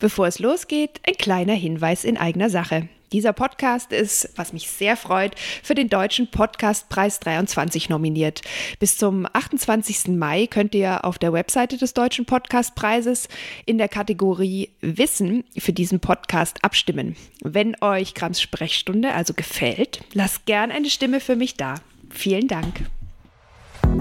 Bevor 0.00 0.26
es 0.26 0.38
losgeht, 0.38 1.00
ein 1.06 1.14
kleiner 1.14 1.52
Hinweis 1.52 2.04
in 2.04 2.16
eigener 2.16 2.48
Sache. 2.48 2.88
Dieser 3.12 3.32
Podcast 3.32 3.92
ist, 3.92 4.30
was 4.36 4.52
mich 4.52 4.70
sehr 4.70 4.96
freut, 4.96 5.34
für 5.62 5.74
den 5.74 5.88
Deutschen 5.88 6.30
Podcastpreis 6.30 7.20
23 7.20 7.88
nominiert. 7.88 8.40
Bis 8.78 8.96
zum 8.96 9.26
28. 9.30 10.08
Mai 10.16 10.46
könnt 10.46 10.74
ihr 10.74 11.04
auf 11.04 11.18
der 11.18 11.32
Webseite 11.32 11.76
des 11.76 11.92
Deutschen 11.92 12.24
Podcastpreises 12.24 13.28
in 13.66 13.78
der 13.78 13.88
Kategorie 13.88 14.70
Wissen 14.80 15.44
für 15.58 15.72
diesen 15.72 16.00
Podcast 16.00 16.64
abstimmen. 16.64 17.16
Wenn 17.42 17.76
euch 17.82 18.14
Grams 18.14 18.40
Sprechstunde 18.40 19.12
also 19.12 19.34
gefällt, 19.34 20.00
lasst 20.14 20.46
gern 20.46 20.70
eine 20.70 20.88
Stimme 20.88 21.20
für 21.20 21.36
mich 21.36 21.56
da. 21.56 21.74
Vielen 22.10 22.48
Dank. 22.48 22.84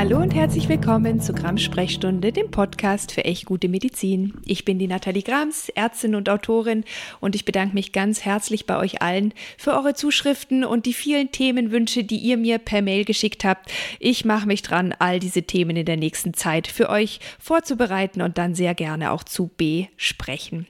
Hallo 0.00 0.16
und 0.16 0.34
herzlich 0.34 0.66
willkommen 0.70 1.20
zu 1.20 1.34
Grams 1.34 1.60
Sprechstunde, 1.60 2.32
dem 2.32 2.50
Podcast 2.50 3.12
für 3.12 3.26
echt 3.26 3.44
gute 3.44 3.68
Medizin. 3.68 4.32
Ich 4.46 4.64
bin 4.64 4.78
die 4.78 4.86
Nathalie 4.86 5.22
Grams, 5.22 5.68
Ärztin 5.68 6.14
und 6.14 6.30
Autorin 6.30 6.84
und 7.20 7.34
ich 7.34 7.44
bedanke 7.44 7.74
mich 7.74 7.92
ganz 7.92 8.22
herzlich 8.22 8.64
bei 8.64 8.78
euch 8.78 9.02
allen 9.02 9.34
für 9.58 9.72
eure 9.74 9.92
Zuschriften 9.92 10.64
und 10.64 10.86
die 10.86 10.94
vielen 10.94 11.32
Themenwünsche, 11.32 12.02
die 12.02 12.16
ihr 12.16 12.38
mir 12.38 12.56
per 12.56 12.80
Mail 12.80 13.04
geschickt 13.04 13.44
habt. 13.44 13.70
Ich 13.98 14.24
mache 14.24 14.46
mich 14.46 14.62
dran, 14.62 14.94
all 14.98 15.20
diese 15.20 15.42
Themen 15.42 15.76
in 15.76 15.84
der 15.84 15.98
nächsten 15.98 16.32
Zeit 16.32 16.66
für 16.66 16.88
euch 16.88 17.20
vorzubereiten 17.38 18.22
und 18.22 18.38
dann 18.38 18.54
sehr 18.54 18.74
gerne 18.74 19.12
auch 19.12 19.22
zu 19.22 19.50
besprechen. 19.54 20.66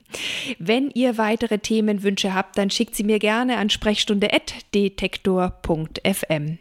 Wenn 0.59 0.91
ihr 0.91 1.19
weitere 1.19 1.59
Themenwünsche 1.59 2.35
habt, 2.35 2.57
dann 2.59 2.71
schickt 2.71 2.95
sie 2.95 3.05
mir 3.05 3.19
gerne 3.19 3.57
an 3.57 3.71
sprechstunde.detektor.fm. 3.71 6.59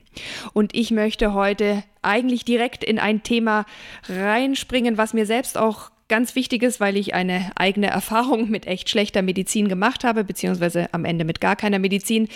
Und 0.54 0.76
ich 0.76 0.92
möchte 0.92 1.34
heute 1.34 1.84
eigentlich 2.02 2.46
direkt 2.46 2.84
in 2.84 3.00
ein 3.00 3.24
Thema 3.24 3.66
reinspringen, 4.08 4.98
was 4.98 5.14
mir 5.14 5.26
selbst 5.26 5.58
auch 5.58 5.92
ganz 6.10 6.36
wichtig 6.36 6.64
ist, 6.64 6.80
weil 6.80 6.98
ich 6.98 7.14
eine 7.14 7.52
eigene 7.56 7.88
Erfahrung 7.88 8.50
mit 8.50 8.68
echt 8.68 8.90
schlechter 8.90 9.22
Medizin 9.22 9.70
gemacht 9.70 10.04
habe, 10.04 10.24
beziehungsweise 10.24 10.90
am 10.94 11.06
Ende 11.06 11.24
mit 11.24 11.40
gar 11.40 11.56
keiner 11.56 11.80
Medizin 11.80 12.28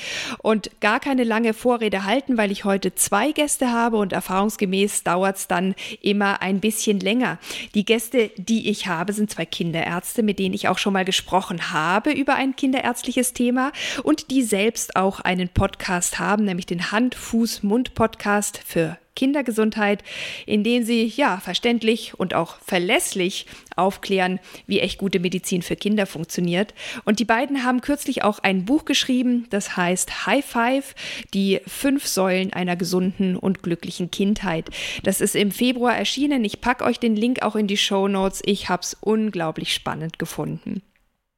und 0.42 0.72
gar 0.80 1.00
keine 1.00 1.24
lange 1.24 1.54
Vorrede 1.54 2.06
halten, 2.06 2.38
weil 2.38 2.52
ich 2.52 2.64
heute 2.64 2.96
zwei 2.96 3.32
Gäste 3.32 3.72
habe 3.72 3.98
und 3.98 4.14
erfahrungsgemäß 4.14 5.04
dauert 5.04 5.38
es 5.38 5.48
dann 5.48 5.76
immer 6.02 6.42
ein 6.42 6.60
bisschen 6.60 7.00
länger. 7.00 7.40
Die 7.74 7.86
Gäste, 7.86 8.32
die 8.38 8.70
ich 8.70 8.88
habe, 8.88 9.12
sind 9.12 9.30
zwei 9.30 9.46
Kinderärzte, 9.46 10.24
mit 10.24 10.40
denen 10.40 10.54
ich 10.54 10.68
auch 10.68 10.78
schon 10.78 10.94
mal 10.94 11.06
gesprochen 11.06 11.72
habe 11.72 12.12
über 12.12 12.36
ein 12.36 12.56
kinderärztliches 12.56 13.34
Thema 13.34 13.72
und 14.04 14.32
die 14.32 14.44
selbst 14.44 14.96
auch 14.96 15.20
einen 15.20 15.50
Podcast 15.50 16.20
haben, 16.20 16.46
nämlich 16.46 16.68
den 16.68 16.92
Hand-Fuß-Mund-Podcast 16.92 18.62
für 18.66 18.98
Kindergesundheit, 19.16 20.04
in 20.46 20.64
denen 20.64 20.86
sie 20.86 21.06
ja 21.06 21.40
verständlich 21.40 22.14
und 22.18 22.34
auch 22.34 22.58
verlässlich 22.60 23.46
aufklären, 23.76 24.40
wie 24.68 24.80
echt 24.80 24.98
gute 24.98 25.20
Medizin 25.20 25.62
für 25.62 25.76
Kinder 25.76 26.06
funktioniert. 26.06 26.74
Und 27.06 27.20
die 27.20 27.26
beiden 27.26 27.64
haben 27.64 27.82
kürzlich 27.82 28.24
auch 28.24 28.40
ein 28.40 28.66
Buch 28.66 28.86
geschrieben, 28.86 29.48
das 29.50 29.78
heißt 29.78 30.26
High 30.26 30.46
Five, 30.46 30.96
die 31.34 31.62
fünf 31.68 32.08
Säulen 32.08 32.54
einer 32.54 32.76
gesunden 32.76 33.36
und 33.36 33.64
glücklichen 33.64 34.12
Kindheit. 34.12 34.70
Das 35.04 35.22
ist 35.22 35.36
im 35.36 35.52
Februar 35.52 35.96
erschienen. 35.96 36.44
Ich 36.46 36.62
packe 36.62 36.84
euch 36.84 37.00
den 37.00 37.16
Link 37.16 37.42
auch 37.42 37.56
in 37.56 37.68
die 37.68 37.78
Show 37.78 38.08
Notes. 38.08 38.42
Ich 38.46 38.70
habe 38.70 38.82
es 38.84 38.98
unglaublich 39.00 39.74
spannend 39.74 40.20
gefunden. 40.20 40.82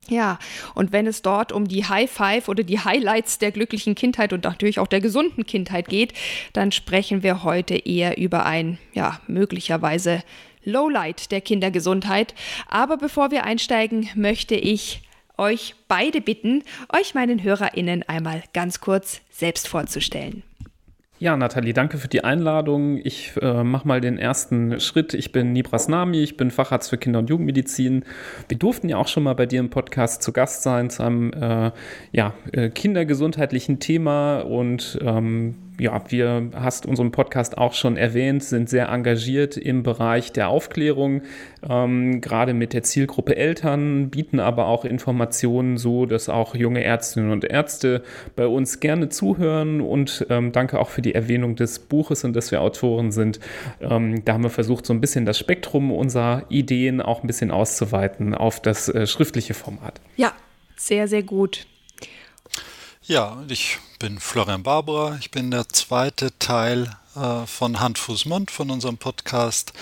Ja, 0.08 0.38
und 0.75 0.92
wenn 0.92 1.08
es 1.08 1.22
dort 1.23 1.52
um 1.52 1.67
die 1.67 1.86
High 1.86 2.09
Five 2.09 2.48
oder 2.48 2.64
die 2.64 2.80
Highlights 2.80 3.39
der 3.39 3.52
glücklichen 3.52 3.95
Kindheit 3.95 4.34
und 4.34 4.44
natürlich 4.44 4.80
auch 4.80 4.88
der 4.88 5.02
gesunden 5.02 5.45
Kindheit 5.45 5.88
geht, 5.88 6.14
dann 6.53 6.72
sprechen 6.72 7.23
wir 7.23 7.44
heute 7.44 7.75
eher 7.75 8.17
über 8.17 8.45
ein, 8.45 8.78
ja, 8.94 9.20
möglicherweise 9.28 10.23
Lowlight 10.64 11.31
der 11.31 11.42
Kindergesundheit. 11.42 12.36
Aber 12.67 12.98
bevor 12.98 13.32
wir 13.32 13.45
einsteigen, 13.45 14.10
möchte 14.16 14.55
ich 14.55 15.02
euch 15.38 15.76
beide 15.88 16.22
bitten, 16.22 16.64
euch 16.89 17.14
meinen 17.14 17.43
HörerInnen 17.43 18.04
einmal 18.04 18.43
ganz 18.54 18.80
kurz 18.80 19.22
selbst 19.32 19.67
vorzustellen. 19.67 20.43
Ja, 21.17 21.37
Nathalie, 21.37 21.73
danke 21.73 21.98
für 21.98 22.09
die 22.09 22.26
Einladung. 22.26 22.98
Ich 23.02 23.31
äh, 23.42 23.64
mache 23.64 23.87
mal 23.87 24.02
den 24.02 24.17
ersten 24.17 24.81
Schritt. 24.81 25.14
Ich 25.14 25.31
bin 25.31 25.53
Nibras 25.53 25.87
Nami, 25.87 26.21
ich 26.21 26.36
bin 26.36 26.52
Facharzt 26.52 26.89
für 26.89 26.98
Kinder- 26.98 27.20
und 27.20 27.30
Jugendmedizin. 27.30 28.03
Wir 28.49 28.58
durften 28.58 28.89
ja 28.89 28.98
auch 28.98 29.08
schon 29.08 29.23
mal 29.23 29.33
bei 29.33 29.45
dir 29.45 29.61
im 29.61 29.70
Podcast 29.70 30.23
zu 30.23 30.33
Gast 30.33 30.64
sein 30.64 30.89
zu 30.89 31.04
einem 31.04 31.31
äh, 31.31 31.71
ja, 32.11 32.33
äh, 32.52 32.70
kindergesundheitlichen 32.70 33.80
Thema 33.80 34.42
und 34.42 34.99
ähm, 35.02 35.55
ja, 35.80 36.02
wir 36.09 36.52
hast 36.55 36.86
unseren 36.86 37.11
Podcast 37.11 37.58
auch 37.58 37.73
schon 37.73 37.97
erwähnt, 37.97 38.43
sind 38.43 38.69
sehr 38.69 38.89
engagiert 38.89 39.58
im 39.58 39.83
Bereich 39.83 40.31
der 40.31 40.49
Aufklärung, 40.49 41.21
ähm, 41.67 42.21
gerade 42.21 42.53
mit 42.53 42.73
der 42.73 42.83
Zielgruppe 42.83 43.36
Eltern, 43.36 44.09
bieten 44.09 44.39
aber 44.39 44.67
auch 44.67 44.86
Informationen 44.86 45.77
so, 45.77 46.05
dass 46.05 46.30
auch 46.30 46.55
junge 46.55 46.83
Ärztinnen 46.83 47.31
und 47.31 47.43
Ärzte 47.43 48.03
bei 48.36 48.47
uns 48.47 48.80
gerne 48.80 49.09
zuhören 49.09 49.81
und 49.81 50.25
ähm, 50.30 50.52
danke 50.52 50.80
auch 50.80 50.89
für 50.89 51.02
die 51.02 51.15
Erwähnung 51.15 51.55
des 51.55 51.80
Buches 51.80 52.23
und 52.23 52.36
dass 52.36 52.52
wir 52.52 52.61
Autoren 52.61 53.11
sind. 53.11 53.39
Ähm, 53.81 54.23
da 54.25 54.33
haben 54.33 54.43
wir 54.43 54.49
versucht, 54.49 54.86
so 54.86 54.93
ein 54.93 55.02
bisschen 55.02 55.25
das 55.25 55.37
Spektrum 55.37 55.92
unserer 55.92 56.43
Ideen 56.49 57.02
auch 57.02 57.23
ein 57.23 57.27
bisschen 57.27 57.52
auszuweiten 57.52 58.33
auf 58.33 58.61
das 58.61 58.89
äh, 58.89 59.07
schriftliche 59.07 59.53
Format. 59.53 59.99
Ja, 60.15 60.33
sehr, 60.75 61.07
sehr 61.07 61.23
gut. 61.23 61.65
Ja, 63.08 63.38
ich 63.49 63.77
bin 63.99 64.20
Florian 64.20 64.64
Barbara. 64.64 65.17
Ich 65.20 65.30
bin 65.30 65.52
der 65.52 65.70
zweite 65.70 66.38
Teil 66.39 66.98
äh, 67.16 67.45
von 67.45 67.80
Hand, 67.80 67.99
Fuß, 67.99 68.26
Mund 68.26 68.49
von 68.49 68.71
unserem 68.71 68.98
Podcast. 68.98 69.73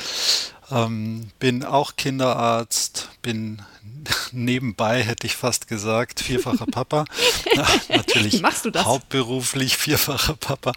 Ähm, 0.70 1.30
bin 1.40 1.64
auch 1.64 1.96
Kinderarzt, 1.96 3.08
bin 3.22 3.62
nebenbei, 4.34 5.02
hätte 5.04 5.26
ich 5.26 5.38
fast 5.38 5.70
gesagt, 5.70 6.20
vierfacher 6.20 6.66
Papa. 6.66 7.06
Na, 7.56 7.66
natürlich 7.88 8.42
machst 8.42 8.66
du 8.66 8.72
das? 8.72 8.84
hauptberuflich 8.84 9.78
vierfacher 9.78 10.36
Papa. 10.36 10.74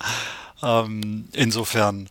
Ähm, 0.63 1.28
insofern 1.33 2.09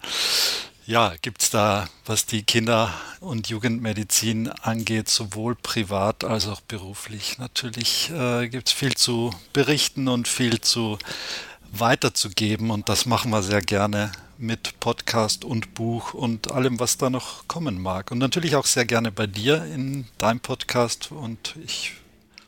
ja, 0.86 1.14
gibt 1.22 1.42
es 1.42 1.50
da, 1.50 1.88
was 2.06 2.26
die 2.26 2.44
Kinder- 2.44 2.94
und 3.20 3.50
Jugendmedizin 3.50 4.50
angeht, 4.50 5.10
sowohl 5.10 5.56
privat 5.56 6.24
als 6.24 6.48
auch 6.48 6.62
beruflich. 6.62 7.38
Natürlich 7.40 8.12
äh, 8.12 8.48
gibt 8.50 8.68
es 8.68 8.74
viel 8.74 8.94
zu 8.94 9.32
berichten 9.52 10.08
und 10.08 10.28
viel 10.28 10.62
zu 10.62 11.00
weiterzugeben 11.72 12.70
und 12.70 12.88
das 12.88 13.06
machen 13.06 13.32
wir 13.32 13.42
sehr 13.42 13.62
gerne 13.62 14.12
mit 14.38 14.80
Podcast 14.80 15.44
und 15.44 15.74
Buch 15.74 16.14
und 16.14 16.52
allem, 16.52 16.80
was 16.80 16.98
da 16.98 17.10
noch 17.10 17.48
kommen 17.48 17.82
mag. 17.82 18.12
Und 18.12 18.20
natürlich 18.20 18.56
auch 18.56 18.66
sehr 18.66 18.86
gerne 18.86 19.12
bei 19.12 19.28
dir 19.28 19.66
in 19.66 20.06
deinem 20.18 20.40
Podcast 20.40 21.12
und 21.12 21.56
ich 21.66 21.94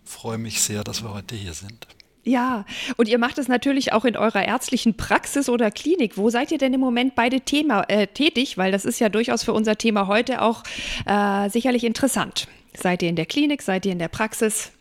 freue 0.06 0.38
mich 0.38 0.62
sehr, 0.62 0.84
dass 0.84 1.02
wir 1.02 1.14
heute 1.14 1.36
hier 1.36 1.54
sind. 1.54 1.88
Ja, 2.28 2.66
und 2.98 3.08
ihr 3.08 3.20
macht 3.20 3.38
es 3.38 3.48
natürlich 3.48 3.94
auch 3.94 4.04
in 4.04 4.18
eurer 4.18 4.46
ärztlichen 4.46 4.98
Praxis 4.98 5.48
oder 5.48 5.72
Klinik. 5.72 6.18
Wo 6.18 6.30
seid 6.30 6.52
ihr 6.52 6.58
denn 6.58 6.74
im 6.74 6.82
Moment 6.82 7.16
beide 7.16 7.40
Thema, 7.40 7.84
äh, 7.88 8.06
tätig? 8.06 8.58
Weil 8.58 8.74
das 8.74 8.84
ist 8.84 9.00
ja 9.00 9.08
durchaus 9.08 9.44
für 9.44 9.54
unser 9.54 9.78
Thema 9.78 10.08
heute 10.08 10.42
auch 10.42 10.64
äh, 11.06 11.50
sicherlich 11.50 11.86
interessant. 11.86 12.50
Seid 12.76 13.02
ihr 13.02 13.08
in 13.08 13.16
der 13.16 13.28
Klinik? 13.28 13.62
Seid 13.62 13.86
ihr 13.86 13.94
in 13.94 14.00
der 14.00 14.10
Praxis? 14.10 14.72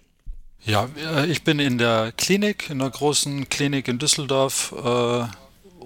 Ja, 0.64 0.88
äh, 1.14 1.26
ich 1.26 1.44
bin 1.44 1.60
in 1.60 1.78
der 1.78 2.12
Klinik, 2.16 2.68
in 2.68 2.80
der 2.80 2.90
großen 2.90 3.48
Klinik 3.48 3.86
in 3.86 4.00
Düsseldorf, 4.00 4.74
äh, 4.84 5.26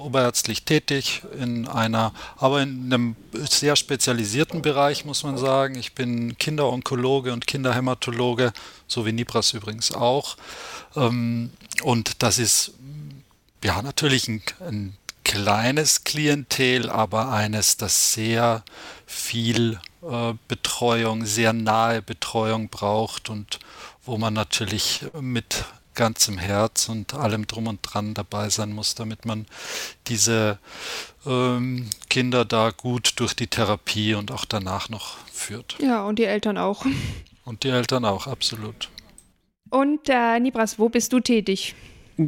oberärztlich 0.01 0.65
tätig, 0.65 1.23
in 1.39 1.69
einer, 1.69 2.13
aber 2.37 2.63
in 2.63 2.93
einem 2.93 3.17
sehr 3.33 3.77
spezialisierten 3.77 4.63
Bereich, 4.63 5.05
muss 5.05 5.23
man 5.23 5.39
sagen. 5.39 5.77
Ich 5.77 5.95
bin 5.95 6.37
Kinderonkologe 6.39 7.33
und 7.33 7.47
Kinderhämatologe, 7.47 8.53
so 8.87 9.07
wie 9.07 9.13
Nibras 9.13 9.53
übrigens 9.53 9.93
auch. 9.93 10.37
Ähm, 10.97 11.51
und 11.83 12.23
das 12.23 12.39
ist 12.39 12.73
ja 13.63 13.83
natürlich 13.83 14.29
ein, 14.29 14.43
ein 14.61 14.97
kleines 15.25 16.05
Klientel, 16.05 16.91
aber 16.91 17.31
eines, 17.31 17.77
das 17.77 18.13
sehr 18.15 18.65
viel 19.07 19.79
äh, 20.03 20.35
Betreuung, 20.49 21.27
sehr 21.27 21.53
nahe 21.53 22.03
Betreuung 22.03 22.69
braucht 22.69 23.29
und 23.29 23.59
wo 24.05 24.17
man 24.19 24.35
natürlich 24.35 25.05
mit 25.21 25.65
ganzem 25.95 26.39
Herz 26.39 26.89
und 26.89 27.15
allem 27.15 27.47
drum 27.47 27.67
und 27.67 27.81
dran 27.83 28.15
dabei 28.15 28.49
sein 28.49 28.73
muss, 28.73 28.95
damit 28.95 29.25
man 29.27 29.47
diese 30.07 30.59
ähm, 31.27 31.89
Kinder 32.09 32.45
da 32.45 32.71
gut 32.71 33.15
durch 33.17 33.35
die 33.35 33.47
Therapie 33.47 34.15
und 34.15 34.33
auch 34.33 34.45
danach 34.45 34.89
noch 34.89 35.19
führt. 35.33 35.77
Ja, 35.81 36.05
und 36.05 36.19
die 36.19 36.25
Eltern 36.25 36.59
auch. 36.59 36.85
Und 37.45 37.65
die 37.65 37.69
Eltern 37.69 38.05
auch, 38.05 38.27
absolut. 38.27 38.89
Und 39.71 40.09
äh, 40.09 40.39
Nibras, 40.41 40.79
wo 40.79 40.89
bist 40.89 41.13
du 41.13 41.21
tätig? 41.21 41.75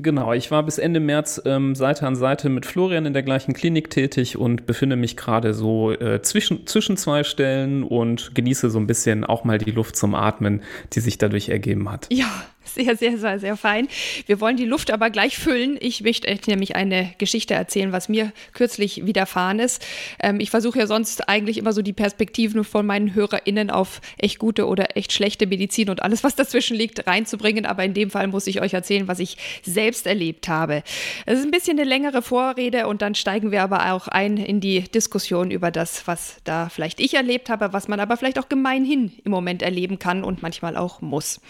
Genau, 0.01 0.33
ich 0.33 0.51
war 0.51 0.63
bis 0.63 0.79
Ende 0.79 1.01
März 1.01 1.43
ähm, 1.45 1.75
Seite 1.75 2.07
an 2.07 2.17
Seite 2.17 2.49
mit 2.49 2.65
Florian 2.65 3.05
in 3.05 3.13
der 3.13 3.23
gleichen 3.23 3.53
Klinik 3.53 3.91
tätig 3.91 4.39
und 4.39 4.65
befinde 4.65 4.97
mich 4.97 5.19
gerade 5.19 5.53
so 5.53 5.93
äh, 5.93 6.23
zwischen, 6.23 6.67
zwischen 6.67 6.97
zwei 6.97 7.25
Stellen 7.25 7.83
und 7.83 8.35
genieße 8.35 8.71
so 8.71 8.79
ein 8.79 8.87
bisschen 8.87 9.25
auch 9.25 9.45
mal 9.45 9.59
die 9.59 9.71
Luft 9.71 9.97
zum 9.97 10.15
Atmen, 10.15 10.63
die 10.95 11.01
sich 11.01 11.19
dadurch 11.19 11.51
ergeben 11.51 11.91
hat. 11.91 12.07
Ja, 12.11 12.31
Sehr, 12.65 12.97
sehr, 12.97 13.19
sehr, 13.19 13.39
sehr 13.39 13.57
fein. 13.57 13.89
Wir 14.27 14.41
wollen 14.41 14.57
die 14.57 14.65
Luft 14.65 14.91
aber 14.91 15.11
gleich 15.11 15.37
füllen. 15.37 15.77
Ich 15.81 16.03
möchte 16.03 16.35
nämlich 16.47 16.77
eine 16.77 17.13
Geschichte 17.19 17.55
erzählen, 17.55 17.93
was 17.93 18.09
mir 18.09 18.33
kürzlich 18.53 19.05
widerfahren 19.05 19.59
ist. 19.59 19.85
Ähm, 20.21 20.39
ich 20.41 20.51
versuche 20.51 20.79
ja 20.79 20.87
sonst 20.87 21.29
eigentlich 21.29 21.59
immer 21.59 21.73
so 21.73 21.83
die 21.83 21.93
Perspektiven 21.93 22.65
von 22.65 22.87
meinen 22.87 23.15
HörerInnen 23.15 23.71
auf 23.71 24.01
echt 24.17 24.39
gute 24.39 24.67
oder 24.67 24.97
echt 24.97 25.13
schlechte 25.13 25.47
Medizin 25.47 25.91
und 25.91 26.03
alles, 26.03 26.23
was 26.25 26.37
dazwischen 26.37 26.77
liegt, 26.77 27.07
reinzubringen. 27.07 27.67
Aber 27.67 27.85
in 27.85 27.95
dem 27.95 28.11
Fall 28.11 28.29
muss 28.29 28.47
ich 28.47 28.61
euch 28.61 28.75
erzählen, 28.75 29.09
was 29.09 29.19
ich 29.19 29.37
selbst 29.63 30.07
erlebt 30.07 30.49
habe. 30.49 30.83
Es 31.27 31.41
ist 31.41 31.45
ein 31.45 31.51
bisschen 31.51 31.79
eine 31.79 31.89
längere 31.89 32.23
Vorrede 32.23 32.87
und 32.87 33.03
dann 33.03 33.15
steigen 33.15 33.51
wir 33.51 33.63
aber 33.63 33.93
auch 33.93 34.09
ein 34.09 34.37
in 34.37 34.61
die 34.61 34.83
Diskussion 34.83 35.51
über 35.51 35.71
das, 35.71 36.07
was 36.07 36.37
da 36.45 36.69
vielleicht 36.69 37.01
ich 37.01 37.15
erlebt 37.15 37.51
habe, 37.51 37.73
was 37.73 37.89
man 37.89 38.01
aber 38.01 38.17
vielleicht 38.17 38.39
auch 38.39 38.49
gemeinhin 38.49 39.13
im 39.25 39.33
Moment 39.33 39.63
erleben 39.63 39.99
kann 39.99 40.23
und 40.23 40.43
manchmal 40.43 40.77
auch 40.77 41.01
muss. 41.01 41.41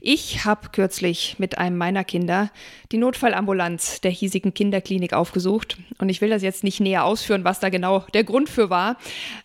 Ich 0.00 0.44
habe 0.44 0.49
habe 0.50 0.68
kürzlich 0.72 1.36
mit 1.38 1.58
einem 1.58 1.78
meiner 1.78 2.02
Kinder 2.02 2.50
die 2.92 2.98
Notfallambulanz 2.98 4.00
der 4.00 4.10
hiesigen 4.10 4.52
Kinderklinik 4.52 5.12
aufgesucht. 5.12 5.78
Und 5.98 6.08
ich 6.08 6.20
will 6.20 6.28
das 6.28 6.42
jetzt 6.42 6.64
nicht 6.64 6.80
näher 6.80 7.04
ausführen, 7.04 7.44
was 7.44 7.60
da 7.60 7.68
genau 7.68 8.04
der 8.14 8.24
Grund 8.24 8.48
für 8.48 8.68
war. 8.68 8.96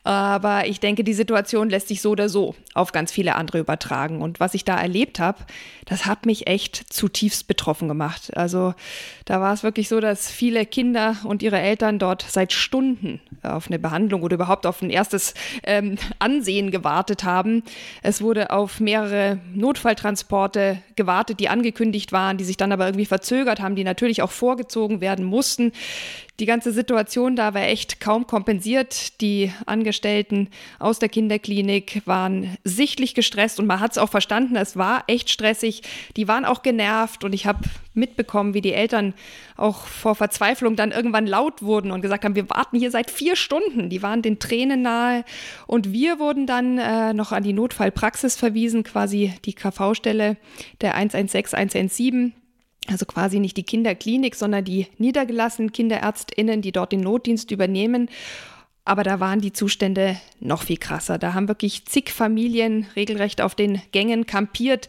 Aber 0.04 0.66
ich 0.66 0.80
denke, 0.80 1.04
die 1.04 1.14
Situation 1.14 1.70
lässt 1.70 1.90
sich 1.90 2.02
so 2.02 2.12
oder 2.12 2.28
so 2.28 2.56
auf 2.74 2.92
ganz 2.92 3.12
viele 3.12 3.36
andere 3.36 3.60
übertragen. 3.60 4.22
Und 4.22 4.40
was 4.40 4.56
ich 4.56 4.66
da 4.66 4.82
erlebt 4.82 5.20
habe, 5.20 5.38
das 5.86 6.08
hat 6.08 6.26
mich 6.26 6.48
echt 6.48 6.92
zutiefst 6.92 7.48
betroffen 7.48 7.88
gemacht. 7.88 8.36
Also 8.36 8.74
da 9.26 9.40
war 9.40 9.54
es 9.54 9.62
wirklich 9.62 9.88
so, 9.88 10.00
dass 10.00 10.32
viele 10.32 10.66
Kinder 10.66 11.18
und 11.24 11.44
ihre 11.44 11.60
Eltern 11.60 12.00
dort 12.00 12.26
seit 12.28 12.52
Stunden 12.52 13.22
auf 13.44 13.68
eine 13.68 13.78
Behandlung 13.78 14.24
oder 14.24 14.36
überhaupt 14.36 14.66
auf 14.66 14.82
ein 14.82 14.90
erstes 14.90 15.36
ähm, 15.64 15.98
Ansehen 16.18 16.72
gewartet 16.72 17.24
haben. 17.24 17.62
Es 18.02 18.24
wurde 18.24 18.50
auf 18.50 18.80
mehrere 18.80 19.40
Notfalltransporte 19.54 20.82
gewartet, 20.96 21.40
die 21.40 21.50
angekündigt 21.50 22.12
waren, 22.12 22.38
die 22.38 22.44
sich 22.44 22.58
dann 22.58 22.72
aber 22.72 22.86
irgendwie 22.86 23.06
verzögert 23.06 23.60
haben, 23.60 23.76
die 23.76 23.84
natürlich 23.84 24.22
auch 24.22 24.32
vorgezogen 24.32 25.02
werden 25.02 25.26
mussten. 25.26 25.72
Die 26.40 26.46
ganze 26.46 26.74
Situation 26.74 27.38
da 27.38 27.54
war 27.54 27.62
echt 27.62 28.02
kaum 28.02 28.28
kompensiert. 28.28 29.22
Die 29.22 29.54
Angestellten 29.66 30.50
aus 30.80 31.00
der 31.00 31.08
Kinderklinik 31.08 32.02
waren 32.06 32.58
sichtlich 32.66 33.16
gestresst 33.16 33.60
und 33.60 33.68
man 33.68 33.80
hat 33.80 33.92
es 33.92 33.98
auch 33.98 34.10
verstanden, 34.10 34.58
es 34.58 34.76
war 34.76 35.06
echt 35.08 35.30
stressig. 35.30 35.84
Die 36.18 36.28
waren 36.28 36.44
auch 36.44 36.62
genervt 36.62 37.24
und 37.24 37.32
ich 37.32 37.46
habe 37.46 37.60
mitbekommen, 37.94 38.54
wie 38.54 38.60
die 38.60 38.74
Eltern 38.74 39.14
auch 39.56 39.86
vor 39.86 40.16
Verzweiflung 40.16 40.76
dann 40.76 40.92
irgendwann 40.92 41.26
laut 41.26 41.62
wurden 41.62 41.92
und 41.92 42.02
gesagt 42.02 42.26
haben, 42.26 42.36
wir 42.36 42.50
warten 42.50 42.78
hier 42.78 42.92
seit 42.92 43.10
vier 43.10 43.38
Stunden. 43.38 43.90
Die 43.90 44.04
waren 44.04 44.22
den 44.22 44.38
Tränen 44.38 44.82
nahe 44.82 45.24
und 45.66 45.94
wir 45.94 46.20
wurden 46.20 46.46
dann 46.46 46.78
äh, 46.78 47.14
noch 47.14 47.32
an 47.32 47.44
die 47.44 47.54
Notfallpraxis 47.54 48.36
verwiesen, 48.36 48.84
quasi 48.84 49.34
die 49.46 49.54
KV-Stelle 49.54 50.36
der 50.86 50.96
116, 50.96 51.58
117 51.58 52.34
also 52.88 53.06
quasi 53.06 53.40
nicht 53.40 53.58
die 53.58 53.64
Kinderklinik, 53.64 54.36
sondern 54.36 54.64
die 54.64 54.88
niedergelassenen 55.00 55.72
Kinderärztinnen, 55.72 56.62
die 56.62 56.72
dort 56.72 56.92
den 56.92 57.02
Notdienst 57.02 57.50
übernehmen. 57.50 58.10
Aber 58.88 59.02
da 59.02 59.20
waren 59.20 59.42
die 59.42 59.52
Zustände 59.52 60.18
noch 60.40 60.62
viel 60.62 60.78
krasser. 60.78 61.18
Da 61.18 61.34
haben 61.34 61.48
wirklich 61.48 61.86
zig 61.86 62.12
Familien 62.12 62.86
regelrecht 62.96 63.42
auf 63.42 63.56
den 63.56 63.82
Gängen 63.92 64.28
kampiert. 64.28 64.88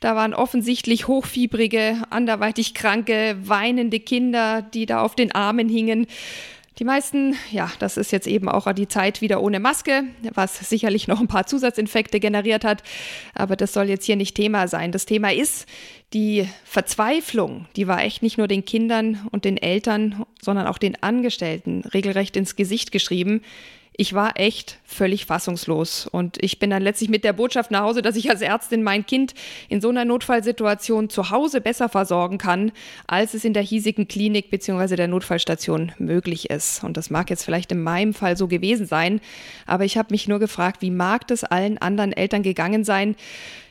Da 0.00 0.16
waren 0.16 0.34
offensichtlich 0.34 1.06
hochfiebrige, 1.06 2.02
anderweitig 2.10 2.74
kranke, 2.74 3.36
weinende 3.44 4.00
Kinder, 4.00 4.62
die 4.62 4.84
da 4.84 5.00
auf 5.00 5.14
den 5.14 5.32
Armen 5.32 5.68
hingen. 5.68 6.08
Die 6.78 6.84
meisten, 6.84 7.34
ja, 7.50 7.72
das 7.78 7.96
ist 7.96 8.12
jetzt 8.12 8.26
eben 8.26 8.50
auch 8.50 8.70
die 8.74 8.86
Zeit 8.86 9.22
wieder 9.22 9.42
ohne 9.42 9.60
Maske, 9.60 10.04
was 10.34 10.68
sicherlich 10.68 11.08
noch 11.08 11.20
ein 11.20 11.28
paar 11.28 11.46
Zusatzinfekte 11.46 12.20
generiert 12.20 12.64
hat. 12.64 12.82
Aber 13.34 13.56
das 13.56 13.72
soll 13.72 13.88
jetzt 13.88 14.04
hier 14.04 14.16
nicht 14.16 14.34
Thema 14.34 14.68
sein. 14.68 14.92
Das 14.92 15.06
Thema 15.06 15.32
ist, 15.32 15.66
die 16.12 16.46
Verzweiflung, 16.64 17.66
die 17.76 17.88
war 17.88 18.02
echt 18.02 18.22
nicht 18.22 18.36
nur 18.36 18.46
den 18.46 18.66
Kindern 18.66 19.26
und 19.32 19.46
den 19.46 19.56
Eltern, 19.56 20.26
sondern 20.42 20.66
auch 20.66 20.76
den 20.76 21.02
Angestellten 21.02 21.80
regelrecht 21.94 22.36
ins 22.36 22.56
Gesicht 22.56 22.92
geschrieben. 22.92 23.40
Ich 23.98 24.12
war 24.12 24.38
echt 24.38 24.78
völlig 24.84 25.24
fassungslos 25.24 26.06
und 26.06 26.36
ich 26.42 26.58
bin 26.58 26.68
dann 26.68 26.82
letztlich 26.82 27.08
mit 27.08 27.24
der 27.24 27.32
Botschaft 27.32 27.70
nach 27.70 27.80
Hause, 27.80 28.02
dass 28.02 28.16
ich 28.16 28.28
als 28.28 28.42
Ärztin 28.42 28.82
mein 28.82 29.06
Kind 29.06 29.32
in 29.70 29.80
so 29.80 29.88
einer 29.88 30.04
Notfallsituation 30.04 31.08
zu 31.08 31.30
Hause 31.30 31.62
besser 31.62 31.88
versorgen 31.88 32.36
kann, 32.36 32.72
als 33.06 33.32
es 33.32 33.46
in 33.46 33.54
der 33.54 33.62
hiesigen 33.62 34.06
Klinik 34.06 34.50
bzw. 34.50 34.96
der 34.96 35.08
Notfallstation 35.08 35.92
möglich 35.98 36.50
ist. 36.50 36.84
Und 36.84 36.98
das 36.98 37.08
mag 37.08 37.30
jetzt 37.30 37.44
vielleicht 37.44 37.72
in 37.72 37.82
meinem 37.82 38.12
Fall 38.12 38.36
so 38.36 38.48
gewesen 38.48 38.86
sein, 38.86 39.20
aber 39.64 39.84
ich 39.84 39.96
habe 39.96 40.08
mich 40.10 40.28
nur 40.28 40.40
gefragt, 40.40 40.82
wie 40.82 40.90
mag 40.90 41.26
das 41.28 41.42
allen 41.42 41.78
anderen 41.78 42.12
Eltern 42.12 42.42
gegangen 42.42 42.84
sein, 42.84 43.16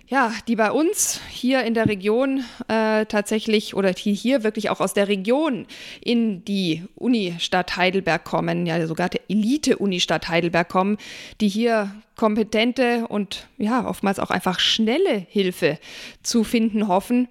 ja, 0.07 0.31
die 0.47 0.55
bei 0.55 0.71
uns 0.71 1.19
hier 1.29 1.63
in 1.63 1.73
der 1.73 1.87
Region 1.87 2.43
äh, 2.67 3.05
tatsächlich 3.05 3.75
oder 3.75 3.93
die 3.93 4.13
hier 4.13 4.43
wirklich 4.43 4.69
auch 4.69 4.79
aus 4.79 4.93
der 4.93 5.07
Region 5.07 5.65
in 6.01 6.45
die 6.45 6.83
Unistadt 6.95 7.75
Heidelberg 7.75 8.23
kommen, 8.23 8.65
ja 8.65 8.85
sogar 8.85 9.09
der 9.09 9.21
Elite-Unistadt 9.29 10.27
Heidelberg 10.27 10.69
kommen, 10.69 10.97
die 11.41 11.47
hier 11.47 11.91
kompetente 12.15 13.07
und 13.07 13.47
ja 13.57 13.87
oftmals 13.87 14.19
auch 14.19 14.29
einfach 14.29 14.59
schnelle 14.59 15.25
Hilfe 15.29 15.79
zu 16.23 16.43
finden 16.43 16.87
hoffen. 16.87 17.27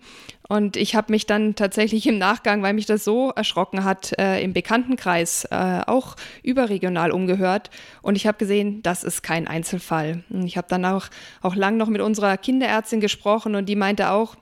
Und 0.47 0.77
ich 0.77 0.95
habe 0.95 1.11
mich 1.11 1.25
dann 1.25 1.55
tatsächlich 1.55 2.07
im 2.07 2.19
Nachgang, 2.19 2.63
weil 2.63 2.75
mich 2.75 2.85
das 2.85 3.03
so 3.03 3.31
erschrocken 3.31 3.83
hat, 3.83 4.13
äh, 4.19 4.43
im 4.43 4.53
Bekanntenkreis 4.53 5.47
äh, 5.51 5.81
auch 5.87 6.17
überregional 6.43 7.13
umgehört. 7.13 7.71
Und 8.03 8.17
ich 8.17 8.27
habe 8.27 8.37
gesehen, 8.37 8.83
das 8.83 9.05
ist 9.05 9.23
kein 9.23 9.49
Einzelfall. 9.49 10.23
Und 10.29 10.45
ich 10.45 10.59
habe 10.59 10.69
dann 10.69 10.85
auch, 10.85 11.07
auch 11.41 11.55
lang 11.55 11.79
noch 11.79 11.89
mit 11.89 12.03
unserer 12.03 12.37
Kinderärztin 12.37 13.01
gesprochen 13.01 13.55
und 13.55 13.69
die 13.69 13.77
meinte 13.77 14.11
auch, 14.11 14.37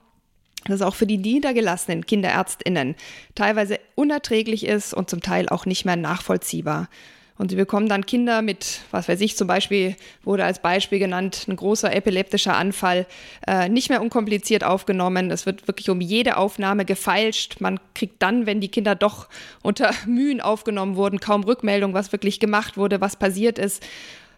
dass 0.65 0.81
auch 0.81 0.95
für 0.95 1.07
die 1.07 1.17
niedergelassenen 1.17 2.05
Kinderärztinnen 2.05 2.95
teilweise 3.35 3.79
unerträglich 3.95 4.65
ist 4.65 4.93
und 4.93 5.09
zum 5.09 5.21
Teil 5.21 5.49
auch 5.49 5.65
nicht 5.65 5.85
mehr 5.85 5.95
nachvollziehbar. 5.95 6.89
Und 7.37 7.49
sie 7.49 7.55
bekommen 7.55 7.89
dann 7.89 8.05
Kinder 8.05 8.43
mit, 8.43 8.81
was 8.91 9.09
weiß 9.09 9.19
ich, 9.21 9.35
zum 9.35 9.47
Beispiel 9.47 9.95
wurde 10.23 10.45
als 10.45 10.59
Beispiel 10.59 10.99
genannt, 10.99 11.45
ein 11.47 11.55
großer 11.55 11.93
epileptischer 11.93 12.55
Anfall, 12.55 13.07
äh, 13.47 13.69
nicht 13.69 13.89
mehr 13.89 14.01
unkompliziert 14.01 14.63
aufgenommen. 14.63 15.31
Es 15.31 15.47
wird 15.47 15.67
wirklich 15.67 15.89
um 15.89 15.99
jede 15.99 16.37
Aufnahme 16.37 16.85
gefeilscht. 16.85 17.59
Man 17.59 17.79
kriegt 17.95 18.21
dann, 18.21 18.45
wenn 18.45 18.61
die 18.61 18.67
Kinder 18.67 18.93
doch 18.93 19.29
unter 19.63 19.91
Mühen 20.05 20.41
aufgenommen 20.41 20.95
wurden, 20.95 21.19
kaum 21.19 21.43
Rückmeldung, 21.43 21.93
was 21.95 22.11
wirklich 22.11 22.39
gemacht 22.39 22.77
wurde, 22.77 23.01
was 23.01 23.15
passiert 23.15 23.57
ist. 23.57 23.83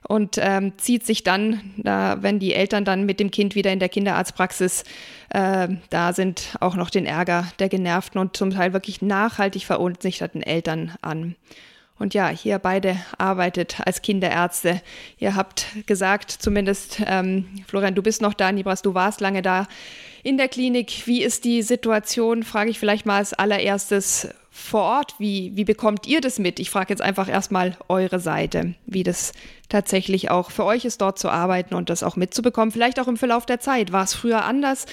Und 0.07 0.38
ähm, 0.39 0.74
zieht 0.77 1.06
sich 1.06 1.24
dann, 1.24 1.74
da, 1.77 2.18
wenn 2.21 2.39
die 2.39 2.53
Eltern 2.53 2.86
dann 2.86 3.06
mit 3.06 3.19
dem 3.19 3.31
Kind 3.31 3.56
wieder 3.56 3.74
in 3.74 3.80
der 3.80 3.89
Kinderarztpraxis 3.89 4.83
äh, 5.30 5.68
da 5.89 6.13
sind, 6.13 6.56
auch 6.62 6.75
noch 6.75 6.91
den 6.91 7.07
Ärger 7.07 7.48
der 7.57 7.69
genervten 7.69 8.21
und 8.21 8.38
zum 8.38 8.51
Teil 8.51 8.71
wirklich 8.71 9.01
nachhaltig 9.01 9.65
verunsicherten 9.65 10.44
Eltern 10.44 10.94
an. 11.01 11.36
Und 11.98 12.14
ja, 12.14 12.28
hier 12.28 12.60
beide 12.60 12.98
arbeitet 13.18 13.78
als 13.86 14.02
Kinderärzte. 14.02 14.82
Ihr 15.18 15.36
habt 15.36 15.68
gesagt, 15.86 16.30
zumindest, 16.30 17.02
ähm, 17.06 17.46
Florian, 17.68 17.96
du 17.96 18.02
bist 18.02 18.22
noch 18.22 18.34
da, 18.34 18.52
Nibras, 18.52 18.82
du 18.82 18.94
warst 18.94 19.22
lange 19.22 19.42
da 19.42 19.68
in 20.24 20.38
der 20.38 20.50
Klinik. 20.50 21.04
Wie 21.06 21.24
ist 21.24 21.46
die 21.46 21.62
Situation, 21.62 22.44
frage 22.44 22.70
ich 22.70 22.80
vielleicht 22.80 23.06
mal 23.06 23.18
als 23.18 23.34
allererstes 23.34 24.28
vor 24.56 24.84
Ort. 24.84 25.16
Wie, 25.20 25.52
wie 25.56 25.66
bekommt 25.66 26.08
ihr 26.08 26.22
das 26.22 26.40
mit? 26.40 26.60
Ich 26.60 26.70
frage 26.70 26.90
jetzt 26.90 27.02
einfach 27.02 27.28
erstmal 27.28 27.78
eure 27.90 28.22
Seite, 28.22 28.74
wie 28.86 29.04
das 29.04 29.34
tatsächlich 29.68 30.32
auch 30.32 30.50
für 30.50 30.64
euch 30.64 30.86
ist, 30.86 31.02
dort 31.02 31.20
zu 31.20 31.30
arbeiten 31.30 31.75
und 31.75 31.90
das 31.90 32.04
auch 32.04 32.16
mitzubekommen. 32.16 32.72
Vielleicht 32.72 33.00
auch 33.00 33.10
im 33.10 33.18
Verlauf 33.18 33.46
der 33.46 33.60
Zeit. 33.60 33.92
War 33.92 34.06
es 34.06 34.14
früher 34.14 34.46
anders? 34.46 34.86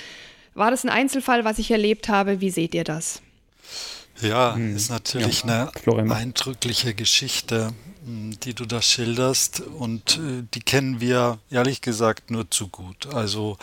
War 0.54 0.72
das 0.72 0.84
ein 0.84 0.90
Einzelfall, 0.90 1.44
was 1.44 1.60
ich 1.60 1.70
erlebt 1.70 2.08
habe? 2.08 2.40
Wie 2.40 2.50
seht 2.50 2.74
ihr 2.74 2.84
das? 2.84 3.22
Ja, 4.22 4.54
hm. 4.54 4.76
ist 4.76 4.90
natürlich 4.90 5.42
ja, 5.42 5.68
eine 5.68 5.72
Florian. 5.82 6.12
eindrückliche 6.12 6.94
Geschichte, 6.94 7.72
hm, 8.04 8.38
die 8.40 8.54
du 8.54 8.64
da 8.64 8.80
schilderst. 8.80 9.60
Und 9.60 10.18
äh, 10.18 10.44
die 10.54 10.60
kennen 10.60 11.00
wir 11.00 11.38
ehrlich 11.50 11.80
gesagt 11.80 12.30
nur 12.30 12.50
zu 12.50 12.68
gut. 12.68 13.12
Also 13.12 13.58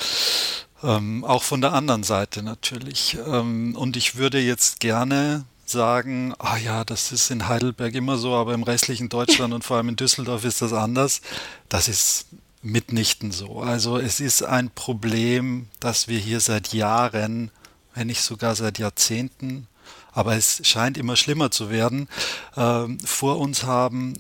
ähm, 0.84 1.24
auch 1.24 1.44
von 1.44 1.62
der 1.62 1.74
anderen 1.74 2.04
Seite 2.04 2.44
natürlich. 2.44 3.18
Ähm, 3.26 3.76
und 3.76 3.98
ich 3.98 4.16
würde 4.16 4.40
jetzt 4.40 4.80
gerne 4.80 5.46
sagen, 5.66 6.34
ah 6.40 6.58
ja, 6.58 6.84
das 6.84 7.12
ist 7.12 7.30
in 7.30 7.48
Heidelberg 7.48 7.94
immer 7.94 8.18
so, 8.18 8.34
aber 8.34 8.54
im 8.54 8.64
restlichen 8.64 9.10
Deutschland 9.10 9.54
und 9.54 9.64
vor 9.64 9.78
allem 9.78 9.90
in 9.90 9.96
Düsseldorf 9.96 10.44
ist 10.44 10.62
das 10.62 10.74
anders. 10.74 11.22
Das 11.70 11.88
ist 11.88 12.26
mitnichten 12.62 13.32
so. 13.32 13.60
Also 13.62 13.98
es 13.98 14.20
ist 14.20 14.44
ein 14.44 14.70
Problem, 14.70 15.68
das 15.80 16.08
wir 16.08 16.20
hier 16.20 16.40
seit 16.40 16.74
Jahren, 16.74 17.52
wenn 17.94 18.08
nicht 18.08 18.22
sogar 18.22 18.56
seit 18.56 18.80
Jahrzehnten 18.80 19.68
aber 20.12 20.36
es 20.36 20.62
scheint 20.68 20.98
immer 20.98 21.16
schlimmer 21.16 21.52
zu 21.52 21.70
werden, 21.70 22.08
äh, 22.56 22.86
vor 23.04 23.40
uns 23.40 23.64
haben, 23.64 24.14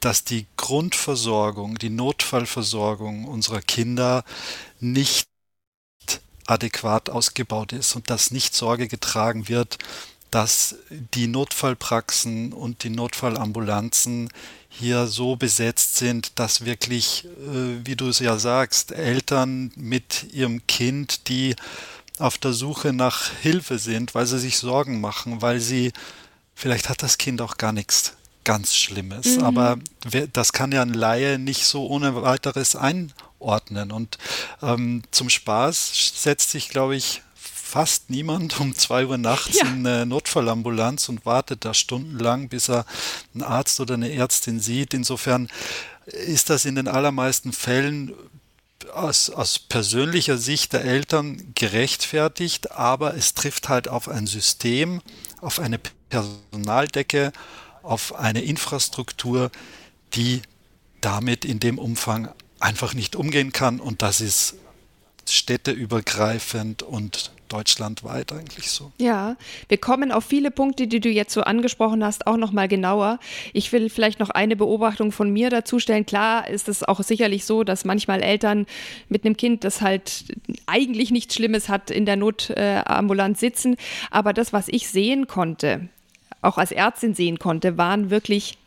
dass 0.00 0.24
die 0.24 0.46
Grundversorgung, 0.56 1.78
die 1.78 1.90
Notfallversorgung 1.90 3.26
unserer 3.26 3.60
Kinder 3.60 4.24
nicht 4.80 5.28
adäquat 6.46 7.10
ausgebaut 7.10 7.72
ist 7.72 7.96
und 7.96 8.10
dass 8.10 8.30
nicht 8.30 8.54
Sorge 8.54 8.88
getragen 8.88 9.48
wird, 9.48 9.78
dass 10.30 10.76
die 10.90 11.28
Notfallpraxen 11.28 12.52
und 12.52 12.82
die 12.82 12.90
Notfallambulanzen 12.90 14.30
hier 14.68 15.06
so 15.06 15.36
besetzt 15.36 15.96
sind, 15.96 16.40
dass 16.40 16.64
wirklich, 16.64 17.24
äh, 17.24 17.86
wie 17.86 17.94
du 17.94 18.08
es 18.08 18.18
ja 18.18 18.36
sagst, 18.36 18.90
Eltern 18.90 19.70
mit 19.76 20.32
ihrem 20.32 20.66
Kind, 20.66 21.28
die 21.28 21.54
auf 22.18 22.38
der 22.38 22.52
Suche 22.52 22.92
nach 22.92 23.30
Hilfe 23.42 23.78
sind, 23.78 24.14
weil 24.14 24.26
sie 24.26 24.38
sich 24.38 24.58
Sorgen 24.58 25.00
machen, 25.00 25.42
weil 25.42 25.60
sie, 25.60 25.92
vielleicht 26.54 26.88
hat 26.88 27.02
das 27.02 27.18
Kind 27.18 27.40
auch 27.40 27.56
gar 27.56 27.72
nichts 27.72 28.14
ganz 28.44 28.74
Schlimmes, 28.76 29.38
mhm. 29.38 29.44
aber 29.44 29.78
das 30.32 30.52
kann 30.52 30.70
ja 30.70 30.82
ein 30.82 30.92
Laie 30.92 31.38
nicht 31.38 31.64
so 31.64 31.86
ohne 31.86 32.22
weiteres 32.22 32.76
einordnen. 32.76 33.90
Und 33.90 34.18
ähm, 34.62 35.02
zum 35.10 35.30
Spaß 35.30 36.12
setzt 36.14 36.50
sich, 36.50 36.68
glaube 36.68 36.94
ich, 36.94 37.22
fast 37.34 38.10
niemand 38.10 38.60
um 38.60 38.74
zwei 38.76 39.06
Uhr 39.06 39.18
nachts 39.18 39.58
ja. 39.58 39.66
in 39.66 39.86
eine 39.86 40.06
Notfallambulanz 40.06 41.08
und 41.08 41.26
wartet 41.26 41.64
da 41.64 41.74
stundenlang, 41.74 42.48
bis 42.48 42.68
er 42.68 42.84
einen 43.32 43.42
Arzt 43.42 43.80
oder 43.80 43.94
eine 43.94 44.12
Ärztin 44.12 44.60
sieht. 44.60 44.94
Insofern 44.94 45.48
ist 46.06 46.50
das 46.50 46.66
in 46.66 46.74
den 46.74 46.86
allermeisten 46.86 47.52
Fällen 47.52 48.12
aus, 48.92 49.30
aus 49.30 49.58
persönlicher 49.58 50.38
Sicht 50.38 50.72
der 50.72 50.84
Eltern 50.84 51.52
gerechtfertigt, 51.54 52.72
aber 52.72 53.14
es 53.14 53.34
trifft 53.34 53.68
halt 53.68 53.88
auf 53.88 54.08
ein 54.08 54.26
System, 54.26 55.02
auf 55.40 55.58
eine 55.58 55.78
Personaldecke, 56.08 57.32
auf 57.82 58.14
eine 58.14 58.42
Infrastruktur, 58.42 59.50
die 60.14 60.42
damit 61.00 61.44
in 61.44 61.60
dem 61.60 61.78
Umfang 61.78 62.32
einfach 62.60 62.94
nicht 62.94 63.16
umgehen 63.16 63.52
kann. 63.52 63.80
Und 63.80 64.02
das 64.02 64.20
ist 64.20 64.54
städteübergreifend 65.28 66.82
und 66.82 67.32
deutschlandweit 67.48 68.32
eigentlich 68.32 68.70
so. 68.70 68.92
Ja, 68.98 69.36
wir 69.68 69.78
kommen 69.78 70.12
auf 70.12 70.24
viele 70.24 70.50
Punkte, 70.50 70.86
die 70.86 71.00
du 71.00 71.08
jetzt 71.08 71.32
so 71.32 71.42
angesprochen 71.42 72.04
hast, 72.04 72.26
auch 72.26 72.36
noch 72.36 72.52
mal 72.52 72.68
genauer. 72.68 73.18
Ich 73.52 73.72
will 73.72 73.88
vielleicht 73.90 74.20
noch 74.20 74.30
eine 74.30 74.56
Beobachtung 74.56 75.12
von 75.12 75.30
mir 75.30 75.50
dazu 75.50 75.78
stellen. 75.78 76.06
Klar 76.06 76.48
ist 76.48 76.68
es 76.68 76.82
auch 76.82 77.02
sicherlich 77.02 77.44
so, 77.44 77.64
dass 77.64 77.84
manchmal 77.84 78.22
Eltern 78.22 78.66
mit 79.08 79.24
einem 79.24 79.36
Kind, 79.36 79.64
das 79.64 79.80
halt 79.80 80.24
eigentlich 80.66 81.10
nichts 81.10 81.34
Schlimmes 81.34 81.68
hat, 81.68 81.90
in 81.90 82.06
der 82.06 82.16
Notambulanz 82.16 83.40
sitzen. 83.40 83.76
Aber 84.10 84.32
das, 84.32 84.52
was 84.52 84.68
ich 84.68 84.88
sehen 84.88 85.26
konnte, 85.26 85.88
auch 86.42 86.58
als 86.58 86.72
Ärztin 86.72 87.14
sehen 87.14 87.38
konnte, 87.38 87.78
waren 87.78 88.10
wirklich 88.10 88.58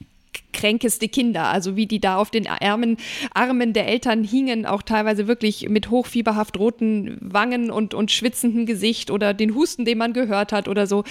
kränkeste 0.58 1.08
Kinder, 1.08 1.46
also 1.46 1.76
wie 1.76 1.86
die 1.86 2.00
da 2.00 2.18
auf 2.18 2.32
den 2.32 2.48
Armen, 2.48 2.98
Armen 3.34 3.74
der 3.74 3.88
Eltern 3.88 4.24
hingen, 4.24 4.66
auch 4.66 4.82
teilweise 4.82 5.28
wirklich 5.28 5.70
mit 5.70 5.92
hochfieberhaft 5.92 6.58
roten 6.58 7.18
Wangen 7.22 7.70
und, 7.70 7.94
und 7.94 8.12
schwitzendem 8.12 8.66
Gesicht 8.66 9.12
oder 9.12 9.34
den 9.34 9.54
Husten, 9.54 9.86
den 9.86 10.00
man 10.00 10.14
gehört 10.14 10.52
hat 10.52 10.68
oder 10.68 10.88
so. 10.88 11.04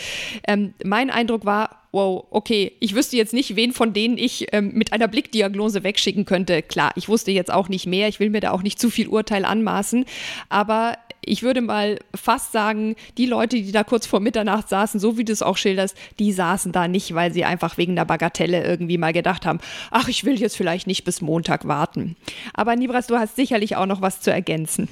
Ähm, 0.46 0.75
mein 0.85 1.11
Eindruck 1.11 1.44
war, 1.44 1.87
wow, 1.92 2.26
okay, 2.30 2.73
ich 2.80 2.94
wüsste 2.94 3.16
jetzt 3.16 3.32
nicht, 3.32 3.56
wen 3.56 3.73
von 3.73 3.92
denen 3.92 4.18
ich 4.18 4.49
ähm, 4.52 4.73
mit 4.75 4.92
einer 4.92 5.08
Blickdiagnose 5.08 5.85
wegschicken 5.85 6.25
könnte. 6.25 6.62
Klar, 6.62 6.92
ich 6.96 7.08
wusste 7.08 7.30
jetzt 7.30 7.52
auch 7.52 7.68
nicht 7.68 7.87
mehr, 7.87 8.08
ich 8.08 8.20
will 8.20 8.30
mir 8.30 8.40
da 8.40 8.50
auch 8.50 8.62
nicht 8.62 8.78
zu 8.78 8.90
viel 8.90 9.08
Urteil 9.08 9.44
anmaßen, 9.44 10.04
aber 10.49 10.99
ich 11.26 11.42
würde 11.42 11.61
mal 11.61 11.99
fast 12.14 12.52
sagen, 12.52 12.97
die 13.18 13.26
Leute, 13.26 13.56
die 13.56 13.73
da 13.73 13.85
kurz 13.85 14.06
vor 14.06 14.21
Mitternacht 14.21 14.68
saßen, 14.68 14.99
so 14.99 15.18
wie 15.18 15.25
du 15.25 15.33
es 15.33 15.42
auch 15.42 15.56
schilderst, 15.56 15.97
die 16.18 16.33
saßen 16.33 16.73
da 16.73 16.88
nicht, 16.88 17.14
weil 17.14 17.33
sie 17.33 17.45
einfach 17.45 17.76
wegen 17.76 17.97
der 17.97 18.04
Bagatelle 18.04 18.64
irgendwie 18.64 18.97
mal 18.97 19.12
gedacht 19.12 19.45
haben, 19.45 19.59
ach, 19.90 20.09
ich 20.09 20.25
will 20.25 20.38
jetzt 20.38 20.56
vielleicht 20.56 20.87
nicht 20.87 21.04
bis 21.04 21.21
Montag 21.21 21.66
warten. 21.66 22.16
Aber 22.54 22.76
Nibras, 22.76 23.09
du 23.09 23.16
hast 23.16 23.37
sicherlich 23.37 23.76
auch 23.76 23.87
noch 23.87 24.00
was 24.00 24.21
zu 24.21 24.33
ergänzen. 24.33 24.88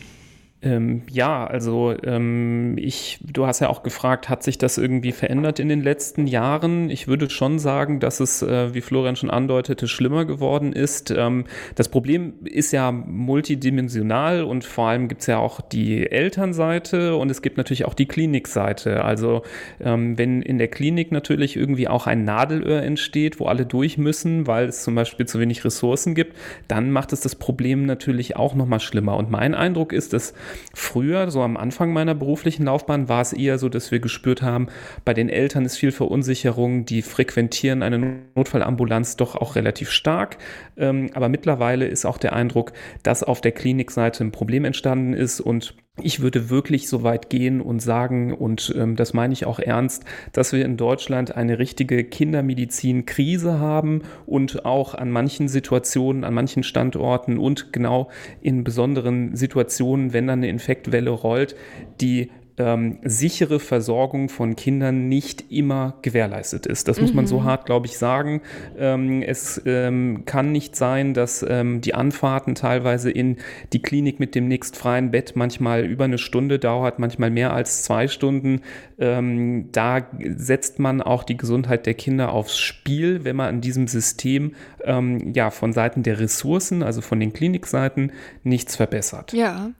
Ähm, 0.65 1.03
ja, 1.11 1.47
also 1.47 1.95
ähm, 2.05 2.77
ich, 2.79 3.19
du 3.23 3.47
hast 3.47 3.61
ja 3.61 3.69
auch 3.69 3.83
gefragt, 3.83 4.31
hat 4.31 4.43
sich 4.43 4.57
das 4.57 4.79
irgendwie 4.79 5.13
verändert 5.13 5.59
in 5.59 5.69
den 5.69 5.83
letzten 5.83 6.27
Jahren? 6.27 6.89
Ich 6.89 7.07
würde 7.07 7.29
schon 7.29 7.59
sagen, 7.59 8.01
dass 8.01 8.19
es, 8.19 8.41
äh, 8.41 8.73
wie 8.73 8.81
Florian 8.81 9.15
schon 9.15 9.31
andeutete, 9.31 9.87
schlimmer 9.89 10.25
geworden 10.25 10.73
ist. 10.73 11.11
Ähm, 11.11 11.45
das 11.75 11.91
Problem 11.91 12.33
ist 12.45 12.73
ja 12.73 12.91
multidimensional 12.93 14.43
und 14.43 14.65
vor 14.65 14.89
allem 14.89 15.09
gibt 15.09 15.21
es 15.21 15.27
ja 15.27 15.37
auch 15.37 15.61
die 15.61 16.11
Elternseite 16.11 17.17
und 17.17 17.31
es 17.31 17.43
gibt 17.43 17.59
natürlich 17.59 17.85
auch 17.85 17.95
die 17.95 18.07
Klinikseite. 18.07 19.05
Also 19.05 19.43
ähm, 19.81 20.17
wenn 20.17 20.41
in 20.41 20.57
der 20.57 20.69
Klinik 20.69 21.13
natürlich 21.13 21.57
irgendwie 21.57 21.89
auch 21.89 22.07
ein 22.07 22.25
Nadelöhr 22.25 22.83
entsteht, 22.83 23.39
wo 23.39 23.47
alle 23.47 23.67
durch 23.67 23.99
müssen, 23.99 24.47
weil 24.47 24.69
es 24.69 24.83
zum 24.83 24.95
Beispiel 24.95 25.27
zu 25.27 25.39
wenig 25.39 25.63
Ressourcen 25.63 26.15
gibt, 26.15 26.35
dann 26.69 26.91
macht 26.91 27.13
es 27.13 27.21
das 27.21 27.35
Problem 27.35 27.85
natürlich 27.85 28.37
auch 28.37 28.55
nochmal 28.55 28.81
schlimmer. 28.81 29.19
Und 29.19 29.31
mein 29.31 29.55
Eindruck 29.55 29.93
ist, 29.93 30.15
dass 30.15 30.33
Früher, 30.75 31.31
so 31.31 31.43
am 31.43 31.57
Anfang 31.57 31.93
meiner 31.93 32.15
beruflichen 32.15 32.65
Laufbahn, 32.65 33.09
war 33.09 33.21
es 33.21 33.33
eher 33.33 33.59
so, 33.59 33.69
dass 33.69 33.91
wir 33.91 34.01
gespürt 34.01 34.43
haben, 34.43 34.69
bei 35.05 35.15
den 35.15 35.29
Eltern 35.29 35.65
ist 35.65 35.77
viel 35.77 35.93
Verunsicherung, 35.93 36.85
die 36.85 37.03
frequentieren 37.03 37.83
eine 37.83 38.23
Notfallambulanz 38.35 39.17
doch 39.17 39.37
auch 39.37 39.57
relativ 39.57 39.91
stark. 39.91 40.39
Ähm, 40.77 41.11
aber 41.15 41.29
mittlerweile 41.29 41.87
ist 41.87 42.05
auch 42.05 42.19
der 42.19 42.33
Eindruck, 42.33 42.73
dass 43.03 43.23
auf 43.23 43.41
der 43.41 43.53
Klinikseite 43.53 44.25
ein 44.25 44.33
Problem 44.33 44.65
entstanden 44.65 45.13
ist 45.13 45.41
und 45.41 45.75
ich 46.03 46.21
würde 46.21 46.51
wirklich 46.51 46.89
so 46.89 47.05
weit 47.05 47.31
gehen 47.31 47.61
und 47.61 47.81
sagen, 47.81 48.35
und 48.35 48.75
ähm, 48.77 48.97
das 48.97 49.15
meine 49.15 49.33
ich 49.33 49.47
auch 49.47 49.61
ernst, 49.61 50.05
dass 50.33 50.53
wir 50.53 50.65
in 50.65 50.77
Deutschland 50.77 51.37
eine 51.37 51.61
richtige 51.61 52.03
Kindermedizin-Krise 52.03 53.61
haben 53.61 54.03
und 54.27 54.65
auch 54.65 54.95
an 54.95 55.11
manchen 55.13 55.47
Situationen, 55.47 56.25
an 56.25 56.35
manchen 56.35 56.65
Standorten 56.65 57.39
und 57.39 57.73
genau 57.73 58.11
in 58.43 58.65
besonderen 58.65 59.37
Situationen, 59.37 60.13
wenn 60.13 60.27
dann 60.27 60.41
eine 60.41 60.49
Infektwelle 60.49 61.11
rollt, 61.11 61.55
die 62.01 62.31
ähm, 62.57 62.99
sichere 63.03 63.59
Versorgung 63.59 64.29
von 64.29 64.55
Kindern 64.57 65.09
nicht 65.09 65.51
immer 65.51 65.95
gewährleistet 66.03 66.67
ist. 66.67 66.89
Das 66.89 66.99
mhm. 66.99 67.03
muss 67.03 67.15
man 67.15 67.27
so 67.27 67.41
mhm. 67.41 67.45
hart, 67.45 67.67
glaube 67.67 67.87
ich, 67.87 67.99
sagen. 67.99 68.43
Ähm, 68.79 69.23
es 69.23 69.61
ähm, 69.67 70.23
kann 70.25 70.53
nicht 70.53 70.77
sein, 70.77 71.15
dass 71.15 71.45
ähm, 71.49 71.81
die 71.81 71.95
Anfahrten 71.95 72.55
teilweise 72.55 73.11
in 73.11 73.39
die 73.73 73.83
Klinik 73.83 74.21
mit 74.21 74.35
dem 74.35 74.47
nächstfreien 74.47 75.11
Bett 75.11 75.33
manchmal 75.35 75.85
über 75.85 76.05
eine 76.05 76.19
Stunde 76.19 76.59
dauert, 76.59 76.99
manchmal 76.99 77.31
mehr 77.31 77.53
als 77.53 77.83
zwei 77.83 78.07
Stunden. 78.07 78.61
Ähm, 78.99 79.71
da 79.73 80.07
setzt 80.37 80.79
man 80.79 81.03
auch 81.03 81.25
die 81.25 81.37
Gesundheit 81.37 81.87
der 81.87 81.95
Kinder 81.95 82.33
aufs 82.33 82.59
Spiel, 82.59 83.25
wenn 83.25 83.37
man 83.37 83.49
an 83.49 83.61
diesem 83.61 83.89
System 83.89 84.55
ähm, 84.85 85.33
ja 85.35 85.51
von 85.51 85.73
Seiten 85.73 86.03
der 86.03 86.21
Ressourcen, 86.21 86.83
also 86.83 87.01
von 87.01 87.19
den 87.19 87.33
Klinikseiten, 87.33 88.13
nichts 88.45 88.77
verbessert. 88.77 89.33
Ja. 89.33 89.71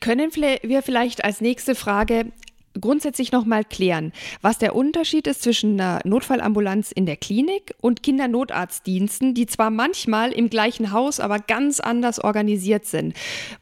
Können 0.00 0.30
wir 0.34 0.82
vielleicht 0.82 1.24
als 1.24 1.40
nächste 1.40 1.74
Frage 1.74 2.32
grundsätzlich 2.80 3.32
nochmal 3.32 3.64
klären, 3.64 4.12
was 4.42 4.58
der 4.58 4.74
Unterschied 4.74 5.26
ist 5.26 5.42
zwischen 5.42 5.80
einer 5.80 6.00
Notfallambulanz 6.04 6.92
in 6.92 7.06
der 7.06 7.16
Klinik 7.16 7.74
und 7.80 8.02
Kindernotarztdiensten, 8.02 9.34
die 9.34 9.46
zwar 9.46 9.70
manchmal 9.70 10.32
im 10.32 10.50
gleichen 10.50 10.92
Haus, 10.92 11.20
aber 11.20 11.38
ganz 11.38 11.80
anders 11.80 12.18
organisiert 12.18 12.86
sind. 12.86 13.14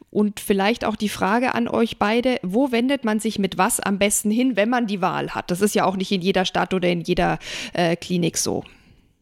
Und 0.09 0.39
vielleicht 0.39 0.85
auch 0.85 0.95
die 0.95 1.09
Frage 1.09 1.55
an 1.55 1.67
euch 1.67 1.97
beide, 1.97 2.39
wo 2.43 2.71
wendet 2.71 3.03
man 3.03 3.19
sich 3.19 3.39
mit 3.39 3.57
was 3.57 3.79
am 3.79 3.99
besten 3.99 4.31
hin, 4.31 4.55
wenn 4.55 4.69
man 4.69 4.87
die 4.87 5.01
Wahl 5.01 5.31
hat? 5.31 5.51
Das 5.51 5.61
ist 5.61 5.75
ja 5.75 5.85
auch 5.85 5.95
nicht 5.95 6.11
in 6.11 6.21
jeder 6.21 6.45
Stadt 6.45 6.73
oder 6.73 6.89
in 6.89 7.01
jeder 7.01 7.39
äh, 7.73 7.95
Klinik 7.95 8.37
so. 8.37 8.63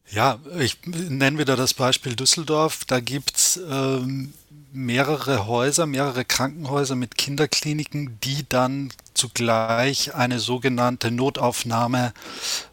Ja, 0.09 0.39
ich 0.59 0.77
nenne 0.85 1.37
wieder 1.37 1.55
das 1.55 1.73
Beispiel 1.73 2.15
Düsseldorf. 2.15 2.83
Da 2.85 2.99
gibt 2.99 3.37
es 3.37 3.61
ähm, 3.69 4.33
mehrere 4.71 5.47
Häuser, 5.47 5.85
mehrere 5.85 6.25
Krankenhäuser 6.25 6.95
mit 6.95 7.17
Kinderkliniken, 7.17 8.19
die 8.23 8.47
dann 8.47 8.91
zugleich 9.13 10.15
eine 10.15 10.39
sogenannte 10.39 11.11
Notaufnahme 11.11 12.13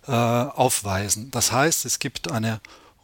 äh, 0.06 0.12
aufweisen. 0.12 1.30
Das 1.30 1.52
heißt, 1.52 1.84
es 1.84 1.98
gibt 1.98 2.30
eine 2.30 2.60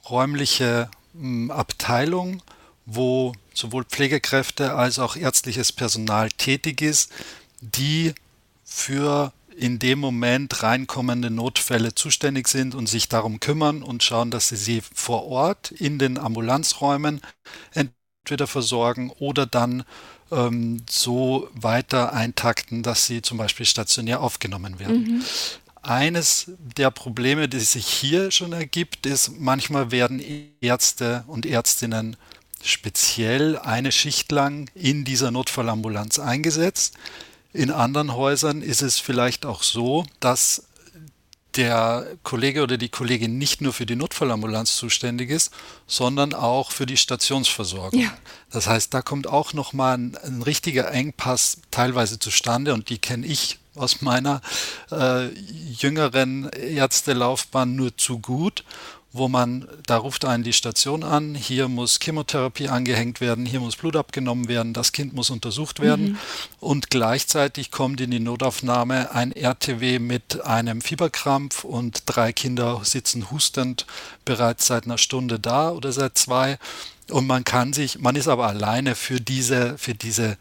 räumliche 0.09 0.91
mh, 1.15 1.55
Abteilung, 1.55 2.43
wo 2.87 3.33
sowohl 3.53 3.85
Pflegekräfte 3.85 4.75
als 4.75 4.99
auch 4.99 5.17
ärztliches 5.17 5.73
Personal 5.73 6.29
tätig 6.31 6.83
ist, 6.83 7.11
die 7.61 8.15
für 8.65 9.33
in 9.57 9.79
dem 9.79 10.01
Moment 10.01 10.63
reinkommende 10.63 11.31
Notfälle 11.31 11.95
zuständig 11.95 12.49
sind 12.49 12.75
und 12.75 12.89
sich 12.89 13.09
darum 13.09 13.39
kümmern 13.41 13.83
und 13.83 14.03
schauen, 14.03 14.31
dass 14.31 14.49
sie 14.49 14.57
sie 14.57 14.83
vor 14.95 15.27
Ort 15.27 15.71
in 15.71 15.99
den 15.99 16.19
Ambulanzräumen 16.19 17.21
entweder 18.25 18.47
versorgen 18.47 19.11
oder 19.19 19.45
dann 19.45 19.85
ähm, 20.33 20.83
so 20.89 21.49
weiter 21.53 22.15
eintakten, 22.15 22.83
dass 22.83 23.07
sie 23.07 23.21
zum 23.21 23.37
Beispiel 23.37 23.67
stationär 23.67 24.23
aufgenommen 24.23 24.79
werden. 24.79 25.03
Mhm. 25.03 25.25
Eines 25.83 26.51
der 26.59 26.91
Probleme, 26.91 27.51
die 27.51 27.61
sich 27.61 27.87
hier 27.87 28.31
schon 28.31 28.55
ergibt, 28.55 29.05
ist, 29.05 29.33
manchmal 29.39 29.91
werden 29.91 30.23
Ärzte 30.63 31.25
und 31.27 31.45
Ärztinnen 31.45 32.17
speziell 32.63 33.59
eine 33.59 33.93
Schicht 33.93 34.33
lang 34.33 34.71
in 34.75 35.05
dieser 35.05 35.31
Notfallambulanz 35.31 36.19
eingesetzt. 36.19 36.95
In 37.53 37.71
anderen 37.71 38.15
Häusern 38.15 38.63
ist 38.63 38.81
es 38.81 38.99
vielleicht 38.99 39.45
auch 39.45 39.63
so, 39.63 40.07
dass 40.21 40.65
der 41.57 42.07
Kollege 42.23 42.63
oder 42.63 42.77
die 42.77 42.89
Kollegin 42.89 43.39
nicht 43.39 43.61
nur 43.61 43.73
für 43.73 43.87
die 43.87 43.97
Notfallambulanz 43.97 44.77
zuständig 44.77 45.31
ist, 45.31 45.53
sondern 45.87 46.35
auch 46.35 46.71
für 46.71 46.87
die 46.87 46.97
Stationsversorgung. 46.97 48.01
Ja. 48.01 48.13
Das 48.51 48.67
heißt, 48.67 48.93
da 48.93 49.03
kommt 49.03 49.27
auch 49.27 49.53
nochmal 49.53 49.99
ein, 49.99 50.17
ein 50.17 50.43
richtiger 50.43 50.91
Engpass 50.91 51.59
teilweise 51.71 52.19
zustande 52.19 52.75
und 52.75 52.89
die 52.89 52.99
kenne 52.99 53.27
ich 53.27 53.59
aus 53.77 54.03
meiner 54.03 54.41
äh, 54.93 55.29
jüngeren 55.29 56.49
Ärztelaufbahn 56.51 57.75
nur 57.75 57.97
zu 57.97 58.21
gut, 58.21 58.65
wo 59.15 59.29
man, 59.29 59.69
da 59.87 59.97
ruft 59.97 60.25
einen 60.25 60.43
die 60.43 60.53
Station 60.53 61.05
an, 61.05 61.37
hier 61.37 61.69
muss 61.69 62.01
Chemotherapie 62.03 62.69
angehängt 62.69 63.21
werden, 63.21 63.47
hier 63.47 63.61
muss 63.61 63.77
Blut 63.77 63.95
abgenommen 63.95 64.49
werden, 64.49 64.73
das 64.75 64.91
Kind 64.91 65.15
muss 65.15 65.31
untersucht 65.31 65.79
werden 65.79 66.05
mhm. 66.05 66.19
und 66.59 66.91
gleichzeitig 66.91 67.71
kommt 67.71 68.01
in 68.01 68.11
die 68.11 68.19
Notaufnahme 68.19 69.13
ein 69.13 69.31
RTW 69.31 70.01
mit 70.01 70.45
einem 70.45 70.81
Fieberkrampf 70.83 71.63
und 71.63 72.03
drei 72.07 72.33
Kinder 72.33 72.81
sitzen 72.83 73.31
hustend 73.31 73.87
bereits 74.25 74.67
seit 74.67 74.85
einer 74.85 74.99
Stunde 74.99 75.39
da 75.39 75.71
oder 75.71 75.93
seit 75.93 76.19
zwei 76.19 76.59
und 77.09 77.29
man 77.29 77.45
kann 77.45 77.73
sich, 77.73 78.01
man 78.01 78.17
ist 78.17 78.27
aber 78.27 78.49
alleine 78.49 78.97
für 78.97 79.21
diese, 79.21 79.79
für 79.79 79.95
diese 79.95 80.39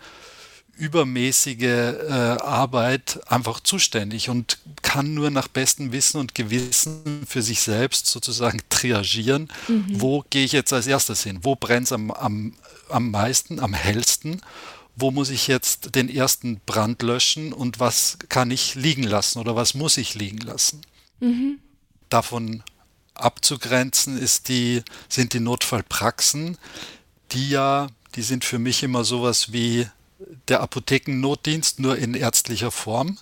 übermäßige 0.76 1.62
äh, 1.62 2.38
Arbeit 2.42 3.20
einfach 3.32 3.60
zuständig 3.60 4.30
und 4.30 4.58
kann 4.82 5.14
nur 5.14 5.30
nach 5.30 5.48
bestem 5.48 5.92
Wissen 5.92 6.20
und 6.20 6.34
Gewissen 6.36 7.24
für 7.28 7.42
sich 7.42 7.62
selbst 7.62 8.08
sozusagen 8.08 8.60
triagieren, 8.70 9.50
mhm. 9.68 9.86
wo 10.02 10.24
gehe 10.30 10.46
ich 10.46 10.52
jetzt 10.52 10.74
als 10.74 10.88
erstes 10.88 11.24
hin, 11.24 11.40
wo 11.44 11.56
brennt 11.56 11.88
es 11.88 11.92
am, 11.92 12.12
am, 12.12 12.54
am 12.90 13.12
meisten, 13.12 13.60
am 13.60 13.74
hellsten, 13.74 14.42
wo 14.96 15.12
muss 15.12 15.30
ich 15.30 15.48
jetzt 15.48 15.96
den 15.96 16.10
ersten 16.10 16.60
Brand 16.66 17.02
löschen 17.02 17.54
und 17.54 17.80
was 17.80 18.18
kann 18.30 18.52
ich 18.52 18.76
liegen 18.76 19.04
lassen 19.04 19.40
oder 19.40 19.56
was 19.56 19.74
muss 19.74 19.98
ich 19.98 20.16
liegen 20.16 20.40
lassen. 20.40 20.82
Mhm. 21.20 21.60
Davon 22.10 22.64
abzugrenzen 23.14 24.18
ist 24.18 24.50
die, 24.50 24.84
sind 25.08 25.34
die 25.34 25.40
Notfallpraxen, 25.40 26.58
die 27.32 27.50
ja, 27.50 27.88
die 28.16 28.22
sind 28.22 28.44
für 28.44 28.60
mich 28.60 28.84
immer 28.84 29.04
sowas 29.04 29.52
wie 29.54 29.88
der 30.48 30.62
Apothekennotdienst 30.62 31.80
nur 31.80 31.98
in 31.98 32.14
ärztlicher 32.14 32.72
Form. 32.72 33.18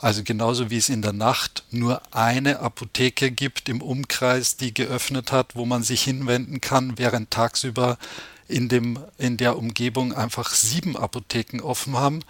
Also 0.00 0.22
genauso 0.22 0.70
wie 0.70 0.76
es 0.76 0.88
in 0.88 1.02
der 1.02 1.12
Nacht 1.12 1.64
nur 1.70 2.00
eine 2.12 2.60
Apotheke 2.60 3.32
gibt 3.32 3.68
im 3.68 3.82
Umkreis, 3.82 4.56
die 4.56 4.72
geöffnet 4.72 5.32
hat, 5.32 5.56
wo 5.56 5.66
man 5.66 5.82
sich 5.82 6.04
hinwenden 6.04 6.60
kann, 6.60 6.98
während 6.98 7.32
tagsüber 7.32 7.98
in, 8.46 8.68
dem, 8.68 9.00
in 9.18 9.36
der 9.36 9.58
Umgebung 9.58 10.12
einfach 10.12 10.50
sieben 10.50 10.96
Apotheken 10.96 11.60
offen 11.62 11.96
haben. 11.96 12.20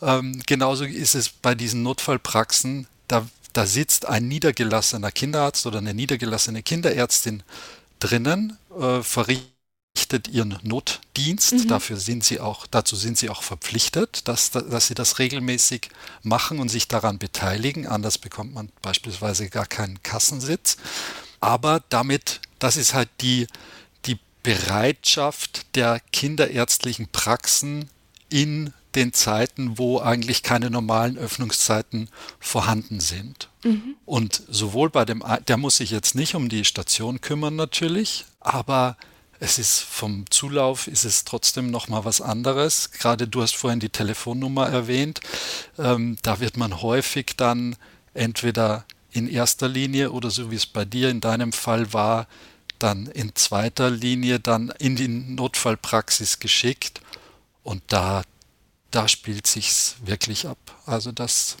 Ähm, 0.00 0.40
genauso 0.46 0.84
ist 0.84 1.14
es 1.14 1.28
bei 1.28 1.54
diesen 1.54 1.82
Notfallpraxen. 1.82 2.86
Da, 3.06 3.26
da 3.52 3.66
sitzt 3.66 4.06
ein 4.06 4.26
niedergelassener 4.26 5.12
Kinderarzt 5.12 5.66
oder 5.66 5.78
eine 5.78 5.92
niedergelassene 5.92 6.62
Kinderärztin 6.62 7.42
drinnen, 8.00 8.56
äh, 8.80 9.02
verrichtet 9.02 9.53
verpflichtet 9.94 10.28
ihren 10.28 10.58
Notdienst. 10.62 11.52
Mhm. 11.52 11.68
Dafür 11.68 11.96
sind 11.96 12.24
sie 12.24 12.40
auch, 12.40 12.66
dazu 12.66 12.96
sind 12.96 13.16
sie 13.16 13.30
auch 13.30 13.42
verpflichtet, 13.42 14.26
dass, 14.28 14.50
dass 14.50 14.88
sie 14.88 14.94
das 14.94 15.18
regelmäßig 15.18 15.88
machen 16.22 16.58
und 16.58 16.68
sich 16.68 16.88
daran 16.88 17.18
beteiligen. 17.18 17.86
Anders 17.86 18.18
bekommt 18.18 18.54
man 18.54 18.70
beispielsweise 18.82 19.48
gar 19.48 19.66
keinen 19.66 20.02
Kassensitz. 20.02 20.76
Aber 21.40 21.82
damit, 21.90 22.40
das 22.58 22.76
ist 22.76 22.94
halt 22.94 23.08
die, 23.20 23.46
die 24.06 24.18
Bereitschaft 24.42 25.76
der 25.76 26.00
kinderärztlichen 26.12 27.08
Praxen 27.08 27.88
in 28.30 28.72
den 28.96 29.12
Zeiten, 29.12 29.76
wo 29.76 30.00
eigentlich 30.00 30.42
keine 30.42 30.70
normalen 30.70 31.18
Öffnungszeiten 31.18 32.08
vorhanden 32.38 33.00
sind. 33.00 33.48
Mhm. 33.62 33.96
Und 34.06 34.42
sowohl 34.48 34.90
bei 34.90 35.04
dem, 35.04 35.22
der 35.48 35.56
muss 35.56 35.78
sich 35.78 35.90
jetzt 35.90 36.14
nicht 36.14 36.34
um 36.34 36.48
die 36.48 36.64
Station 36.64 37.20
kümmern 37.20 37.56
natürlich, 37.56 38.24
aber 38.40 38.96
es 39.40 39.58
ist 39.58 39.80
vom 39.80 40.30
Zulauf 40.30 40.86
ist 40.86 41.04
es 41.04 41.24
trotzdem 41.24 41.70
noch 41.70 41.88
mal 41.88 42.04
was 42.04 42.20
anderes. 42.20 42.90
Gerade 42.90 43.28
du 43.28 43.42
hast 43.42 43.56
vorhin 43.56 43.80
die 43.80 43.88
Telefonnummer 43.88 44.68
erwähnt. 44.68 45.20
Ähm, 45.78 46.16
da 46.22 46.40
wird 46.40 46.56
man 46.56 46.82
häufig 46.82 47.34
dann 47.36 47.76
entweder 48.14 48.84
in 49.12 49.28
erster 49.28 49.68
Linie 49.68 50.12
oder 50.12 50.30
so 50.30 50.50
wie 50.50 50.56
es 50.56 50.66
bei 50.66 50.84
dir 50.84 51.10
in 51.10 51.20
deinem 51.20 51.52
Fall 51.52 51.92
war, 51.92 52.26
dann 52.78 53.06
in 53.06 53.34
zweiter 53.34 53.90
Linie 53.90 54.40
dann 54.40 54.72
in 54.78 54.96
die 54.96 55.08
Notfallpraxis 55.08 56.40
geschickt 56.40 57.00
und 57.62 57.82
da 57.88 58.22
da 58.94 59.08
spielt 59.08 59.46
sich's 59.46 59.96
wirklich 60.04 60.46
ab. 60.46 60.58
Also 60.86 61.10
das 61.10 61.56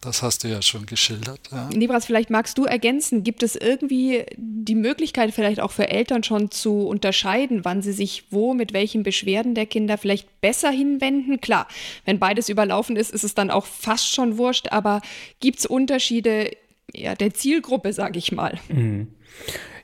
das 0.00 0.22
hast 0.22 0.44
du 0.44 0.48
ja 0.48 0.62
schon 0.62 0.86
geschildert. 0.86 1.40
Ja. 1.50 1.68
Libras, 1.70 2.06
vielleicht 2.06 2.30
magst 2.30 2.58
du 2.58 2.64
ergänzen, 2.64 3.24
gibt 3.24 3.42
es 3.42 3.56
irgendwie 3.56 4.24
die 4.36 4.74
Möglichkeit, 4.74 5.32
vielleicht 5.34 5.60
auch 5.60 5.72
für 5.72 5.88
Eltern 5.88 6.22
schon 6.22 6.50
zu 6.50 6.86
unterscheiden, 6.86 7.64
wann 7.64 7.82
sie 7.82 7.92
sich 7.92 8.24
wo, 8.30 8.54
mit 8.54 8.72
welchen 8.72 9.02
Beschwerden 9.02 9.54
der 9.54 9.66
Kinder 9.66 9.98
vielleicht 9.98 10.40
besser 10.40 10.70
hinwenden? 10.70 11.40
Klar, 11.40 11.66
wenn 12.04 12.18
beides 12.18 12.48
überlaufen 12.48 12.96
ist, 12.96 13.10
ist 13.10 13.24
es 13.24 13.34
dann 13.34 13.50
auch 13.50 13.66
fast 13.66 14.14
schon 14.14 14.38
wurscht, 14.38 14.68
aber 14.70 15.00
gibt 15.40 15.58
es 15.60 15.66
Unterschiede 15.66 16.50
ja, 16.94 17.14
der 17.14 17.34
Zielgruppe, 17.34 17.92
sage 17.92 18.18
ich 18.18 18.32
mal? 18.32 18.58
Mhm. 18.68 19.08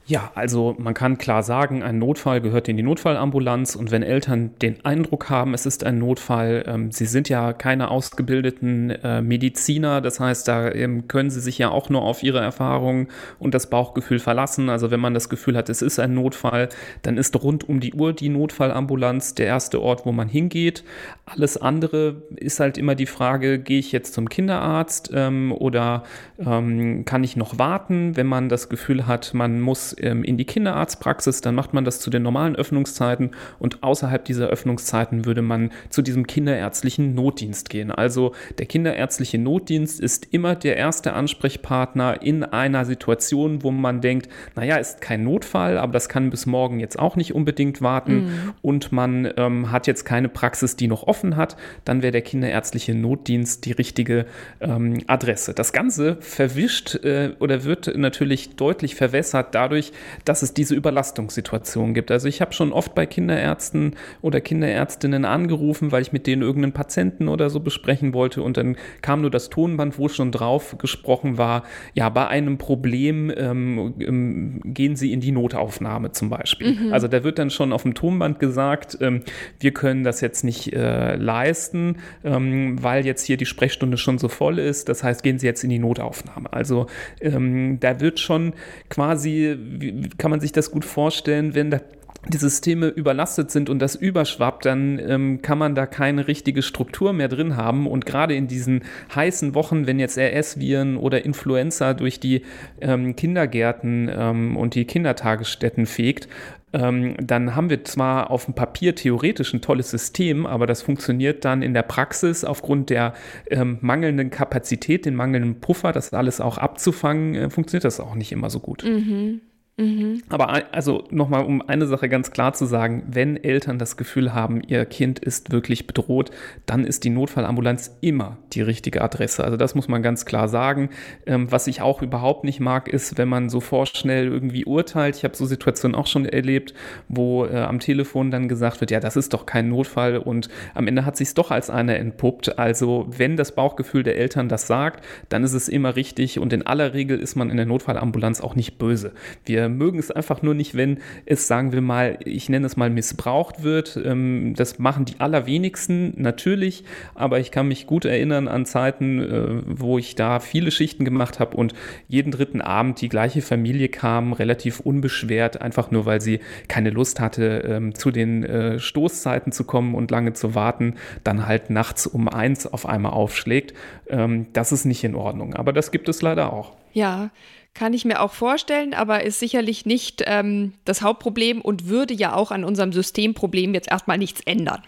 Ja, 0.04 0.32
also 0.34 0.74
man 0.78 0.94
kann 0.94 1.16
klar 1.16 1.44
sagen, 1.44 1.84
ein 1.84 2.00
Notfall 2.00 2.40
gehört 2.40 2.68
in 2.68 2.76
die 2.76 2.82
Notfallambulanz 2.82 3.76
und 3.76 3.92
wenn 3.92 4.02
Eltern 4.02 4.50
den 4.60 4.84
Eindruck 4.84 5.30
haben, 5.30 5.54
es 5.54 5.64
ist 5.64 5.84
ein 5.84 5.98
Notfall, 5.98 6.64
ähm, 6.66 6.90
sie 6.90 7.06
sind 7.06 7.28
ja 7.28 7.52
keine 7.52 7.88
ausgebildeten 7.88 8.90
äh, 8.90 9.22
Mediziner, 9.22 10.00
das 10.00 10.18
heißt, 10.18 10.48
da 10.48 10.72
ähm, 10.72 11.06
können 11.06 11.30
sie 11.30 11.40
sich 11.40 11.56
ja 11.58 11.70
auch 11.70 11.88
nur 11.88 12.02
auf 12.02 12.24
ihre 12.24 12.40
Erfahrungen 12.40 13.06
und 13.38 13.54
das 13.54 13.70
Bauchgefühl 13.70 14.18
verlassen. 14.18 14.70
Also 14.70 14.90
wenn 14.90 14.98
man 14.98 15.14
das 15.14 15.28
Gefühl 15.28 15.56
hat, 15.56 15.68
es 15.68 15.82
ist 15.82 16.00
ein 16.00 16.14
Notfall, 16.14 16.68
dann 17.02 17.16
ist 17.16 17.40
rund 17.40 17.68
um 17.68 17.78
die 17.78 17.94
Uhr 17.94 18.12
die 18.12 18.28
Notfallambulanz 18.28 19.36
der 19.36 19.46
erste 19.46 19.80
Ort, 19.80 20.04
wo 20.04 20.10
man 20.10 20.28
hingeht. 20.28 20.82
Alles 21.26 21.56
andere 21.56 22.22
ist 22.34 22.58
halt 22.58 22.76
immer 22.76 22.96
die 22.96 23.06
Frage, 23.06 23.60
gehe 23.60 23.78
ich 23.78 23.92
jetzt 23.92 24.14
zum 24.14 24.28
Kinderarzt 24.28 25.12
ähm, 25.14 25.52
oder 25.52 26.02
ähm, 26.44 27.04
kann 27.04 27.22
ich 27.22 27.36
noch 27.36 27.60
warten, 27.60 28.16
wenn 28.16 28.26
man 28.26 28.48
das 28.48 28.68
Gefühl 28.68 29.06
hat, 29.06 29.32
man 29.32 29.60
muss 29.60 29.92
ähm, 30.02 30.24
in 30.24 30.36
die 30.36 30.44
Kinderarztpraxis, 30.44 31.40
dann 31.40 31.54
macht 31.54 31.74
man 31.74 31.84
das 31.84 32.00
zu 32.00 32.10
den 32.10 32.22
normalen 32.22 32.56
Öffnungszeiten 32.56 33.30
und 33.58 33.82
außerhalb 33.82 34.24
dieser 34.24 34.48
Öffnungszeiten 34.48 35.24
würde 35.24 35.42
man 35.42 35.70
zu 35.90 36.02
diesem 36.02 36.26
kinderärztlichen 36.26 37.14
Notdienst 37.14 37.70
gehen. 37.70 37.90
Also 37.90 38.32
der 38.58 38.66
kinderärztliche 38.66 39.38
Notdienst 39.38 40.00
ist 40.00 40.28
immer 40.30 40.54
der 40.54 40.76
erste 40.76 41.12
Ansprechpartner 41.12 42.22
in 42.22 42.44
einer 42.44 42.84
Situation, 42.84 43.62
wo 43.62 43.70
man 43.70 44.00
denkt, 44.00 44.28
naja, 44.56 44.76
ist 44.76 45.00
kein 45.00 45.24
Notfall, 45.24 45.78
aber 45.78 45.92
das 45.92 46.08
kann 46.08 46.30
bis 46.30 46.46
morgen 46.46 46.80
jetzt 46.80 46.98
auch 46.98 47.16
nicht 47.16 47.34
unbedingt 47.34 47.82
warten 47.82 48.14
mhm. 48.14 48.52
und 48.62 48.92
man 48.92 49.32
ähm, 49.36 49.70
hat 49.70 49.86
jetzt 49.86 50.04
keine 50.04 50.28
Praxis, 50.28 50.76
die 50.76 50.88
noch 50.88 51.06
offen 51.06 51.36
hat, 51.36 51.56
dann 51.84 52.02
wäre 52.02 52.12
der 52.12 52.22
kinderärztliche 52.22 52.94
Notdienst 52.94 53.64
die 53.64 53.72
richtige 53.72 54.26
ähm, 54.60 55.02
Adresse. 55.06 55.54
Das 55.54 55.72
Ganze 55.72 56.16
verwischt 56.20 56.96
äh, 57.04 57.30
oder 57.38 57.64
wird 57.64 57.96
natürlich 57.96 58.56
deutlich 58.56 58.94
verwässert 58.94 59.54
dadurch, 59.54 59.81
dadurch, 59.82 59.92
dass 60.24 60.42
es 60.42 60.54
diese 60.54 60.74
Überlastungssituation 60.74 61.94
gibt. 61.94 62.10
Also 62.10 62.28
ich 62.28 62.40
habe 62.40 62.52
schon 62.52 62.72
oft 62.72 62.94
bei 62.94 63.06
Kinderärzten 63.06 63.96
oder 64.20 64.40
Kinderärztinnen 64.40 65.24
angerufen, 65.24 65.92
weil 65.92 66.02
ich 66.02 66.12
mit 66.12 66.26
denen 66.26 66.42
irgendeinen 66.42 66.72
Patienten 66.72 67.28
oder 67.28 67.50
so 67.50 67.60
besprechen 67.60 68.14
wollte 68.14 68.42
und 68.42 68.56
dann 68.56 68.76
kam 69.00 69.20
nur 69.22 69.30
das 69.30 69.50
Tonband, 69.50 69.98
wo 69.98 70.08
schon 70.08 70.32
drauf 70.32 70.76
gesprochen 70.78 71.38
war, 71.38 71.64
ja, 71.94 72.08
bei 72.08 72.28
einem 72.28 72.58
Problem 72.58 73.32
ähm, 73.36 73.94
ähm, 74.00 74.60
gehen 74.64 74.96
Sie 74.96 75.12
in 75.12 75.20
die 75.20 75.32
Notaufnahme 75.32 76.12
zum 76.12 76.30
Beispiel. 76.30 76.74
Mhm. 76.74 76.92
Also 76.92 77.08
da 77.08 77.24
wird 77.24 77.38
dann 77.38 77.50
schon 77.50 77.72
auf 77.72 77.82
dem 77.82 77.94
Tonband 77.94 78.38
gesagt, 78.38 78.98
ähm, 79.00 79.22
wir 79.60 79.72
können 79.72 80.04
das 80.04 80.20
jetzt 80.20 80.44
nicht 80.44 80.72
äh, 80.72 81.16
leisten, 81.16 81.96
ähm, 82.24 82.82
weil 82.82 83.04
jetzt 83.06 83.24
hier 83.24 83.36
die 83.36 83.46
Sprechstunde 83.46 83.96
schon 83.96 84.18
so 84.18 84.28
voll 84.28 84.58
ist. 84.58 84.88
Das 84.88 85.02
heißt, 85.02 85.22
gehen 85.22 85.38
Sie 85.38 85.46
jetzt 85.46 85.64
in 85.64 85.70
die 85.70 85.78
Notaufnahme. 85.78 86.52
Also 86.52 86.86
ähm, 87.20 87.78
da 87.80 88.00
wird 88.00 88.20
schon 88.20 88.52
quasi 88.88 89.56
wie 89.80 90.08
kann 90.18 90.30
man 90.30 90.40
sich 90.40 90.52
das 90.52 90.70
gut 90.70 90.84
vorstellen, 90.84 91.54
wenn 91.54 91.70
da 91.70 91.80
die 92.28 92.38
Systeme 92.38 92.86
überlastet 92.86 93.50
sind 93.50 93.68
und 93.68 93.80
das 93.80 93.96
überschwappt, 93.96 94.64
dann 94.64 95.00
ähm, 95.00 95.42
kann 95.42 95.58
man 95.58 95.74
da 95.74 95.86
keine 95.86 96.28
richtige 96.28 96.62
Struktur 96.62 97.12
mehr 97.12 97.28
drin 97.28 97.56
haben. 97.56 97.88
Und 97.88 98.06
gerade 98.06 98.34
in 98.34 98.46
diesen 98.46 98.84
heißen 99.12 99.56
Wochen, 99.56 99.86
wenn 99.88 99.98
jetzt 99.98 100.18
RS-Viren 100.18 100.96
oder 100.96 101.24
Influenza 101.24 101.94
durch 101.94 102.20
die 102.20 102.42
ähm, 102.80 103.16
Kindergärten 103.16 104.08
ähm, 104.14 104.56
und 104.56 104.76
die 104.76 104.84
Kindertagesstätten 104.84 105.86
fegt, 105.86 106.28
ähm, 106.72 107.16
dann 107.20 107.56
haben 107.56 107.70
wir 107.70 107.84
zwar 107.84 108.30
auf 108.30 108.44
dem 108.44 108.54
Papier 108.54 108.94
theoretisch 108.94 109.52
ein 109.52 109.60
tolles 109.60 109.90
System, 109.90 110.46
aber 110.46 110.66
das 110.66 110.80
funktioniert 110.80 111.44
dann 111.44 111.60
in 111.60 111.74
der 111.74 111.82
Praxis 111.82 112.44
aufgrund 112.44 112.88
der 112.88 113.14
ähm, 113.50 113.78
mangelnden 113.80 114.30
Kapazität, 114.30 115.06
den 115.06 115.16
mangelnden 115.16 115.60
Puffer, 115.60 115.92
das 115.92 116.14
alles 116.14 116.40
auch 116.40 116.56
abzufangen, 116.56 117.34
äh, 117.34 117.50
funktioniert 117.50 117.84
das 117.84 117.98
auch 117.98 118.14
nicht 118.14 118.30
immer 118.30 118.48
so 118.48 118.60
gut. 118.60 118.84
Mhm. 118.84 119.40
Mhm. 119.78 120.22
Aber 120.28 120.74
also 120.74 121.04
nochmal, 121.10 121.44
um 121.44 121.62
eine 121.62 121.86
Sache 121.86 122.10
ganz 122.10 122.30
klar 122.30 122.52
zu 122.52 122.66
sagen, 122.66 123.04
wenn 123.08 123.42
Eltern 123.42 123.78
das 123.78 123.96
Gefühl 123.96 124.34
haben, 124.34 124.60
ihr 124.66 124.84
Kind 124.84 125.18
ist 125.18 125.50
wirklich 125.50 125.86
bedroht, 125.86 126.30
dann 126.66 126.84
ist 126.84 127.04
die 127.04 127.10
Notfallambulanz 127.10 127.96
immer 128.02 128.36
die 128.52 128.60
richtige 128.60 129.00
Adresse. 129.00 129.42
Also 129.44 129.56
das 129.56 129.74
muss 129.74 129.88
man 129.88 130.02
ganz 130.02 130.26
klar 130.26 130.48
sagen. 130.48 130.90
Ähm, 131.24 131.50
was 131.50 131.66
ich 131.68 131.80
auch 131.80 132.02
überhaupt 132.02 132.44
nicht 132.44 132.60
mag, 132.60 132.86
ist, 132.86 133.16
wenn 133.16 133.28
man 133.28 133.48
so 133.48 133.60
vorschnell 133.60 134.26
irgendwie 134.26 134.66
urteilt. 134.66 135.16
Ich 135.16 135.24
habe 135.24 135.34
so 135.34 135.46
Situationen 135.46 135.94
auch 135.94 136.06
schon 136.06 136.26
erlebt, 136.26 136.74
wo 137.08 137.46
äh, 137.46 137.62
am 137.62 137.80
Telefon 137.80 138.30
dann 138.30 138.48
gesagt 138.48 138.80
wird, 138.82 138.90
ja, 138.90 139.00
das 139.00 139.16
ist 139.16 139.32
doch 139.32 139.46
kein 139.46 139.70
Notfall 139.70 140.18
und 140.18 140.50
am 140.74 140.86
Ende 140.86 141.06
hat 141.06 141.16
sich 141.16 141.28
es 141.28 141.34
doch 141.34 141.50
als 141.50 141.70
einer 141.70 141.96
entpuppt. 141.96 142.58
Also 142.58 143.06
wenn 143.08 143.38
das 143.38 143.54
Bauchgefühl 143.54 144.02
der 144.02 144.18
Eltern 144.18 144.50
das 144.50 144.66
sagt, 144.66 145.02
dann 145.30 145.44
ist 145.44 145.54
es 145.54 145.70
immer 145.70 145.96
richtig 145.96 146.38
und 146.38 146.52
in 146.52 146.66
aller 146.66 146.92
Regel 146.92 147.18
ist 147.18 147.36
man 147.36 147.48
in 147.48 147.56
der 147.56 147.64
Notfallambulanz 147.64 148.42
auch 148.42 148.54
nicht 148.54 148.76
böse. 148.76 149.12
Wir 149.46 149.61
mögen 149.68 149.98
es 149.98 150.10
einfach 150.10 150.42
nur 150.42 150.54
nicht, 150.54 150.76
wenn 150.76 150.98
es, 151.26 151.46
sagen 151.46 151.72
wir 151.72 151.80
mal, 151.80 152.18
ich 152.24 152.48
nenne 152.48 152.66
es 152.66 152.76
mal 152.76 152.90
missbraucht 152.90 153.62
wird. 153.62 154.00
Ähm, 154.02 154.54
das 154.56 154.78
machen 154.78 155.04
die 155.04 155.20
allerwenigsten 155.20 156.14
natürlich, 156.16 156.84
aber 157.14 157.40
ich 157.40 157.50
kann 157.50 157.68
mich 157.68 157.86
gut 157.86 158.04
erinnern 158.04 158.48
an 158.48 158.66
Zeiten, 158.66 159.20
äh, 159.20 159.62
wo 159.66 159.98
ich 159.98 160.14
da 160.14 160.40
viele 160.40 160.70
Schichten 160.70 161.04
gemacht 161.04 161.40
habe 161.40 161.56
und 161.56 161.74
jeden 162.08 162.30
dritten 162.30 162.60
Abend 162.60 163.00
die 163.00 163.08
gleiche 163.08 163.42
Familie 163.42 163.88
kam, 163.88 164.32
relativ 164.32 164.80
unbeschwert, 164.80 165.60
einfach 165.60 165.90
nur 165.90 166.06
weil 166.06 166.20
sie 166.20 166.40
keine 166.68 166.90
Lust 166.90 167.20
hatte, 167.20 167.64
ähm, 167.66 167.94
zu 167.94 168.10
den 168.10 168.44
äh, 168.44 168.78
Stoßzeiten 168.78 169.52
zu 169.52 169.64
kommen 169.64 169.94
und 169.94 170.10
lange 170.10 170.32
zu 170.32 170.54
warten, 170.54 170.94
dann 171.24 171.46
halt 171.46 171.70
nachts 171.70 172.06
um 172.06 172.28
eins 172.28 172.66
auf 172.66 172.86
einmal 172.86 173.12
aufschlägt. 173.12 173.74
Ähm, 174.08 174.46
das 174.52 174.72
ist 174.72 174.84
nicht 174.84 175.04
in 175.04 175.14
Ordnung, 175.14 175.54
aber 175.54 175.72
das 175.72 175.90
gibt 175.90 176.08
es 176.08 176.22
leider 176.22 176.52
auch. 176.52 176.72
Ja, 176.92 177.30
kann 177.74 177.94
ich 177.94 178.04
mir 178.04 178.20
auch 178.20 178.32
vorstellen, 178.32 178.94
aber 178.94 179.22
ist 179.22 179.40
sicherlich 179.40 179.86
nicht 179.86 180.22
ähm, 180.26 180.74
das 180.84 181.02
Hauptproblem 181.02 181.60
und 181.60 181.88
würde 181.88 182.14
ja 182.14 182.34
auch 182.34 182.50
an 182.50 182.64
unserem 182.64 182.92
Systemproblem 182.92 183.74
jetzt 183.74 183.90
erstmal 183.90 184.18
nichts 184.18 184.40
ändern. 184.42 184.82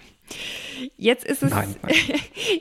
Jetzt 0.96 1.24
ist 1.24 1.42
es, 1.42 1.50
nein, 1.50 1.74
nein. 1.82 1.94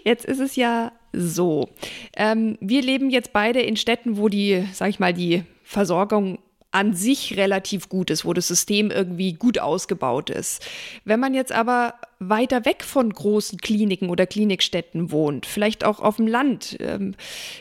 jetzt 0.03 0.25
ist 0.25 0.39
es 0.39 0.55
ja 0.55 0.91
so. 1.11 1.69
Ähm, 2.15 2.57
wir 2.59 2.81
leben 2.81 3.09
jetzt 3.09 3.33
beide 3.33 3.61
in 3.61 3.75
Städten, 3.75 4.17
wo 4.17 4.29
die, 4.29 4.65
sag 4.73 4.89
ich 4.89 4.99
mal, 4.99 5.13
die 5.13 5.43
Versorgung 5.63 6.39
an 6.73 6.93
sich 6.93 7.37
relativ 7.37 7.87
gut 7.87 8.09
ist, 8.09 8.25
wo 8.25 8.33
das 8.33 8.47
System 8.47 8.89
irgendwie 8.89 9.33
gut 9.33 9.59
ausgebaut 9.59 10.31
ist. 10.31 10.65
Wenn 11.05 11.19
man 11.19 11.35
jetzt 11.35 11.51
aber 11.51 11.93
weiter 12.19 12.65
weg 12.65 12.83
von 12.83 13.13
großen 13.13 13.59
Kliniken 13.59 14.09
oder 14.09 14.25
Klinikstätten 14.25 15.11
wohnt, 15.11 15.45
vielleicht 15.45 15.85
auch 15.85 15.99
auf 15.99 16.15
dem 16.15 16.27
Land, 16.27 16.77
ähm, 16.79 17.13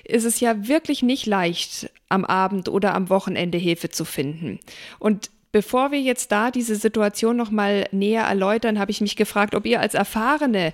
ist 0.05 0.25
es 0.25 0.41
ja 0.41 0.67
wirklich 0.67 1.03
nicht 1.03 1.27
leicht, 1.27 1.91
am 2.09 2.25
Abend 2.25 2.69
oder 2.69 2.95
am 2.95 3.11
Wochenende 3.11 3.59
Hilfe 3.59 3.91
zu 3.91 4.05
finden. 4.05 4.59
Und 4.99 5.31
Bevor 5.55 5.91
wir 5.91 6.01
jetzt 6.01 6.33
da 6.33 6.51
diese 6.51 6.77
Situation 6.77 7.37
noch 7.37 7.51
mal 7.51 7.87
näher 7.93 8.23
erläutern, 8.23 8.79
habe 8.79 8.91
ich 8.91 9.03
mich 9.03 9.17
gefragt, 9.17 9.55
ob 9.55 9.67
ihr 9.67 9.81
als 9.81 9.93
erfahrene 9.93 10.73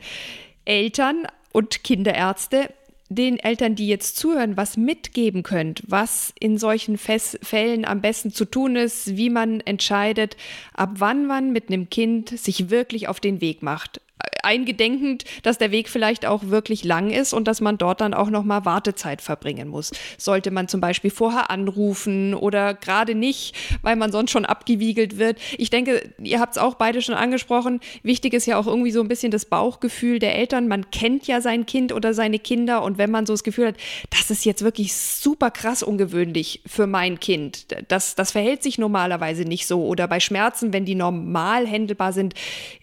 Eltern 0.64 1.27
und 1.51 1.83
Kinderärzte 1.83 2.72
den 3.08 3.38
Eltern, 3.38 3.74
die 3.74 3.88
jetzt 3.88 4.16
zuhören, 4.16 4.56
was 4.56 4.76
mitgeben 4.76 5.42
könnt, 5.42 5.82
was 5.86 6.32
in 6.38 6.58
solchen 6.58 6.98
Fes 6.98 7.38
Fällen 7.42 7.84
am 7.84 8.00
besten 8.00 8.32
zu 8.32 8.44
tun 8.44 8.76
ist, 8.76 9.16
wie 9.16 9.30
man 9.30 9.60
entscheidet, 9.60 10.36
ab 10.74 10.90
wann 10.94 11.26
man 11.26 11.52
mit 11.52 11.68
einem 11.68 11.88
Kind 11.88 12.30
sich 12.38 12.70
wirklich 12.70 13.08
auf 13.08 13.20
den 13.20 13.40
Weg 13.40 13.62
macht 13.62 14.00
eingedenkend, 14.48 15.24
dass 15.42 15.58
der 15.58 15.70
Weg 15.70 15.90
vielleicht 15.90 16.24
auch 16.24 16.44
wirklich 16.44 16.82
lang 16.82 17.11
ist 17.11 17.34
und 17.34 17.46
dass 17.46 17.61
man 17.61 17.76
dort 17.76 18.00
dann 18.00 18.14
auch 18.14 18.30
nochmal 18.30 18.64
Wartezeit 18.64 19.20
verbringen 19.20 19.68
muss. 19.68 19.92
Sollte 20.16 20.50
man 20.50 20.68
zum 20.68 20.80
Beispiel 20.80 21.11
vorher 21.11 21.50
anrufen 21.50 22.32
oder 22.32 22.72
gerade 22.72 23.14
nicht, 23.14 23.54
weil 23.82 23.96
man 23.96 24.11
sonst 24.11 24.30
schon 24.30 24.46
abgewiegelt 24.46 25.18
wird. 25.18 25.38
Ich 25.58 25.68
denke, 25.68 26.14
ihr 26.18 26.40
habt 26.40 26.52
es 26.52 26.58
auch 26.58 26.76
beide 26.76 27.02
schon 27.02 27.14
angesprochen. 27.14 27.80
Wichtig 28.02 28.32
ist 28.32 28.46
ja 28.46 28.56
auch 28.56 28.66
irgendwie 28.66 28.90
so 28.90 29.02
ein 29.02 29.08
bisschen 29.08 29.30
das 29.30 29.44
Bauchgefühl 29.44 30.18
der 30.18 30.34
Eltern. 30.34 30.66
Man 30.66 30.90
kennt 30.90 31.26
ja 31.26 31.42
sein 31.42 31.66
Kind 31.66 31.92
oder 31.92 32.14
seine 32.14 32.38
Kinder 32.38 32.82
und 32.82 32.96
wenn 32.96 33.11
man 33.11 33.26
so 33.26 33.34
das 33.34 33.44
Gefühl 33.44 33.68
hat, 33.68 33.76
das 34.11 34.30
ist 34.30 34.46
jetzt 34.46 34.62
wirklich 34.62 34.94
super 34.94 35.50
krass 35.50 35.82
ungewöhnlich 35.82 36.62
für 36.66 36.87
mein 36.87 37.20
Kind. 37.20 37.66
Das, 37.88 38.14
das 38.14 38.32
verhält 38.32 38.62
sich 38.62 38.78
normalerweise 38.78 39.42
nicht 39.42 39.66
so. 39.66 39.84
Oder 39.84 40.08
bei 40.08 40.20
Schmerzen, 40.20 40.72
wenn 40.72 40.87
die 40.87 40.94
normal 40.94 41.66
händelbar 41.66 42.14
sind, 42.14 42.32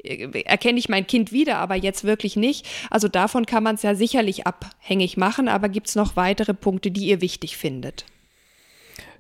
äh, 0.04 0.44
erkenne 0.44 0.78
ich 0.78 0.90
mein 0.90 1.08
Kind 1.08 1.32
wieder, 1.32 1.55
aber 1.58 1.76
jetzt 1.76 2.04
wirklich 2.04 2.36
nicht. 2.36 2.68
Also 2.90 3.08
davon 3.08 3.46
kann 3.46 3.64
man 3.64 3.76
es 3.76 3.84
ja 3.84 3.96
sicherlich 3.96 4.48
abhängig 4.48 5.18
machen, 5.18 5.48
aber 5.48 5.70
gibt 5.70 5.88
es 5.88 5.96
noch 5.96 6.16
weitere 6.16 6.54
Punkte, 6.54 6.92
die 6.92 7.08
ihr 7.08 7.22
wichtig 7.22 7.58
findet? 7.58 8.06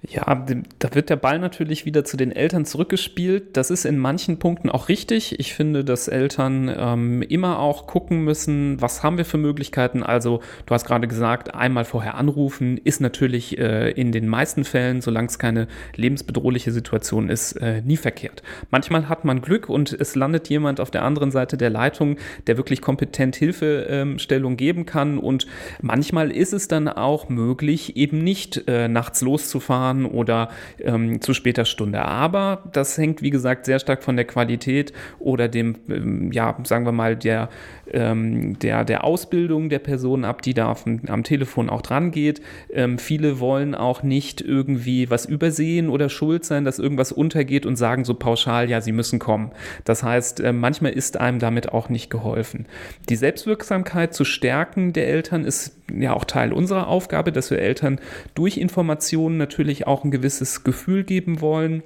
Ja, 0.09 0.45
da 0.79 0.93
wird 0.93 1.09
der 1.09 1.15
Ball 1.15 1.39
natürlich 1.39 1.85
wieder 1.85 2.03
zu 2.03 2.17
den 2.17 2.31
Eltern 2.31 2.65
zurückgespielt. 2.65 3.57
Das 3.57 3.71
ist 3.71 3.85
in 3.85 3.97
manchen 3.97 4.37
Punkten 4.37 4.69
auch 4.69 4.89
richtig. 4.89 5.39
Ich 5.39 5.53
finde, 5.53 5.83
dass 5.83 6.07
Eltern 6.07 6.73
ähm, 6.75 7.21
immer 7.23 7.59
auch 7.59 7.87
gucken 7.87 8.23
müssen, 8.23 8.81
was 8.81 9.03
haben 9.03 9.17
wir 9.17 9.25
für 9.25 9.37
Möglichkeiten. 9.37 10.03
Also, 10.03 10.41
du 10.65 10.73
hast 10.73 10.85
gerade 10.85 11.07
gesagt, 11.07 11.55
einmal 11.55 11.85
vorher 11.85 12.15
anrufen 12.15 12.77
ist 12.77 13.01
natürlich 13.01 13.57
äh, 13.57 13.91
in 13.91 14.11
den 14.11 14.27
meisten 14.27 14.63
Fällen, 14.63 15.01
solange 15.01 15.27
es 15.27 15.39
keine 15.39 15.67
lebensbedrohliche 15.95 16.71
Situation 16.71 17.29
ist, 17.29 17.53
äh, 17.53 17.81
nie 17.81 17.97
verkehrt. 17.97 18.43
Manchmal 18.69 19.09
hat 19.09 19.25
man 19.25 19.41
Glück 19.41 19.69
und 19.69 19.91
es 19.93 20.15
landet 20.15 20.49
jemand 20.49 20.79
auf 20.79 20.91
der 20.91 21.03
anderen 21.03 21.31
Seite 21.31 21.57
der 21.57 21.69
Leitung, 21.69 22.17
der 22.47 22.57
wirklich 22.57 22.81
kompetent 22.81 23.35
Hilfestellung 23.35 24.51
ähm, 24.51 24.57
geben 24.57 24.85
kann. 24.85 25.17
Und 25.17 25.47
manchmal 25.81 26.31
ist 26.31 26.53
es 26.53 26.67
dann 26.67 26.87
auch 26.87 27.29
möglich, 27.29 27.95
eben 27.95 28.19
nicht 28.19 28.67
äh, 28.67 28.87
nachts 28.87 29.21
loszufahren 29.21 29.94
fahren 29.95 30.05
oder 30.05 30.49
ähm, 30.79 31.21
zu 31.21 31.34
später 31.34 31.65
Stunde. 31.65 32.03
Aber 32.03 32.63
das 32.71 32.97
hängt, 32.97 33.21
wie 33.21 33.29
gesagt, 33.29 33.65
sehr 33.65 33.79
stark 33.79 34.03
von 34.03 34.15
der 34.15 34.25
Qualität 34.25 34.93
oder 35.19 35.47
dem, 35.47 35.75
ähm, 35.89 36.31
ja, 36.31 36.58
sagen 36.63 36.86
wir 36.86 36.91
mal, 36.91 37.15
der, 37.15 37.49
ähm, 37.91 38.58
der, 38.60 38.84
der 38.84 39.03
Ausbildung 39.03 39.69
der 39.69 39.79
Person 39.79 40.25
ab, 40.25 40.41
die 40.41 40.53
da 40.53 40.71
auf, 40.71 40.86
am 40.86 41.23
Telefon 41.23 41.69
auch 41.69 41.81
dran 41.81 42.12
geht. 42.12 42.41
Ähm, 42.71 42.97
viele 42.97 43.39
wollen 43.39 43.75
auch 43.75 44.03
nicht 44.03 44.41
irgendwie 44.41 45.10
was 45.10 45.25
übersehen 45.25 45.89
oder 45.89 46.10
schuld 46.10 46.45
sein, 46.45 46.65
dass 46.65 46.79
irgendwas 46.79 47.12
untergeht 47.12 47.65
und 47.65 47.75
sagen 47.75 48.05
so 48.05 48.13
pauschal, 48.13 48.69
ja, 48.69 48.81
sie 48.81 48.91
müssen 48.91 49.19
kommen. 49.19 49.51
Das 49.84 50.03
heißt, 50.03 50.39
äh, 50.39 50.53
manchmal 50.53 50.93
ist 50.93 51.17
einem 51.17 51.39
damit 51.39 51.71
auch 51.71 51.89
nicht 51.89 52.10
geholfen. 52.10 52.65
Die 53.10 53.15
Selbstwirksamkeit 53.15 54.13
zu 54.13 54.25
stärken 54.25 54.93
der 54.93 55.08
Eltern 55.08 55.45
ist 55.45 55.75
ja 55.93 56.13
auch 56.13 56.25
Teil 56.25 56.51
unserer 56.51 56.88
Aufgabe, 56.88 57.31
dass 57.31 57.51
wir 57.51 57.60
Eltern 57.60 57.99
durch 58.34 58.58
Informationen 58.58 59.38
natürlich 59.38 59.74
auch 59.83 60.03
ein 60.03 60.11
gewisses 60.11 60.63
Gefühl 60.63 61.03
geben 61.03 61.41
wollen. 61.41 61.83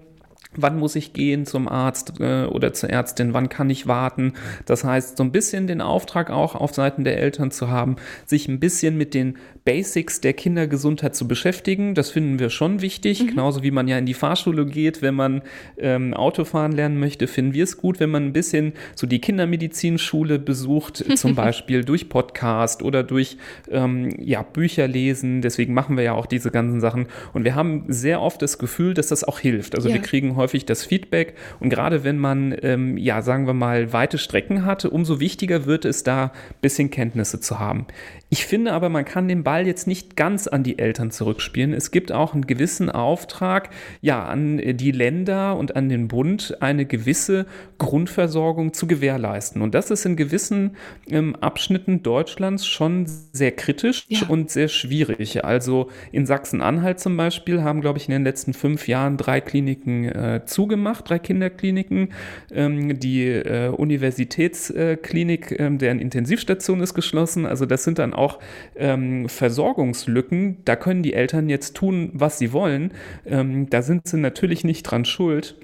Wann 0.56 0.80
muss 0.80 0.95
ich 0.95 1.13
gehen 1.13 1.45
zum 1.45 1.67
Arzt 1.67 2.19
äh, 2.19 2.45
oder 2.45 2.73
zur 2.73 2.89
Ärztin? 2.89 3.34
Wann 3.34 3.49
kann 3.49 3.69
ich 3.69 3.88
warten? 3.88 4.34
Das 4.65 4.84
heißt, 4.84 5.17
so 5.17 5.23
ein 5.23 5.32
bisschen 5.32 5.67
den 5.67 5.80
Auftrag 5.80 6.32
auch 6.32 6.56
auf 6.56 6.73
Seiten 6.73 7.04
der 7.04 7.19
Eltern 7.19 7.52
zu 7.52 7.69
haben, 7.69 7.97
sich 8.25 8.47
ein 8.47 8.60
bisschen 8.60 8.97
mit 8.97 9.13
den 9.13 9.38
Basics 9.65 10.22
der 10.22 10.34
Kindergesundheit 10.34 11.15
zu 11.15 11.28
beschäftigen. 11.28 11.95
Das 11.95 12.12
finden 12.12 12.39
wir 12.39 12.50
schon 12.50 12.82
wichtig. 12.82 13.24
Mhm. 13.24 13.28
Genauso 13.28 13.63
wie 13.63 13.72
man 13.72 13.88
ja 13.88 13.98
in 13.98 14.06
die 14.06 14.13
Fahrschule 14.13 14.65
geht, 14.65 15.02
wenn 15.02 15.15
man 15.15 15.41
ähm, 15.78 16.13
Autofahren 16.13 16.72
lernen 16.72 17.00
möchte, 17.00 17.28
finden 17.28 17.54
wir 17.54 17.63
es 17.63 17.78
gut, 17.78 18.00
wenn 18.00 18.10
man 18.10 18.26
ein 18.26 18.34
bisschen 18.34 18.74
so 18.95 19.08
die 19.08 19.19
Kindermedizinschule 19.19 20.39
besucht, 20.39 20.98
zum 21.17 21.36
Beispiel 21.36 21.84
durch 21.84 22.10
Podcast 22.10 22.82
oder 22.84 23.04
durch 23.04 23.38
ähm, 23.69 24.15
ja, 24.19 24.41
Bücher 24.41 24.88
lesen. 24.88 25.41
Deswegen 25.41 25.74
machen 25.74 25.98
wir 25.98 26.04
ja 26.04 26.13
auch 26.13 26.26
diese 26.26 26.52
ganzen 26.52 26.82
Sachen. 26.82 27.08
Und 27.34 27.43
wir 27.43 27.56
haben 27.56 27.86
sehr 27.88 28.22
oft 28.22 28.41
das 28.41 28.58
Gefühl, 28.58 28.93
dass 28.93 29.08
das 29.08 29.24
auch 29.24 29.39
hilft. 29.39 29.76
Also 29.76 29.89
ja. 29.89 29.95
wir 29.95 30.02
kriegen 30.02 30.36
häufig 30.36 30.65
das 30.65 30.84
Feedback. 30.86 31.36
Und 31.60 31.69
gerade 31.69 32.04
wenn 32.04 32.17
man, 32.17 32.56
ähm, 32.62 32.98
ja, 32.98 33.22
sagen 33.22 33.48
wir 33.48 33.54
mal, 33.54 33.93
weite 33.93 34.17
Strecken 34.17 34.65
hatte, 34.65 34.89
umso 34.89 35.19
wichtiger 35.19 35.65
wird 35.65 35.86
es 35.86 36.04
da, 36.04 36.26
ein 36.26 36.32
bisschen 36.62 36.89
Kenntnisse 36.89 37.39
zu 37.39 37.60
haben. 37.60 37.86
Ich 38.32 38.46
finde 38.46 38.74
aber, 38.74 38.89
man 38.89 39.06
kann 39.06 39.28
den 39.28 39.44
Ball 39.44 39.65
jetzt 39.65 39.88
nicht 39.88 40.15
ganz 40.15 40.48
an 40.48 40.62
die 40.62 40.78
Eltern 40.78 41.10
zurückspielen. 41.10 41.74
Es 41.74 41.89
gibt 41.89 42.12
auch 42.12 42.34
einen 42.34 42.46
gewissen 42.46 42.92
Auftrag, 42.92 43.72
ja, 44.02 44.24
an 44.24 44.58
die 44.58 44.92
Länder 44.92 45.58
und 45.58 45.76
an 45.76 45.89
den 45.89 46.08
Bund, 46.08 46.58
eine 46.62 46.86
gewisse 46.86 47.48
Grundversorgung 47.80 48.74
zu 48.74 48.86
gewährleisten. 48.86 49.63
Und 49.63 49.74
das 49.74 49.89
ist 49.89 50.06
in 50.06 50.15
gewissen 50.15 50.76
ähm, 51.10 51.36
Abschnitten 51.38 52.04
Deutschlands 52.04 52.68
schon 52.68 53.06
sehr 53.08 53.52
kritisch 53.52 54.06
ja. 54.10 54.28
und 54.28 54.52
sehr 54.52 54.68
schwierig. 54.68 55.44
Also 55.44 55.89
in 56.12 56.28
Sachsen-Anhalt 56.28 57.00
zum 57.00 57.18
Beispiel 57.18 57.63
haben, 57.63 57.82
glaube 57.82 57.98
ich, 57.98 58.08
in 58.08 58.12
den 58.12 58.24
letzten 58.24 58.54
fünf 58.54 58.88
Jahren 58.88 59.18
drei 59.18 59.42
Kliniken 59.42 60.06
äh, 60.06 60.42
zugemacht, 60.46 61.10
drei 61.10 61.18
Kinderkliniken. 61.18 62.10
Ähm, 62.52 63.00
die 63.00 63.26
äh, 63.26 63.70
Universitätsklinik, 63.70 65.52
äh, 65.52 65.72
deren 65.72 66.00
Intensivstation 66.00 66.82
ist 66.82 66.94
geschlossen. 66.94 67.48
Also 67.48 67.65
das 67.65 67.84
sind 67.84 67.98
dann 67.98 68.13
auch 68.19 68.39
ähm, 68.75 69.27
Versorgungslücken. 69.29 70.58
Da 70.65 70.75
können 70.75 71.03
die 71.03 71.13
Eltern 71.13 71.49
jetzt 71.49 71.75
tun, 71.75 72.12
was 72.13 72.38
sie 72.38 72.53
wollen. 72.53 72.91
Ähm, 73.25 73.69
da 73.69 73.82
sind 73.82 74.08
sie 74.08 74.17
natürlich 74.17 74.63
nicht 74.63 74.84
dran 74.84 75.05
schuld. 75.05 75.55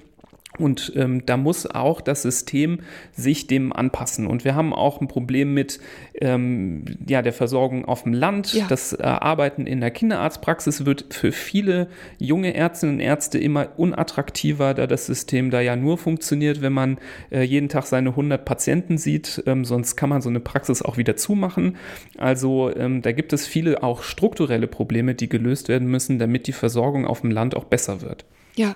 Und 0.58 0.92
ähm, 0.96 1.24
da 1.26 1.36
muss 1.36 1.66
auch 1.66 2.00
das 2.00 2.22
System 2.22 2.80
sich 3.12 3.46
dem 3.46 3.72
anpassen. 3.72 4.26
Und 4.26 4.44
wir 4.44 4.54
haben 4.54 4.72
auch 4.72 5.00
ein 5.00 5.08
Problem 5.08 5.54
mit 5.54 5.80
ähm, 6.20 6.84
ja, 7.06 7.22
der 7.22 7.32
Versorgung 7.32 7.84
auf 7.84 8.04
dem 8.04 8.14
Land. 8.14 8.54
Ja. 8.54 8.66
Das 8.68 8.92
äh, 8.92 9.02
Arbeiten 9.02 9.66
in 9.66 9.80
der 9.80 9.90
Kinderarztpraxis 9.90 10.86
wird 10.86 11.06
für 11.10 11.32
viele 11.32 11.88
junge 12.18 12.54
Ärztinnen 12.54 12.96
und 12.96 13.00
Ärzte 13.00 13.38
immer 13.38 13.68
unattraktiver, 13.76 14.74
da 14.74 14.86
das 14.86 15.06
System 15.06 15.50
da 15.50 15.60
ja 15.60 15.76
nur 15.76 15.98
funktioniert, 15.98 16.62
wenn 16.62 16.72
man 16.72 16.98
äh, 17.30 17.42
jeden 17.42 17.68
Tag 17.68 17.84
seine 17.86 18.10
100 18.10 18.44
Patienten 18.44 18.98
sieht. 18.98 19.42
Ähm, 19.46 19.64
sonst 19.64 19.96
kann 19.96 20.08
man 20.08 20.22
so 20.22 20.28
eine 20.28 20.40
Praxis 20.40 20.82
auch 20.82 20.96
wieder 20.96 21.16
zumachen. 21.16 21.76
Also 22.16 22.74
ähm, 22.74 23.02
da 23.02 23.12
gibt 23.12 23.32
es 23.32 23.46
viele 23.46 23.82
auch 23.82 24.02
strukturelle 24.02 24.66
Probleme, 24.66 25.14
die 25.14 25.28
gelöst 25.28 25.68
werden 25.68 25.88
müssen, 25.88 26.18
damit 26.18 26.46
die 26.46 26.52
Versorgung 26.52 27.06
auf 27.06 27.20
dem 27.20 27.30
Land 27.30 27.54
auch 27.54 27.64
besser 27.64 28.00
wird. 28.00 28.24
Ja, 28.54 28.74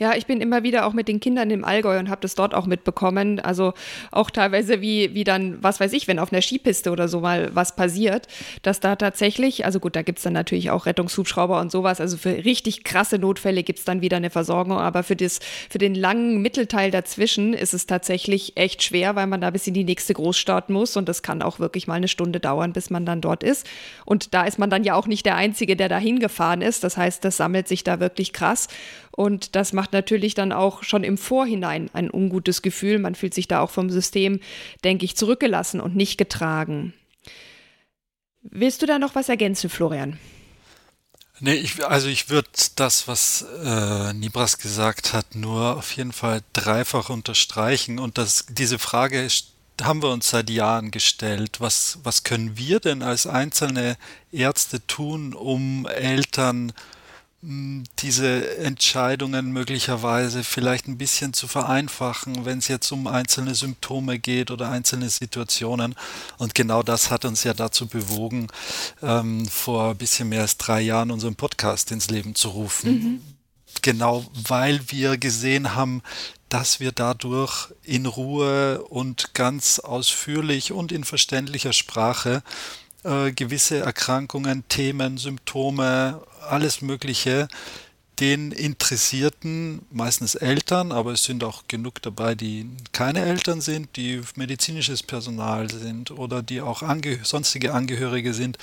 Ja, 0.00 0.14
ich 0.16 0.24
bin 0.24 0.40
immer 0.40 0.62
wieder 0.62 0.86
auch 0.86 0.94
mit 0.94 1.08
den 1.08 1.20
Kindern 1.20 1.50
im 1.50 1.62
Allgäu 1.62 1.98
und 1.98 2.08
habe 2.08 2.22
das 2.22 2.34
dort 2.34 2.54
auch 2.54 2.64
mitbekommen. 2.64 3.38
Also 3.38 3.74
auch 4.10 4.30
teilweise 4.30 4.80
wie, 4.80 5.14
wie 5.14 5.24
dann, 5.24 5.62
was 5.62 5.78
weiß 5.78 5.92
ich, 5.92 6.08
wenn 6.08 6.18
auf 6.18 6.32
einer 6.32 6.40
Skipiste 6.40 6.90
oder 6.90 7.06
so 7.06 7.20
mal 7.20 7.50
was 7.52 7.76
passiert, 7.76 8.26
dass 8.62 8.80
da 8.80 8.96
tatsächlich, 8.96 9.66
also 9.66 9.78
gut, 9.78 9.96
da 9.96 10.00
gibt 10.00 10.18
es 10.18 10.22
dann 10.24 10.32
natürlich 10.32 10.70
auch 10.70 10.86
Rettungshubschrauber 10.86 11.60
und 11.60 11.70
sowas. 11.70 12.00
Also 12.00 12.16
für 12.16 12.30
richtig 12.30 12.82
krasse 12.82 13.18
Notfälle 13.18 13.62
gibt 13.62 13.80
es 13.80 13.84
dann 13.84 14.00
wieder 14.00 14.16
eine 14.16 14.30
Versorgung. 14.30 14.78
Aber 14.78 15.02
für, 15.02 15.16
das, 15.16 15.38
für 15.68 15.76
den 15.76 15.94
langen 15.94 16.40
Mittelteil 16.40 16.90
dazwischen 16.90 17.52
ist 17.52 17.74
es 17.74 17.84
tatsächlich 17.84 18.56
echt 18.56 18.82
schwer, 18.82 19.16
weil 19.16 19.26
man 19.26 19.42
da 19.42 19.50
bis 19.50 19.66
in 19.66 19.74
die 19.74 19.84
nächste 19.84 20.14
Großstadt 20.14 20.70
muss. 20.70 20.96
Und 20.96 21.10
das 21.10 21.22
kann 21.22 21.42
auch 21.42 21.58
wirklich 21.58 21.86
mal 21.86 21.96
eine 21.96 22.08
Stunde 22.08 22.40
dauern, 22.40 22.72
bis 22.72 22.88
man 22.88 23.04
dann 23.04 23.20
dort 23.20 23.42
ist. 23.42 23.68
Und 24.06 24.32
da 24.32 24.44
ist 24.44 24.58
man 24.58 24.70
dann 24.70 24.82
ja 24.82 24.94
auch 24.94 25.06
nicht 25.06 25.26
der 25.26 25.36
Einzige, 25.36 25.76
der 25.76 25.90
da 25.90 25.98
hingefahren 25.98 26.62
ist. 26.62 26.84
Das 26.84 26.96
heißt, 26.96 27.22
das 27.22 27.36
sammelt 27.36 27.68
sich 27.68 27.84
da 27.84 28.00
wirklich 28.00 28.32
krass. 28.32 28.68
Und 29.10 29.56
das 29.56 29.72
macht 29.72 29.92
natürlich 29.92 30.34
dann 30.34 30.52
auch 30.52 30.82
schon 30.82 31.04
im 31.04 31.18
Vorhinein 31.18 31.90
ein 31.92 32.10
ungutes 32.10 32.62
Gefühl. 32.62 32.98
Man 32.98 33.14
fühlt 33.14 33.34
sich 33.34 33.48
da 33.48 33.60
auch 33.60 33.70
vom 33.70 33.90
System, 33.90 34.40
denke 34.84 35.04
ich, 35.04 35.16
zurückgelassen 35.16 35.80
und 35.80 35.96
nicht 35.96 36.16
getragen. 36.16 36.94
Willst 38.42 38.82
du 38.82 38.86
da 38.86 38.98
noch 38.98 39.14
was 39.14 39.28
ergänzen, 39.28 39.68
Florian? 39.68 40.18
Nee, 41.40 41.54
ich, 41.54 41.84
also 41.86 42.08
ich 42.08 42.28
würde 42.28 42.48
das, 42.76 43.08
was 43.08 43.46
äh, 43.64 44.12
Nibras 44.12 44.58
gesagt 44.58 45.14
hat, 45.14 45.34
nur 45.34 45.76
auf 45.76 45.92
jeden 45.92 46.12
Fall 46.12 46.42
dreifach 46.52 47.08
unterstreichen. 47.08 47.98
Und 47.98 48.18
das, 48.18 48.46
diese 48.50 48.78
Frage 48.78 49.26
haben 49.82 50.02
wir 50.02 50.10
uns 50.10 50.30
seit 50.30 50.50
Jahren 50.50 50.90
gestellt. 50.90 51.60
Was, 51.60 51.98
was 52.02 52.24
können 52.24 52.58
wir 52.58 52.78
denn 52.78 53.02
als 53.02 53.26
einzelne 53.26 53.96
Ärzte 54.30 54.86
tun, 54.86 55.32
um 55.32 55.86
Eltern 55.86 56.72
diese 57.42 58.58
Entscheidungen 58.58 59.50
möglicherweise 59.50 60.44
vielleicht 60.44 60.88
ein 60.88 60.98
bisschen 60.98 61.32
zu 61.32 61.48
vereinfachen, 61.48 62.44
wenn 62.44 62.58
es 62.58 62.68
jetzt 62.68 62.92
um 62.92 63.06
einzelne 63.06 63.54
Symptome 63.54 64.18
geht 64.18 64.50
oder 64.50 64.70
einzelne 64.70 65.08
Situationen. 65.08 65.94
Und 66.36 66.54
genau 66.54 66.82
das 66.82 67.10
hat 67.10 67.24
uns 67.24 67.42
ja 67.44 67.54
dazu 67.54 67.86
bewogen, 67.86 68.48
ähm, 69.02 69.46
vor 69.46 69.92
ein 69.92 69.96
bisschen 69.96 70.28
mehr 70.28 70.42
als 70.42 70.58
drei 70.58 70.82
Jahren 70.82 71.10
unseren 71.10 71.34
Podcast 71.34 71.90
ins 71.92 72.10
Leben 72.10 72.34
zu 72.34 72.50
rufen. 72.50 72.92
Mhm. 72.92 73.20
Genau 73.80 74.26
weil 74.48 74.80
wir 74.88 75.16
gesehen 75.16 75.74
haben, 75.74 76.02
dass 76.50 76.78
wir 76.78 76.92
dadurch 76.92 77.68
in 77.84 78.04
Ruhe 78.04 78.82
und 78.82 79.32
ganz 79.32 79.78
ausführlich 79.78 80.72
und 80.72 80.92
in 80.92 81.04
verständlicher 81.04 81.72
Sprache 81.72 82.42
äh, 83.04 83.32
gewisse 83.32 83.78
Erkrankungen, 83.78 84.64
Themen, 84.68 85.16
Symptome, 85.16 86.20
alles 86.48 86.82
Mögliche 86.82 87.48
den 88.20 88.52
Interessierten, 88.52 89.80
meistens 89.90 90.34
Eltern, 90.34 90.92
aber 90.92 91.12
es 91.12 91.24
sind 91.24 91.42
auch 91.42 91.62
genug 91.68 92.02
dabei, 92.02 92.34
die 92.34 92.68
keine 92.92 93.24
Eltern 93.24 93.62
sind, 93.62 93.96
die 93.96 94.20
medizinisches 94.36 95.02
Personal 95.02 95.70
sind 95.70 96.10
oder 96.10 96.42
die 96.42 96.60
auch 96.60 96.82
angeh 96.82 97.18
sonstige 97.22 97.72
Angehörige 97.72 98.34
sind. 98.34 98.58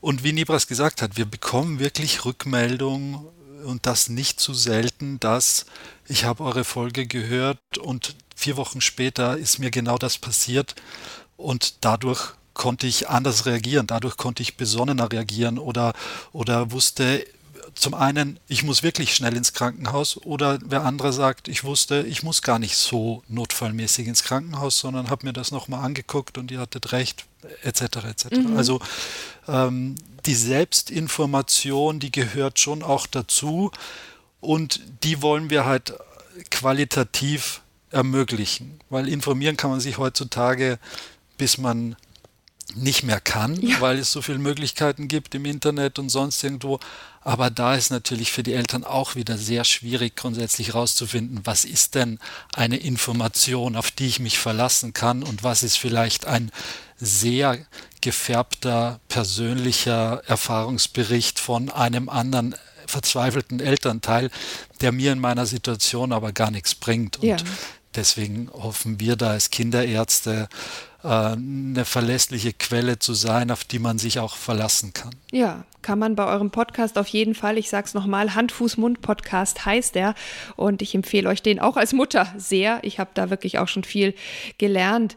Und 0.00 0.22
wie 0.22 0.32
Nibras 0.32 0.68
gesagt 0.68 1.02
hat, 1.02 1.16
wir 1.16 1.24
bekommen 1.24 1.80
wirklich 1.80 2.24
Rückmeldung 2.24 3.26
und 3.64 3.84
das 3.86 4.08
nicht 4.08 4.38
zu 4.38 4.54
selten, 4.54 5.18
dass 5.18 5.66
ich 6.06 6.24
habe 6.24 6.44
eure 6.44 6.62
Folge 6.62 7.06
gehört 7.06 7.78
und 7.80 8.14
vier 8.36 8.56
Wochen 8.56 8.80
später 8.80 9.36
ist 9.36 9.58
mir 9.58 9.72
genau 9.72 9.98
das 9.98 10.18
passiert 10.18 10.76
und 11.36 11.84
dadurch 11.84 12.34
konnte 12.56 12.86
ich 12.86 13.08
anders 13.08 13.46
reagieren, 13.46 13.86
dadurch 13.86 14.16
konnte 14.16 14.42
ich 14.42 14.56
besonnener 14.56 15.12
reagieren 15.12 15.58
oder, 15.58 15.92
oder 16.32 16.72
wusste, 16.72 17.24
zum 17.74 17.94
einen, 17.94 18.40
ich 18.48 18.62
muss 18.62 18.82
wirklich 18.82 19.14
schnell 19.14 19.36
ins 19.36 19.52
Krankenhaus 19.52 20.16
oder 20.16 20.58
wer 20.64 20.84
andere 20.84 21.12
sagt, 21.12 21.48
ich 21.48 21.64
wusste, 21.64 22.04
ich 22.08 22.22
muss 22.22 22.40
gar 22.40 22.58
nicht 22.58 22.76
so 22.76 23.22
notfallmäßig 23.28 24.08
ins 24.08 24.22
Krankenhaus, 24.22 24.78
sondern 24.78 25.10
habe 25.10 25.26
mir 25.26 25.32
das 25.32 25.50
nochmal 25.50 25.84
angeguckt 25.84 26.38
und 26.38 26.50
ihr 26.50 26.60
hattet 26.60 26.92
recht, 26.92 27.26
etc. 27.62 27.82
etc. 27.82 28.24
Mhm. 28.32 28.56
Also 28.56 28.80
ähm, 29.46 29.96
die 30.24 30.34
Selbstinformation, 30.34 32.00
die 32.00 32.10
gehört 32.10 32.58
schon 32.58 32.82
auch 32.82 33.06
dazu 33.06 33.70
und 34.40 34.80
die 35.02 35.20
wollen 35.20 35.50
wir 35.50 35.66
halt 35.66 35.92
qualitativ 36.50 37.60
ermöglichen, 37.90 38.80
weil 38.88 39.08
informieren 39.08 39.56
kann 39.56 39.70
man 39.70 39.80
sich 39.80 39.98
heutzutage, 39.98 40.78
bis 41.36 41.58
man 41.58 41.96
nicht 42.74 43.04
mehr 43.04 43.20
kann, 43.20 43.60
ja. 43.60 43.80
weil 43.80 43.98
es 43.98 44.12
so 44.12 44.22
viele 44.22 44.38
Möglichkeiten 44.38 45.08
gibt 45.08 45.34
im 45.34 45.44
Internet 45.44 45.98
und 45.98 46.08
sonst 46.08 46.42
irgendwo. 46.42 46.80
Aber 47.20 47.50
da 47.50 47.74
ist 47.74 47.90
natürlich 47.90 48.32
für 48.32 48.42
die 48.42 48.52
Eltern 48.52 48.84
auch 48.84 49.14
wieder 49.14 49.38
sehr 49.38 49.64
schwierig, 49.64 50.16
grundsätzlich 50.16 50.68
herauszufinden, 50.68 51.40
was 51.44 51.64
ist 51.64 51.94
denn 51.94 52.18
eine 52.54 52.76
Information, 52.76 53.76
auf 53.76 53.90
die 53.90 54.06
ich 54.06 54.20
mich 54.20 54.38
verlassen 54.38 54.92
kann 54.92 55.22
und 55.22 55.42
was 55.42 55.62
ist 55.62 55.76
vielleicht 55.76 56.26
ein 56.26 56.50
sehr 56.98 57.58
gefärbter 58.00 59.00
persönlicher 59.08 60.22
Erfahrungsbericht 60.26 61.38
von 61.40 61.70
einem 61.70 62.08
anderen 62.08 62.54
verzweifelten 62.86 63.60
Elternteil, 63.60 64.30
der 64.80 64.92
mir 64.92 65.12
in 65.12 65.18
meiner 65.18 65.46
Situation 65.46 66.12
aber 66.12 66.32
gar 66.32 66.50
nichts 66.50 66.74
bringt. 66.74 67.18
Und 67.18 67.28
ja. 67.28 67.36
deswegen 67.94 68.48
hoffen 68.52 69.00
wir 69.00 69.16
da 69.16 69.30
als 69.30 69.50
Kinderärzte, 69.50 70.48
eine 71.02 71.84
verlässliche 71.84 72.52
Quelle 72.52 72.98
zu 72.98 73.14
sein, 73.14 73.50
auf 73.50 73.64
die 73.64 73.78
man 73.78 73.98
sich 73.98 74.18
auch 74.18 74.36
verlassen 74.36 74.92
kann. 74.92 75.14
Ja, 75.30 75.64
kann 75.82 75.98
man 75.98 76.16
bei 76.16 76.26
eurem 76.26 76.50
Podcast 76.50 76.98
auf 76.98 77.06
jeden 77.06 77.34
Fall. 77.34 77.58
Ich 77.58 77.70
sage 77.70 77.86
es 77.86 77.94
nochmal, 77.94 78.34
Hand, 78.34 78.50
Fuß, 78.50 78.76
Mund 78.76 79.02
Podcast 79.02 79.64
heißt 79.64 79.94
er. 79.94 80.14
Und 80.56 80.82
ich 80.82 80.94
empfehle 80.94 81.28
euch 81.28 81.42
den 81.42 81.60
auch 81.60 81.76
als 81.76 81.92
Mutter 81.92 82.26
sehr. 82.36 82.80
Ich 82.82 82.98
habe 82.98 83.10
da 83.14 83.30
wirklich 83.30 83.58
auch 83.58 83.68
schon 83.68 83.84
viel 83.84 84.14
gelernt. 84.58 85.16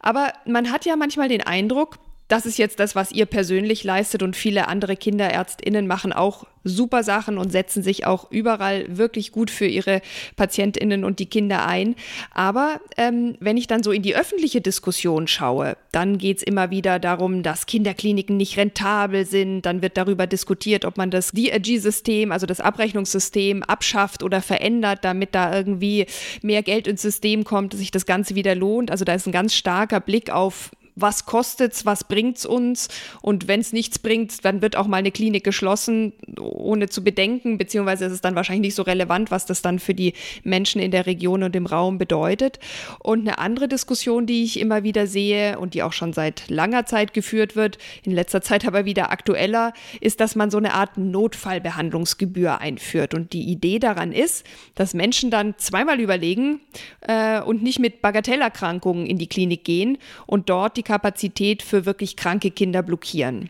Aber 0.00 0.32
man 0.44 0.70
hat 0.70 0.84
ja 0.84 0.96
manchmal 0.96 1.28
den 1.28 1.42
Eindruck, 1.42 1.98
das 2.30 2.46
ist 2.46 2.58
jetzt 2.58 2.78
das, 2.78 2.94
was 2.94 3.10
ihr 3.10 3.26
persönlich 3.26 3.82
leistet 3.82 4.22
und 4.22 4.36
viele 4.36 4.68
andere 4.68 4.96
Kinderärztinnen 4.96 5.86
machen 5.88 6.12
auch 6.12 6.46
super 6.62 7.02
Sachen 7.02 7.38
und 7.38 7.50
setzen 7.50 7.82
sich 7.82 8.06
auch 8.06 8.30
überall 8.30 8.84
wirklich 8.96 9.32
gut 9.32 9.50
für 9.50 9.66
ihre 9.66 10.00
Patientinnen 10.36 11.04
und 11.04 11.18
die 11.18 11.26
Kinder 11.26 11.66
ein. 11.66 11.96
Aber 12.32 12.80
ähm, 12.96 13.36
wenn 13.40 13.56
ich 13.56 13.66
dann 13.66 13.82
so 13.82 13.90
in 13.90 14.02
die 14.02 14.14
öffentliche 14.14 14.60
Diskussion 14.60 15.26
schaue, 15.26 15.76
dann 15.90 16.18
geht 16.18 16.38
es 16.38 16.42
immer 16.42 16.70
wieder 16.70 16.98
darum, 16.98 17.42
dass 17.42 17.66
Kinderkliniken 17.66 18.36
nicht 18.36 18.56
rentabel 18.56 19.24
sind. 19.24 19.62
Dann 19.62 19.82
wird 19.82 19.96
darüber 19.96 20.26
diskutiert, 20.26 20.84
ob 20.84 20.98
man 20.98 21.10
das 21.10 21.32
DRG-System, 21.32 22.30
also 22.30 22.46
das 22.46 22.60
Abrechnungssystem, 22.60 23.62
abschafft 23.62 24.22
oder 24.22 24.42
verändert, 24.42 25.00
damit 25.02 25.34
da 25.34 25.56
irgendwie 25.56 26.06
mehr 26.42 26.62
Geld 26.62 26.86
ins 26.86 27.02
System 27.02 27.42
kommt, 27.44 27.72
dass 27.72 27.80
sich 27.80 27.90
das 27.90 28.06
Ganze 28.06 28.34
wieder 28.34 28.54
lohnt. 28.54 28.90
Also 28.90 29.04
da 29.04 29.14
ist 29.14 29.26
ein 29.26 29.32
ganz 29.32 29.54
starker 29.54 30.00
Blick 30.00 30.30
auf 30.30 30.70
was 31.00 31.26
kostet's, 31.26 31.86
was 31.86 32.04
bringt's 32.04 32.46
uns 32.46 32.88
und 33.22 33.48
wenn 33.48 33.60
es 33.60 33.72
nichts 33.72 33.98
bringt, 33.98 34.44
dann 34.44 34.62
wird 34.62 34.76
auch 34.76 34.86
mal 34.86 34.98
eine 34.98 35.10
Klinik 35.10 35.44
geschlossen, 35.44 36.12
ohne 36.38 36.88
zu 36.88 37.02
bedenken, 37.02 37.58
beziehungsweise 37.58 38.06
ist 38.06 38.12
es 38.12 38.20
dann 38.20 38.34
wahrscheinlich 38.34 38.68
nicht 38.68 38.74
so 38.74 38.82
relevant, 38.82 39.30
was 39.30 39.46
das 39.46 39.62
dann 39.62 39.78
für 39.78 39.94
die 39.94 40.14
Menschen 40.44 40.80
in 40.80 40.90
der 40.90 41.06
Region 41.06 41.42
und 41.42 41.56
im 41.56 41.66
Raum 41.66 41.98
bedeutet. 41.98 42.58
Und 42.98 43.20
eine 43.20 43.38
andere 43.38 43.68
Diskussion, 43.68 44.26
die 44.26 44.44
ich 44.44 44.58
immer 44.58 44.82
wieder 44.82 45.06
sehe 45.06 45.58
und 45.58 45.74
die 45.74 45.82
auch 45.82 45.92
schon 45.92 46.12
seit 46.12 46.48
langer 46.48 46.86
Zeit 46.86 47.14
geführt 47.14 47.56
wird, 47.56 47.78
in 48.02 48.12
letzter 48.12 48.42
Zeit 48.42 48.66
aber 48.66 48.84
wieder 48.84 49.10
aktueller, 49.10 49.72
ist, 50.00 50.20
dass 50.20 50.36
man 50.36 50.50
so 50.50 50.58
eine 50.58 50.74
Art 50.74 50.98
Notfallbehandlungsgebühr 50.98 52.60
einführt. 52.60 53.14
Und 53.14 53.32
die 53.32 53.44
Idee 53.50 53.78
daran 53.78 54.12
ist, 54.12 54.44
dass 54.74 54.94
Menschen 54.94 55.30
dann 55.30 55.54
zweimal 55.58 56.00
überlegen 56.00 56.60
äh, 57.02 57.40
und 57.40 57.62
nicht 57.62 57.78
mit 57.78 58.02
Bagatellerkrankungen 58.02 59.06
in 59.06 59.18
die 59.18 59.28
Klinik 59.28 59.64
gehen 59.64 59.98
und 60.26 60.48
dort 60.48 60.76
die 60.76 60.82
Kapazität 60.90 61.62
für 61.62 61.86
wirklich 61.86 62.16
kranke 62.16 62.50
Kinder 62.50 62.82
blockieren. 62.82 63.48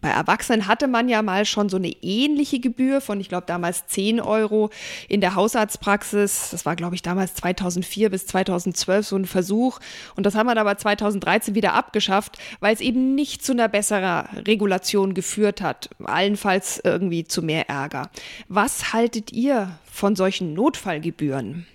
Bei 0.00 0.10
Erwachsenen 0.10 0.68
hatte 0.68 0.86
man 0.86 1.08
ja 1.08 1.20
mal 1.20 1.44
schon 1.44 1.68
so 1.68 1.76
eine 1.76 1.90
ähnliche 2.02 2.60
Gebühr 2.60 3.00
von, 3.00 3.18
ich 3.18 3.28
glaube, 3.28 3.46
damals 3.48 3.88
10 3.88 4.20
Euro 4.20 4.70
in 5.08 5.20
der 5.20 5.34
Hausarztpraxis. 5.34 6.50
Das 6.52 6.64
war, 6.64 6.76
glaube 6.76 6.94
ich, 6.94 7.02
damals 7.02 7.34
2004 7.34 8.10
bis 8.10 8.26
2012 8.28 9.04
so 9.04 9.16
ein 9.16 9.24
Versuch. 9.24 9.80
Und 10.14 10.24
das 10.24 10.36
haben 10.36 10.46
wir 10.46 10.56
aber 10.56 10.78
2013 10.78 11.56
wieder 11.56 11.74
abgeschafft, 11.74 12.38
weil 12.60 12.72
es 12.72 12.80
eben 12.80 13.16
nicht 13.16 13.44
zu 13.44 13.50
einer 13.50 13.68
besseren 13.68 14.26
Regulation 14.46 15.14
geführt 15.14 15.62
hat. 15.62 15.90
Allenfalls 16.04 16.80
irgendwie 16.84 17.24
zu 17.24 17.42
mehr 17.42 17.68
Ärger. 17.68 18.08
Was 18.46 18.92
haltet 18.92 19.32
ihr 19.32 19.80
von 19.90 20.14
solchen 20.14 20.54
Notfallgebühren? 20.54 21.66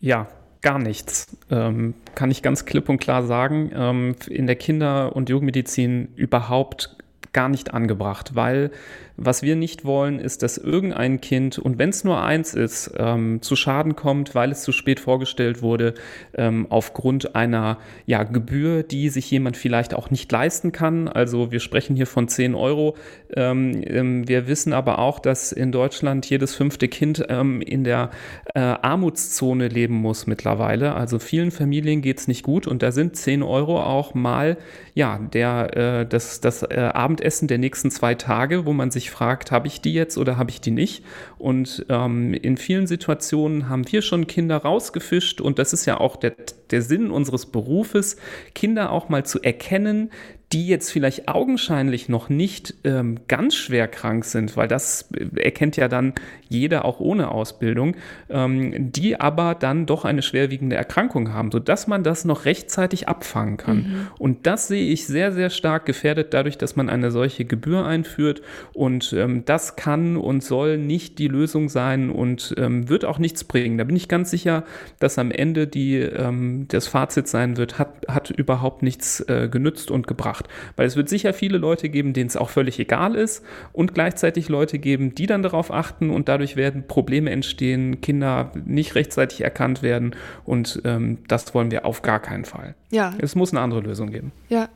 Ja, 0.00 0.28
gar 0.62 0.78
nichts. 0.78 1.36
Ähm, 1.50 1.94
kann 2.14 2.30
ich 2.30 2.42
ganz 2.42 2.64
klipp 2.64 2.88
und 2.88 2.98
klar 2.98 3.24
sagen. 3.24 3.70
Ähm, 3.74 4.16
in 4.28 4.46
der 4.46 4.56
Kinder- 4.56 5.14
und 5.14 5.28
Jugendmedizin 5.28 6.08
überhaupt 6.16 6.95
gar 7.36 7.50
nicht 7.50 7.74
angebracht, 7.74 8.34
weil 8.34 8.70
was 9.18 9.42
wir 9.42 9.56
nicht 9.56 9.84
wollen, 9.84 10.18
ist, 10.18 10.42
dass 10.42 10.58
irgendein 10.58 11.20
Kind, 11.20 11.58
und 11.58 11.78
wenn 11.78 11.88
es 11.88 12.04
nur 12.04 12.22
eins 12.22 12.54
ist, 12.54 12.92
ähm, 12.98 13.40
zu 13.40 13.56
Schaden 13.56 13.96
kommt, 13.96 14.34
weil 14.34 14.52
es 14.52 14.62
zu 14.62 14.72
spät 14.72 15.00
vorgestellt 15.00 15.62
wurde, 15.62 15.94
ähm, 16.34 16.66
aufgrund 16.68 17.34
einer 17.34 17.78
ja, 18.04 18.24
Gebühr, 18.24 18.82
die 18.82 19.08
sich 19.08 19.30
jemand 19.30 19.56
vielleicht 19.56 19.94
auch 19.94 20.10
nicht 20.10 20.30
leisten 20.30 20.72
kann. 20.72 21.08
Also 21.08 21.50
wir 21.50 21.60
sprechen 21.60 21.96
hier 21.96 22.06
von 22.06 22.28
10 22.28 22.54
Euro. 22.54 22.94
Ähm, 23.34 23.82
ähm, 23.86 24.28
wir 24.28 24.48
wissen 24.48 24.74
aber 24.74 24.98
auch, 24.98 25.18
dass 25.18 25.52
in 25.52 25.72
Deutschland 25.72 26.28
jedes 26.28 26.54
fünfte 26.54 26.88
Kind 26.88 27.24
ähm, 27.28 27.62
in 27.62 27.84
der 27.84 28.10
äh, 28.54 28.60
Armutszone 28.60 29.68
leben 29.68 29.94
muss 29.94 30.26
mittlerweile. 30.26 30.94
Also 30.94 31.18
vielen 31.18 31.50
Familien 31.50 32.02
geht 32.02 32.18
es 32.18 32.28
nicht 32.28 32.42
gut 32.42 32.66
und 32.66 32.82
da 32.82 32.92
sind 32.92 33.16
10 33.16 33.42
Euro 33.42 33.82
auch 33.82 34.14
mal 34.14 34.58
ja, 34.94 35.18
der, 35.18 35.76
äh, 35.76 36.06
das, 36.06 36.40
das 36.40 36.62
äh, 36.62 36.90
Abendessen 36.92 37.25
der 37.48 37.58
nächsten 37.58 37.90
zwei 37.90 38.14
Tage, 38.14 38.66
wo 38.66 38.72
man 38.72 38.90
sich 38.90 39.10
fragt, 39.10 39.50
habe 39.50 39.66
ich 39.66 39.80
die 39.80 39.92
jetzt 39.92 40.16
oder 40.16 40.36
habe 40.36 40.50
ich 40.50 40.60
die 40.60 40.70
nicht? 40.70 41.04
Und 41.38 41.84
ähm, 41.88 42.32
in 42.34 42.56
vielen 42.56 42.86
Situationen 42.86 43.68
haben 43.68 43.90
wir 43.90 44.02
schon 44.02 44.26
Kinder 44.26 44.58
rausgefischt 44.58 45.40
und 45.40 45.58
das 45.58 45.72
ist 45.72 45.86
ja 45.86 45.98
auch 45.98 46.16
der, 46.16 46.34
der 46.70 46.82
Sinn 46.82 47.10
unseres 47.10 47.46
Berufes, 47.46 48.16
Kinder 48.54 48.92
auch 48.92 49.08
mal 49.08 49.26
zu 49.26 49.42
erkennen, 49.42 50.10
die 50.52 50.68
jetzt 50.68 50.92
vielleicht 50.92 51.26
augenscheinlich 51.26 52.08
noch 52.08 52.28
nicht 52.28 52.74
ähm, 52.84 53.18
ganz 53.26 53.56
schwer 53.56 53.88
krank 53.88 54.24
sind, 54.24 54.56
weil 54.56 54.68
das 54.68 55.08
erkennt 55.34 55.76
ja 55.76 55.88
dann 55.88 56.14
jeder 56.48 56.84
auch 56.84 57.00
ohne 57.00 57.32
Ausbildung, 57.32 57.96
ähm, 58.30 58.92
die 58.92 59.20
aber 59.20 59.56
dann 59.56 59.86
doch 59.86 60.04
eine 60.04 60.22
schwerwiegende 60.22 60.76
Erkrankung 60.76 61.32
haben, 61.32 61.50
sodass 61.50 61.88
man 61.88 62.04
das 62.04 62.24
noch 62.24 62.44
rechtzeitig 62.44 63.08
abfangen 63.08 63.56
kann. 63.56 63.76
Mhm. 63.76 64.06
Und 64.18 64.46
das 64.46 64.68
sehe 64.68 64.92
ich 64.92 65.08
sehr, 65.08 65.32
sehr 65.32 65.50
stark 65.50 65.84
gefährdet 65.84 66.32
dadurch, 66.32 66.56
dass 66.56 66.76
man 66.76 66.88
eine 66.88 67.10
solche 67.10 67.44
Gebühr 67.44 67.84
einführt. 67.84 68.40
Und 68.72 69.12
ähm, 69.14 69.44
das 69.46 69.74
kann 69.74 70.16
und 70.16 70.44
soll 70.44 70.78
nicht 70.78 71.18
die 71.18 71.28
Lösung 71.28 71.68
sein 71.68 72.08
und 72.08 72.54
ähm, 72.56 72.88
wird 72.88 73.04
auch 73.04 73.18
nichts 73.18 73.42
bringen. 73.42 73.78
Da 73.78 73.84
bin 73.84 73.96
ich 73.96 74.06
ganz 74.06 74.30
sicher, 74.30 74.62
dass 75.00 75.18
am 75.18 75.32
Ende 75.32 75.66
die, 75.66 75.96
ähm, 75.96 76.66
das 76.68 76.86
Fazit 76.86 77.26
sein 77.26 77.56
wird, 77.56 77.80
hat, 77.80 78.06
hat 78.06 78.30
überhaupt 78.30 78.84
nichts 78.84 79.20
äh, 79.22 79.48
genützt 79.50 79.90
und 79.90 80.06
gebracht 80.06 80.35
macht. 80.36 80.48
Weil 80.76 80.86
es 80.86 80.96
wird 80.96 81.08
sicher 81.08 81.32
viele 81.32 81.58
Leute 81.58 81.88
geben, 81.88 82.12
denen 82.12 82.28
es 82.28 82.36
auch 82.36 82.50
völlig 82.50 82.78
egal 82.78 83.14
ist 83.14 83.44
und 83.72 83.94
gleichzeitig 83.94 84.48
Leute 84.48 84.78
geben, 84.78 85.14
die 85.14 85.26
dann 85.26 85.42
darauf 85.42 85.72
achten 85.72 86.10
und 86.10 86.28
dadurch 86.28 86.56
werden 86.56 86.86
Probleme 86.86 87.30
entstehen, 87.30 88.00
Kinder 88.00 88.52
nicht 88.64 88.94
rechtzeitig 88.94 89.42
erkannt 89.42 89.82
werden 89.82 90.14
und 90.44 90.82
ähm, 90.84 91.18
das 91.28 91.54
wollen 91.54 91.70
wir 91.70 91.84
auf 91.84 92.02
gar 92.02 92.20
keinen 92.20 92.44
Fall. 92.44 92.74
Ja. 92.90 93.14
Es 93.18 93.34
muss 93.34 93.52
eine 93.52 93.60
andere 93.60 93.80
Lösung 93.80 94.10
geben. 94.10 94.32
Ja, 94.48 94.68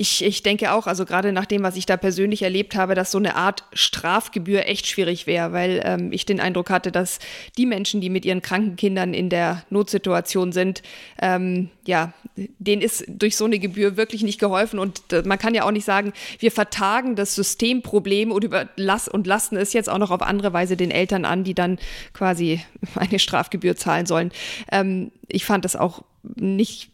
ich, 0.00 0.24
ich 0.24 0.42
denke 0.42 0.72
auch, 0.72 0.86
also 0.86 1.04
gerade 1.04 1.30
nach 1.30 1.44
dem, 1.44 1.62
was 1.62 1.76
ich 1.76 1.84
da 1.84 1.98
persönlich 1.98 2.40
erlebt 2.40 2.74
habe, 2.74 2.94
dass 2.94 3.10
so 3.10 3.18
eine 3.18 3.36
Art 3.36 3.64
Strafgebühr 3.74 4.66
echt 4.66 4.86
schwierig 4.86 5.26
wäre, 5.26 5.52
weil 5.52 5.82
ähm, 5.84 6.10
ich 6.10 6.24
den 6.24 6.40
Eindruck 6.40 6.70
hatte, 6.70 6.90
dass 6.90 7.18
die 7.58 7.66
Menschen, 7.66 8.00
die 8.00 8.08
mit 8.08 8.24
ihren 8.24 8.40
kranken 8.40 8.76
Kindern 8.76 9.12
in 9.12 9.28
der 9.28 9.62
Notsituation 9.68 10.52
sind, 10.52 10.82
ähm, 11.20 11.68
ja, 11.86 12.14
denen 12.34 12.80
ist 12.80 13.04
durch 13.08 13.36
so 13.36 13.44
eine 13.44 13.58
Gebühr 13.58 13.98
wirklich 13.98 14.22
nicht 14.22 14.40
geholfen. 14.40 14.78
Und 14.78 15.12
äh, 15.12 15.22
man 15.26 15.38
kann 15.38 15.52
ja 15.52 15.64
auch 15.64 15.70
nicht 15.70 15.84
sagen, 15.84 16.14
wir 16.38 16.50
vertagen 16.50 17.14
das 17.14 17.34
Systemproblem 17.34 18.32
und, 18.32 18.42
überlass 18.42 19.06
und 19.06 19.26
lassen 19.26 19.58
es 19.58 19.74
jetzt 19.74 19.90
auch 19.90 19.98
noch 19.98 20.10
auf 20.10 20.22
andere 20.22 20.54
Weise 20.54 20.78
den 20.78 20.90
Eltern 20.90 21.26
an, 21.26 21.44
die 21.44 21.54
dann 21.54 21.78
quasi 22.14 22.62
eine 22.94 23.18
Strafgebühr 23.18 23.76
zahlen 23.76 24.06
sollen. 24.06 24.32
Ähm, 24.72 25.12
ich 25.28 25.44
fand 25.44 25.66
das 25.66 25.76
auch 25.76 26.04
nicht 26.22 26.90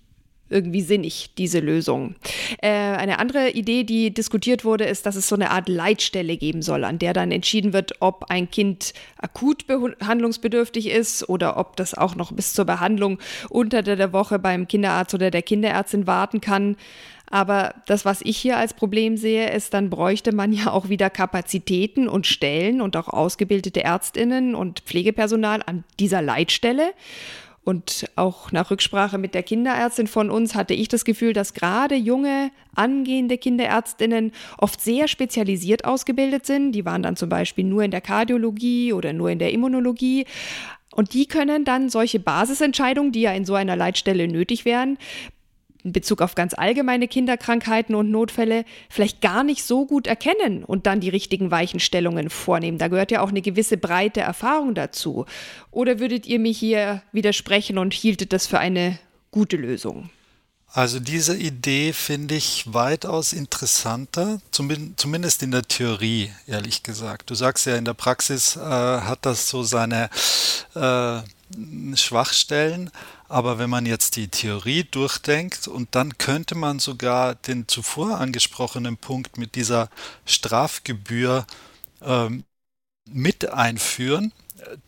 irgendwie 0.49 0.83
sinnig, 0.83 1.31
diese 1.39 1.61
Lösung. 1.61 2.15
Äh, 2.63 2.69
eine 2.69 3.19
andere 3.19 3.51
Idee, 3.51 3.85
die 3.85 4.13
diskutiert 4.13 4.65
wurde, 4.65 4.85
ist, 4.85 5.07
dass 5.07 5.17
es 5.17 5.29
so 5.29 5.35
eine 5.35 5.51
Art 5.51 5.69
Leitstelle 5.69 6.37
geben 6.37 6.63
soll, 6.63 6.85
an 6.85 6.99
der 6.99 7.13
dann 7.13 7.33
entschieden 7.33 7.73
wird, 7.73 7.95
ob 8.01 8.31
ein 8.31 8.51
Kind 8.51 8.95
akut 9.19 9.67
behandlungsbedürftig 9.67 10.89
ist 10.89 11.29
oder 11.29 11.57
ob 11.57 11.77
das 11.77 11.95
auch 11.95 12.15
noch 12.15 12.33
bis 12.33 12.53
zur 12.53 12.65
Behandlung 12.65 13.19
unter 13.51 13.83
der 13.83 14.13
Woche 14.13 14.39
beim 14.39 14.69
Kinderarzt 14.69 15.15
oder 15.15 15.31
der 15.31 15.43
Kinderärztin 15.43 16.07
warten 16.07 16.41
kann. 16.41 16.77
Aber 17.29 17.75
das, 17.87 18.05
was 18.05 18.21
ich 18.23 18.37
hier 18.37 18.57
als 18.57 18.75
Problem 18.75 19.17
sehe, 19.17 19.51
ist, 19.51 19.75
dann 19.75 19.91
bräuchte 19.91 20.33
man 20.33 20.53
ja 20.53 20.71
auch 20.71 20.89
wieder 20.89 21.11
Kapazitäten 21.11 22.09
und 22.09 22.27
Stellen 22.27 22.81
und 22.81 22.97
auch 22.97 23.09
ausgebildete 23.09 23.83
Ärztinnen 23.83 24.55
und 24.55 24.81
Pflegepersonal 24.81 25.63
an 25.67 25.85
dieser 25.99 26.23
Leitstelle. 26.23 26.93
Und 27.67 28.09
auch 28.15 28.53
nach 28.53 28.71
Rücksprache 28.71 29.19
mit 29.19 29.35
der 29.35 29.43
Kinderärztin 29.43 30.07
von 30.07 30.31
uns 30.31 30.55
hatte 30.55 30.73
ich 30.73 30.87
das 30.87 31.05
Gefühl, 31.05 31.33
dass 31.33 31.53
gerade 31.53 31.97
junge, 31.97 32.53
angehende 32.77 33.39
Kinderärztinnen 33.39 34.31
oft 34.57 34.81
sehr 34.81 35.09
spezialisiert 35.09 35.85
ausgebildet 35.85 36.47
sind. 36.47 36.71
Die 36.71 36.85
waren 36.85 37.03
dann 37.03 37.17
zum 37.17 37.29
Beispiel 37.29 37.65
nur 37.65 37.83
in 37.83 37.91
der 37.91 38.01
Kardiologie 38.01 38.93
oder 38.93 39.13
nur 39.13 39.31
in 39.31 39.41
der 39.41 39.51
Immunologie. 39.51 40.27
Und 40.95 41.13
die 41.13 41.27
können 41.27 41.65
dann 41.65 41.89
solche 41.89 42.21
Basisentscheidungen, 42.21 43.11
die 43.11 43.23
ja 43.23 43.33
in 43.33 43.45
so 43.45 43.55
einer 43.55 43.75
Leitstelle 43.75 44.29
nötig 44.29 44.65
wären, 44.65 44.97
in 45.87 45.93
Bezug 45.93 46.21
auf 46.21 46.35
ganz 46.35 46.53
allgemeine 46.53 47.07
Kinderkrankheiten 47.07 47.95
und 47.95 48.11
Notfälle 48.11 48.65
vielleicht 48.91 49.21
gar 49.21 49.45
nicht 49.45 49.63
so 49.63 49.87
gut 49.87 50.09
erkennen 50.09 50.65
und 50.65 50.87
dann 50.87 50.99
die 50.99 51.09
richtigen 51.09 51.53
Weichenstellungen 51.53 52.29
vornehmen. 52.29 52.77
Da 52.77 52.89
gehört 52.89 53.13
ja 53.13 53.23
auch 53.23 53.29
eine 53.29 53.41
gewisse 53.41 53.77
breite 53.77 54.21
Erfahrung 54.21 54.75
dazu. 54.75 55.27
Oder 55.71 56.01
würdet 56.01 56.27
ihr 56.27 56.41
mir 56.41 56.53
hier 56.53 57.03
widersprechen 57.13 57.79
und 57.79 57.95
hieltet 57.95 58.33
das 58.33 58.49
für 58.49 58.59
eine 58.59 58.99
gute 59.31 59.57
Lösung? 59.57 60.11
Also 60.73 60.99
diese 60.99 61.37
Idee 61.37 61.93
finde 61.93 62.35
ich 62.35 62.65
weitaus 62.67 63.33
interessanter, 63.33 64.41
zumindest 64.51 65.43
in 65.43 65.53
der 65.53 65.63
Theorie, 65.63 66.33
ehrlich 66.49 66.83
gesagt. 66.83 67.31
Du 67.31 67.35
sagst 67.37 67.65
ja, 67.65 67.77
in 67.77 67.85
der 67.85 67.95
Praxis 67.95 68.57
äh, 68.57 68.61
hat 68.61 69.21
das 69.23 69.49
so 69.49 69.63
seine 69.63 70.11
äh, 70.75 71.21
Schwachstellen. 71.95 72.91
Aber 73.29 73.59
wenn 73.59 73.71
man 73.71 73.87
jetzt 73.87 74.17
die 74.17 74.29
Theorie 74.29 74.85
durchdenkt 74.85 75.69
und 75.69 75.95
dann 75.95 76.19
könnte 76.19 76.55
man 76.55 76.79
sogar 76.79 77.35
den 77.35 77.69
zuvor 77.69 78.19
angesprochenen 78.19 78.97
Punkt 78.97 79.39
mit 79.39 79.55
dieser 79.55 79.89
Strafgebühr 80.25 81.47
ähm, 82.03 82.45
mit 83.09 83.51
einführen, 83.51 84.33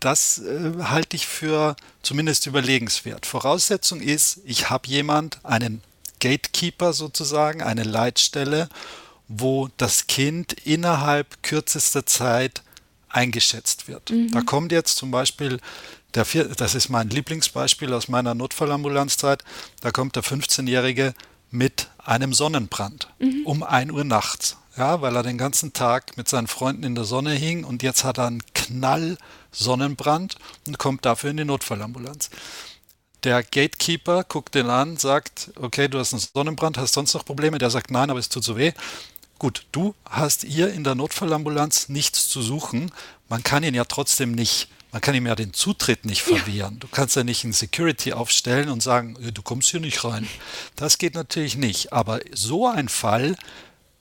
das 0.01 0.39
äh, 0.39 0.73
halte 0.83 1.17
ich 1.17 1.27
für 1.27 1.77
zumindest 2.03 2.47
überlegenswert. 2.47 3.27
Voraussetzung 3.27 4.01
ist, 4.01 4.41
ich 4.45 4.71
habe 4.71 4.89
jemand, 4.89 5.45
einen 5.45 5.83
Gatekeeper 6.21 6.93
sozusagen, 6.93 7.63
eine 7.63 7.85
Leitstelle, 7.85 8.69
wo 9.29 9.69
das 9.77 10.07
Kind 10.07 10.53
innerhalb 10.65 11.43
kürzester 11.43 12.07
Zeit 12.07 12.63
eingeschätzt 13.09 13.89
wird. 13.89 14.11
Mhm. 14.11 14.31
Da 14.33 14.41
kommt 14.41 14.73
jetzt 14.73 14.97
zum 14.97 15.11
Beispiel 15.11 15.61
der 16.15 16.25
vier, 16.25 16.45
das 16.45 16.75
ist 16.75 16.89
mein 16.89 17.11
Lieblingsbeispiel 17.11 17.93
aus 17.93 18.09
meiner 18.09 18.35
Notfallambulanzzeit. 18.35 19.45
Da 19.81 19.91
kommt 19.91 20.17
der 20.17 20.25
15-Jährige 20.25 21.15
mit 21.51 21.89
einem 21.99 22.33
Sonnenbrand 22.33 23.09
mhm. 23.19 23.43
um 23.45 23.63
1 23.63 23.93
Uhr 23.93 24.05
nachts. 24.05 24.57
Ja, 24.77 25.01
weil 25.01 25.17
er 25.17 25.25
den 25.25 25.39
ganzen 25.39 25.73
Tag 25.73 26.17
mit 26.17 26.29
seinen 26.29 26.47
Freunden 26.47 26.85
in 26.85 26.95
der 26.95 27.05
Sonne 27.05 27.33
hing 27.33 27.65
und 27.65 27.83
jetzt 27.83 28.05
hat 28.05 28.19
er 28.19 28.29
einen 28.29 28.45
Knall 28.55 29.19
Sonnenbrand 29.51 30.37
und 30.67 30.79
kommt 30.79 31.05
dafür 31.05 31.31
in 31.31 31.37
die 31.37 31.45
Notfallambulanz. 31.45 32.31
Der 33.25 33.43
Gatekeeper 33.43 34.23
guckt 34.23 34.55
den 34.55 34.71
an, 34.71 34.97
sagt, 34.97 35.51
okay, 35.57 35.89
du 35.89 35.99
hast 35.99 36.13
einen 36.13 36.23
Sonnenbrand, 36.23 36.79
hast 36.79 36.95
sonst 36.95 37.15
noch 37.15 37.25
Probleme? 37.25 37.59
Der 37.59 37.71
sagt, 37.71 37.91
nein, 37.91 38.11
aber 38.11 38.21
es 38.21 38.29
tut 38.29 38.45
so 38.45 38.57
weh. 38.57 38.73
Gut, 39.41 39.67
du 39.73 39.95
hast 40.09 40.43
hier 40.43 40.73
in 40.73 40.85
der 40.85 40.95
Notfallambulanz 40.95 41.89
nichts 41.89 42.29
zu 42.29 42.41
suchen. 42.41 42.93
Man 43.29 43.43
kann 43.43 43.65
ihn 43.65 43.75
ja 43.75 43.85
trotzdem 43.85 44.33
nicht 44.33 44.69
man 44.91 45.01
kann 45.01 45.15
ihm 45.15 45.27
ja 45.27 45.35
den 45.35 45.53
Zutritt 45.53 46.07
nicht 46.07 46.23
verwehren. 46.23 46.75
Ja. 46.75 46.81
Du 46.81 46.89
kannst 46.89 47.17
ja 47.17 47.25
nicht 47.25 47.45
ein 47.45 47.53
Security 47.53 48.13
aufstellen 48.13 48.71
und 48.71 48.83
sagen, 48.83 49.17
du 49.33 49.43
kommst 49.43 49.71
hier 49.71 49.81
nicht 49.81 50.03
rein. 50.05 50.27
Das 50.77 50.99
geht 50.99 51.15
natürlich 51.15 51.57
nicht. 51.57 51.93
Aber 51.93 52.21
so 52.33 52.67
ein 52.67 52.89
Fall 52.89 53.37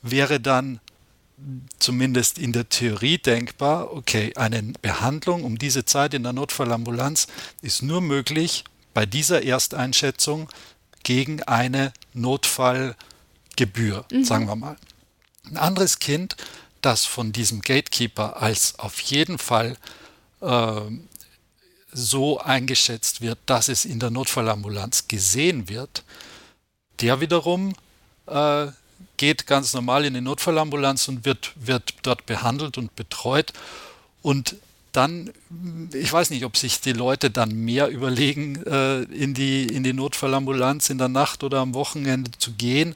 wäre 0.02 0.40
dann 0.40 0.80
zumindest 1.78 2.40
in 2.40 2.54
der 2.54 2.70
Theorie 2.70 3.18
denkbar, 3.18 3.94
okay, 3.94 4.34
eine 4.36 4.62
Behandlung 4.82 5.44
um 5.44 5.60
diese 5.60 5.86
Zeit 5.86 6.14
in 6.14 6.24
der 6.24 6.34
Notfallambulanz 6.34 7.28
ist 7.62 7.84
nur 7.84 8.02
möglich 8.02 8.64
bei 8.94 9.06
dieser 9.06 9.44
Ersteinschätzung 9.44 10.50
gegen 11.04 11.44
eine 11.44 11.94
Notfallgebühr, 12.14 14.06
mhm. 14.12 14.24
sagen 14.24 14.48
wir 14.48 14.56
mal. 14.56 14.78
Ein 15.46 15.58
anderes 15.58 16.00
Kind, 16.00 16.36
das 16.82 17.06
von 17.06 17.32
diesem 17.32 17.62
Gatekeeper 17.62 18.42
als 18.42 18.80
auf 18.80 19.00
jeden 19.00 19.38
Fall 19.38 19.74
äh, 19.74 19.76
so 21.92 22.40
eingeschätzt 22.40 23.22
wird, 23.22 23.40
dass 23.46 23.70
es 23.70 23.86
in 23.86 24.00
der 24.00 24.12
Notfallambulanz 24.12 25.08
gesehen 25.08 25.68
wird, 25.68 26.04
der 27.02 27.22
wiederum 27.22 27.74
äh, 28.28 28.68
geht 29.18 29.48
ganz 29.48 29.74
normal 29.74 30.06
in 30.06 30.14
die 30.14 30.22
Notfallambulanz 30.22 31.08
und 31.08 31.26
wird, 31.26 31.54
wird 31.56 31.94
dort 32.04 32.26
behandelt 32.26 32.78
und 32.78 32.96
betreut. 32.96 33.54
Und 34.22 34.56
dann, 34.92 35.32
ich 35.94 36.12
weiß 36.12 36.30
nicht, 36.32 36.46
ob 36.46 36.58
sich 36.58 36.82
die 36.82 36.94
Leute 36.94 37.30
dann 37.30 37.52
mehr 37.52 37.88
überlegen, 37.90 38.64
äh, 38.66 39.02
in, 39.04 39.34
die, 39.34 39.66
in 39.66 39.84
die 39.84 39.94
Notfallambulanz 39.94 40.90
in 40.90 40.98
der 40.98 41.08
Nacht 41.08 41.44
oder 41.44 41.60
am 41.60 41.74
Wochenende 41.74 42.32
zu 42.38 42.54
gehen. 42.54 42.96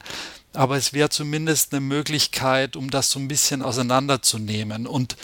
aber 0.54 0.76
es 0.76 0.92
wäre 0.92 1.08
zumindest 1.08 1.72
eine 1.72 1.80
Möglichkeit, 1.80 2.76
um 2.76 2.90
das 2.90 3.10
so 3.10 3.18
ein 3.18 3.28
bisschen 3.28 3.62
auseinanderzunehmen 3.62 4.86
und 4.86 5.16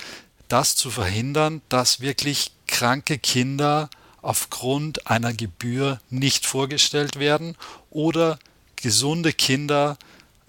das 0.49 0.77
zu 0.77 0.91
verhindern, 0.91 1.63
dass 1.69 2.01
wirklich 2.01 2.53
kranke 2.67 3.19
Kinder 3.19 3.89
aufgrund 4.23 5.07
einer 5.07 5.33
Gebühr 5.33 6.01
nicht 6.11 6.47
vorgestellt 6.47 7.19
werden 7.19 7.57
oder 7.91 8.39
gesunde 8.77 9.33
Kinder 9.33 9.97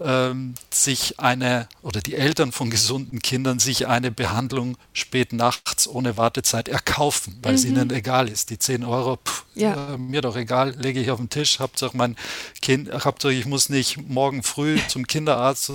ähm, 0.00 0.54
sich 0.70 1.20
eine 1.20 1.68
oder 1.82 2.00
die 2.00 2.14
Eltern 2.14 2.52
von 2.52 2.70
gesunden 2.70 3.20
Kindern 3.20 3.58
sich 3.58 3.86
eine 3.86 4.10
Behandlung 4.10 4.76
spät 4.92 5.32
nachts 5.32 5.86
ohne 5.86 6.16
Wartezeit 6.16 6.68
erkaufen, 6.68 7.38
weil 7.42 7.52
mhm. 7.52 7.58
es 7.58 7.64
ihnen 7.64 7.90
egal 7.90 8.28
ist. 8.28 8.50
Die 8.50 8.58
10 8.58 8.84
Euro, 8.84 9.16
pff, 9.16 9.44
ja. 9.54 9.94
äh, 9.94 9.98
mir 9.98 10.22
doch 10.22 10.36
egal, 10.36 10.74
lege 10.78 11.00
ich 11.00 11.10
auf 11.10 11.18
den 11.18 11.28
Tisch, 11.28 11.60
Hauptsache 11.60 11.96
mein 11.96 12.16
Kind, 12.62 12.90
Hauptsache 13.04 13.34
ich 13.34 13.46
muss 13.46 13.68
nicht 13.68 14.08
morgen 14.08 14.42
früh 14.42 14.78
zum 14.88 15.06
Kinderarzt 15.06 15.72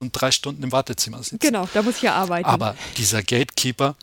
und 0.00 0.12
drei 0.12 0.30
Stunden 0.30 0.62
im 0.62 0.72
Wartezimmer 0.72 1.22
sitzen. 1.22 1.38
Genau, 1.40 1.68
da 1.74 1.82
muss 1.82 1.96
ich 1.96 2.02
ja 2.02 2.14
arbeiten. 2.14 2.48
Aber 2.48 2.76
dieser 2.96 3.22
Gatekeeper, 3.22 3.96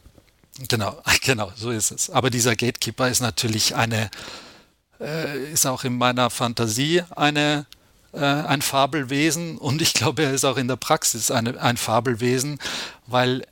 genau, 0.68 1.02
genau, 1.22 1.52
so 1.56 1.72
ist 1.72 1.92
es. 1.92 2.10
Aber 2.10 2.30
dieser 2.30 2.56
Gatekeeper 2.56 3.10
ist 3.10 3.22
natürlich 3.22 3.76
eine, 3.76 4.10
äh, 5.00 5.52
ist 5.52 5.66
auch 5.66 5.84
in 5.84 5.98
meiner 5.98 6.30
Fantasie 6.30 7.04
eine 7.16 7.66
äh, 8.14 8.20
ein 8.20 8.62
Fabelwesen 8.62 9.58
und 9.58 9.82
ich 9.82 9.94
glaube, 9.94 10.24
er 10.24 10.34
ist 10.34 10.46
auch 10.46 10.58
in 10.58 10.68
der 10.68 10.78
Praxis 10.78 11.32
eine, 11.32 11.60
ein 11.62 11.78
Fabelwesen, 11.78 12.60
weil 13.08 13.46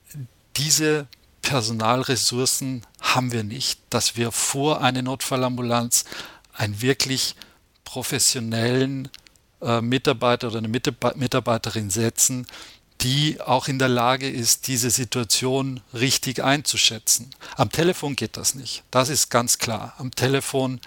diese 0.56 1.08
Personalressourcen 1.42 2.86
haben 3.02 3.34
wir 3.34 3.44
nicht, 3.44 3.82
dass 3.90 4.16
wir 4.16 4.32
vor 4.32 4.82
eine 4.82 5.04
Notfallambulanz 5.04 6.06
einen 6.54 6.82
wirklich 6.82 7.36
professionellen 7.84 9.10
äh, 9.64 9.82
Mitarbeiter 9.82 10.48
oder 10.48 10.60
eine 10.60 10.68
Mitarbeiterin 10.68 11.90
setzen, 11.90 12.48
die 13.02 13.42
auch 13.42 13.68
in 13.68 13.80
der 13.80 13.90
Lage 13.90 14.30
ist, 14.30 14.68
diese 14.68 14.90
Situation 14.90 15.82
richtig 15.94 16.44
einzuschätzen. 16.44 17.32
Am 17.56 17.72
Telefon 17.72 18.16
geht 18.16 18.38
das 18.38 18.56
nicht. 18.56 18.84
Das 18.92 19.10
ist 19.10 19.30
ganz 19.30 19.58
klar. 19.58 19.94
Am 19.98 20.12
Telefon 20.12 20.80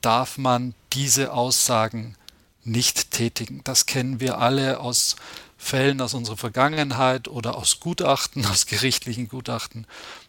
darf 0.00 0.38
man 0.38 0.74
diese 0.92 1.32
Aussagen 1.32 2.16
nicht 2.64 3.12
tätigen. 3.12 3.60
Das 3.64 3.86
kennen 3.86 4.20
wir 4.20 4.38
alle 4.38 4.80
aus 4.80 5.16
Fällen 5.56 6.00
aus 6.00 6.14
unserer 6.14 6.36
Vergangenheit 6.36 7.28
oder 7.28 7.56
aus 7.56 7.80
Gutachten, 7.80 8.44
aus 8.50 8.66
gerichtlichen 8.66 9.28
Gutachten, 9.28 9.86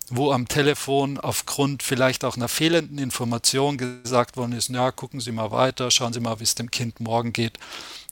wo 0.10 0.32
am 0.32 0.48
Telefon 0.48 1.20
aufgrund 1.20 1.84
vielleicht 1.84 2.24
auch 2.24 2.38
einer 2.38 2.48
fehlenden 2.48 2.98
Information 2.98 3.78
gesagt 3.78 4.38
worden 4.38 4.54
ist, 4.54 4.70
ja, 4.70 4.92
gucken 4.92 5.20
Sie 5.20 5.32
mal 5.32 5.52
weiter, 5.52 5.92
schauen 5.92 6.14
Sie 6.14 6.20
mal, 6.20 6.40
wie 6.40 6.46
es 6.46 6.56
dem 6.56 6.72
Kind 6.72 7.00
morgen 7.00 7.34
geht. 7.34 7.58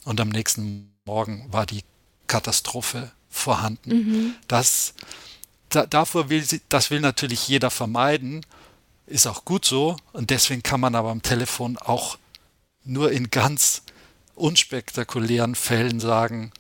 Und 0.04 0.20
am 0.20 0.30
nächsten 0.30 0.94
Morgen 1.06 1.48
war 1.52 1.66
die 1.66 1.84
Katastrophe 2.28 3.12
vorhanden. 3.30 3.90
Mhm. 3.90 4.36
Das, 4.48 4.94
da, 5.70 5.86
davor 5.86 6.30
will 6.30 6.44
sie, 6.44 6.62
das 6.70 6.92
will 6.92 7.00
natürlich 7.00 7.48
jeder 7.48 7.70
vermeiden, 7.70 8.46
ist 9.08 9.28
auch 9.28 9.46
gut 9.46 9.66
so. 9.66 9.98
Und 10.14 10.30
deswegen 10.32 10.64
kann 10.64 10.80
man 10.80 10.96
aber 10.96 11.12
am 11.12 11.22
Telefon 11.22 11.78
auch 11.78 12.18
nur 12.84 13.12
in 13.12 13.30
ganz 13.30 13.84
unspektakulären 14.36 15.56
Fällen 15.56 16.00
sagen, 16.00 16.52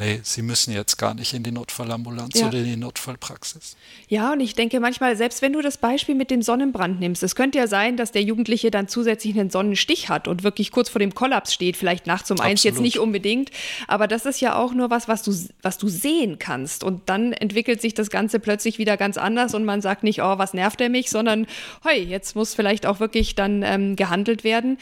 nee, 0.00 0.20
Sie 0.22 0.42
müssen 0.42 0.72
jetzt 0.72 0.96
gar 0.96 1.14
nicht 1.14 1.34
in 1.34 1.42
die 1.42 1.52
Notfallambulanz 1.52 2.40
ja. 2.40 2.48
oder 2.48 2.58
in 2.58 2.64
die 2.64 2.76
Notfallpraxis. 2.76 3.76
Ja, 4.08 4.32
und 4.32 4.40
ich 4.40 4.54
denke 4.54 4.80
manchmal, 4.80 5.14
selbst 5.16 5.42
wenn 5.42 5.52
du 5.52 5.60
das 5.60 5.76
Beispiel 5.76 6.14
mit 6.14 6.30
dem 6.30 6.42
Sonnenbrand 6.42 6.98
nimmst, 6.98 7.22
es 7.22 7.36
könnte 7.36 7.58
ja 7.58 7.66
sein, 7.66 7.96
dass 7.96 8.10
der 8.10 8.22
Jugendliche 8.22 8.70
dann 8.70 8.88
zusätzlich 8.88 9.38
einen 9.38 9.50
Sonnenstich 9.50 10.08
hat 10.08 10.26
und 10.26 10.42
wirklich 10.42 10.72
kurz 10.72 10.88
vor 10.88 10.98
dem 10.98 11.14
Kollaps 11.14 11.52
steht, 11.52 11.76
vielleicht 11.76 12.06
nachts 12.06 12.30
um 12.30 12.40
eins 12.40 12.62
jetzt 12.64 12.80
nicht 12.80 12.98
unbedingt, 12.98 13.50
aber 13.86 14.08
das 14.08 14.26
ist 14.26 14.40
ja 14.40 14.56
auch 14.56 14.72
nur 14.72 14.90
was, 14.90 15.06
was 15.06 15.22
du, 15.22 15.32
was 15.62 15.78
du 15.78 15.88
sehen 15.88 16.38
kannst 16.38 16.82
und 16.82 17.02
dann 17.06 17.32
entwickelt 17.32 17.82
sich 17.82 17.94
das 17.94 18.10
Ganze 18.10 18.40
plötzlich 18.40 18.78
wieder 18.78 18.96
ganz 18.96 19.18
anders 19.18 19.54
und 19.54 19.64
man 19.64 19.82
sagt 19.82 20.02
nicht, 20.02 20.22
oh, 20.22 20.38
was 20.38 20.54
nervt 20.54 20.80
er 20.80 20.88
mich, 20.88 21.10
sondern, 21.10 21.46
hey, 21.84 22.02
jetzt 22.02 22.34
muss 22.34 22.54
vielleicht 22.54 22.86
auch 22.86 23.00
wirklich 23.00 23.34
dann 23.34 23.62
ähm, 23.62 23.96
gehandelt 23.96 24.44
werden. 24.44 24.78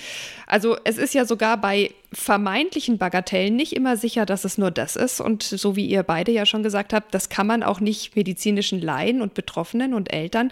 Also 0.47 0.77
es 0.85 0.97
ist 0.97 1.13
ja 1.13 1.25
sogar 1.25 1.57
bei 1.57 1.91
vermeintlichen 2.13 2.97
Bagatellen 2.97 3.55
nicht 3.55 3.75
immer 3.75 3.97
sicher, 3.97 4.25
dass 4.25 4.45
es 4.45 4.57
nur 4.57 4.71
das 4.71 4.97
ist. 4.97 5.21
Und 5.21 5.43
so 5.43 5.77
wie 5.77 5.87
ihr 5.87 6.03
beide 6.03 6.33
ja 6.33 6.47
schon 6.47 6.63
gesagt 6.63 6.93
habt, 6.93 7.15
das 7.15 7.29
kann 7.29 7.47
man 7.47 7.63
auch 7.63 7.81
nicht 7.81 8.17
medizinischen 8.17 8.81
Laien 8.81 9.21
und 9.21 9.35
Betroffenen 9.35 9.93
und 9.93 10.13
Eltern 10.13 10.51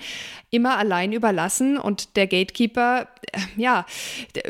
immer 0.50 0.76
allein 0.76 1.12
überlassen. 1.12 1.78
Und 1.78 2.16
der 2.16 2.26
Gatekeeper, 2.26 3.08
äh, 3.32 3.38
ja, 3.56 3.86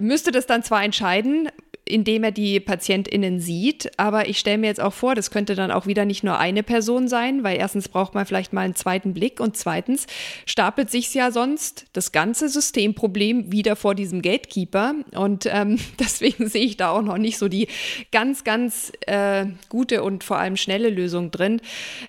müsste 0.00 0.32
das 0.32 0.46
dann 0.46 0.64
zwar 0.64 0.82
entscheiden, 0.82 1.48
indem 1.88 2.24
er 2.24 2.32
die 2.32 2.60
PatientInnen 2.60 3.40
sieht. 3.40 3.90
Aber 3.98 4.28
ich 4.28 4.38
stelle 4.38 4.58
mir 4.58 4.66
jetzt 4.66 4.80
auch 4.80 4.92
vor, 4.92 5.14
das 5.14 5.30
könnte 5.30 5.54
dann 5.54 5.70
auch 5.70 5.86
wieder 5.86 6.04
nicht 6.04 6.24
nur 6.24 6.38
eine 6.38 6.62
Person 6.62 7.08
sein, 7.08 7.44
weil 7.44 7.58
erstens 7.58 7.88
braucht 7.88 8.14
man 8.14 8.26
vielleicht 8.26 8.52
mal 8.52 8.62
einen 8.62 8.74
zweiten 8.74 9.14
Blick 9.14 9.40
und 9.40 9.56
zweitens 9.56 10.06
stapelt 10.46 10.90
sich 10.90 11.14
ja 11.14 11.30
sonst 11.30 11.86
das 11.92 12.12
ganze 12.12 12.48
Systemproblem 12.48 13.52
wieder 13.52 13.76
vor 13.76 13.94
diesem 13.94 14.22
Gatekeeper. 14.22 14.94
Und 15.14 15.46
ähm, 15.46 15.78
deswegen 16.00 16.48
sehe 16.48 16.64
ich 16.64 16.76
da 16.76 16.90
auch 16.90 17.02
noch 17.02 17.18
nicht 17.18 17.38
so 17.38 17.48
die 17.48 17.68
ganz, 18.12 18.44
ganz 18.44 18.92
äh, 19.06 19.46
gute 19.68 20.02
und 20.02 20.24
vor 20.24 20.38
allem 20.38 20.56
schnelle 20.56 20.90
Lösung 20.90 21.30
drin. 21.30 21.60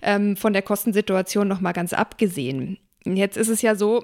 Ähm, 0.01 0.35
von 0.35 0.53
der 0.53 0.61
Kostensituation 0.61 1.47
noch 1.47 1.61
mal 1.61 1.73
ganz 1.73 1.93
abgesehen. 1.93 2.77
Jetzt 3.05 3.37
ist 3.37 3.47
es 3.47 3.61
ja 3.61 3.75
so, 3.75 4.03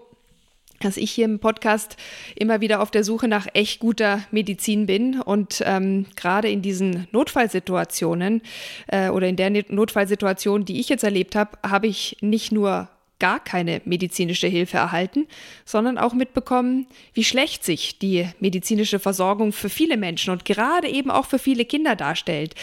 dass 0.83 0.97
ich 0.97 1.11
hier 1.11 1.25
im 1.25 1.39
Podcast 1.39 1.97
immer 2.35 2.61
wieder 2.61 2.81
auf 2.81 2.91
der 2.91 3.03
Suche 3.03 3.27
nach 3.27 3.47
echt 3.53 3.79
guter 3.79 4.21
Medizin 4.31 4.85
bin 4.85 5.19
und 5.21 5.63
ähm, 5.65 6.05
gerade 6.15 6.49
in 6.49 6.61
diesen 6.61 7.07
Notfallsituationen 7.11 8.41
äh, 8.87 9.09
oder 9.09 9.27
in 9.27 9.35
der 9.35 9.49
Notfallsituation, 9.49 10.65
die 10.65 10.79
ich 10.79 10.89
jetzt 10.89 11.03
erlebt 11.03 11.35
habe, 11.35 11.57
habe 11.63 11.87
ich 11.87 12.17
nicht 12.21 12.51
nur 12.51 12.89
gar 13.23 13.39
keine 13.39 13.81
medizinische 13.85 14.47
Hilfe 14.47 14.75
erhalten, 14.75 15.27
sondern 15.63 15.97
auch 15.97 16.13
mitbekommen, 16.13 16.87
wie 17.13 17.23
schlecht 17.23 17.63
sich 17.63 17.97
die 17.97 18.27
medizinische 18.41 18.99
Versorgung 18.99 19.53
für 19.53 19.69
viele 19.69 19.95
Menschen 19.95 20.31
und 20.31 20.43
gerade 20.43 20.89
eben 20.89 21.09
auch 21.09 21.25
für 21.25 21.39
viele 21.39 21.63
Kinder 21.63 21.95
darstellt. 21.95 22.53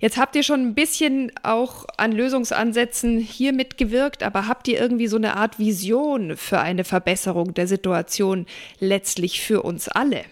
Jetzt 0.00 0.18
habt 0.18 0.36
ihr 0.36 0.42
schon 0.42 0.60
ein 0.60 0.74
bisschen 0.74 1.32
auch 1.42 1.86
an 1.96 2.12
Lösungsansätzen 2.12 3.20
hier 3.20 3.54
mitgewirkt, 3.54 4.22
aber 4.22 4.48
habt 4.48 4.68
ihr 4.68 4.78
irgendwie 4.78 5.06
so 5.06 5.16
eine 5.16 5.34
Art 5.34 5.58
Vision 5.58 6.36
für 6.36 6.60
eine 6.60 6.84
Verbesserung 6.84 7.54
der 7.54 7.66
Situation 7.66 8.44
letztlich 8.80 9.40
für 9.40 9.62
uns 9.62 9.88
alle? 9.88 10.26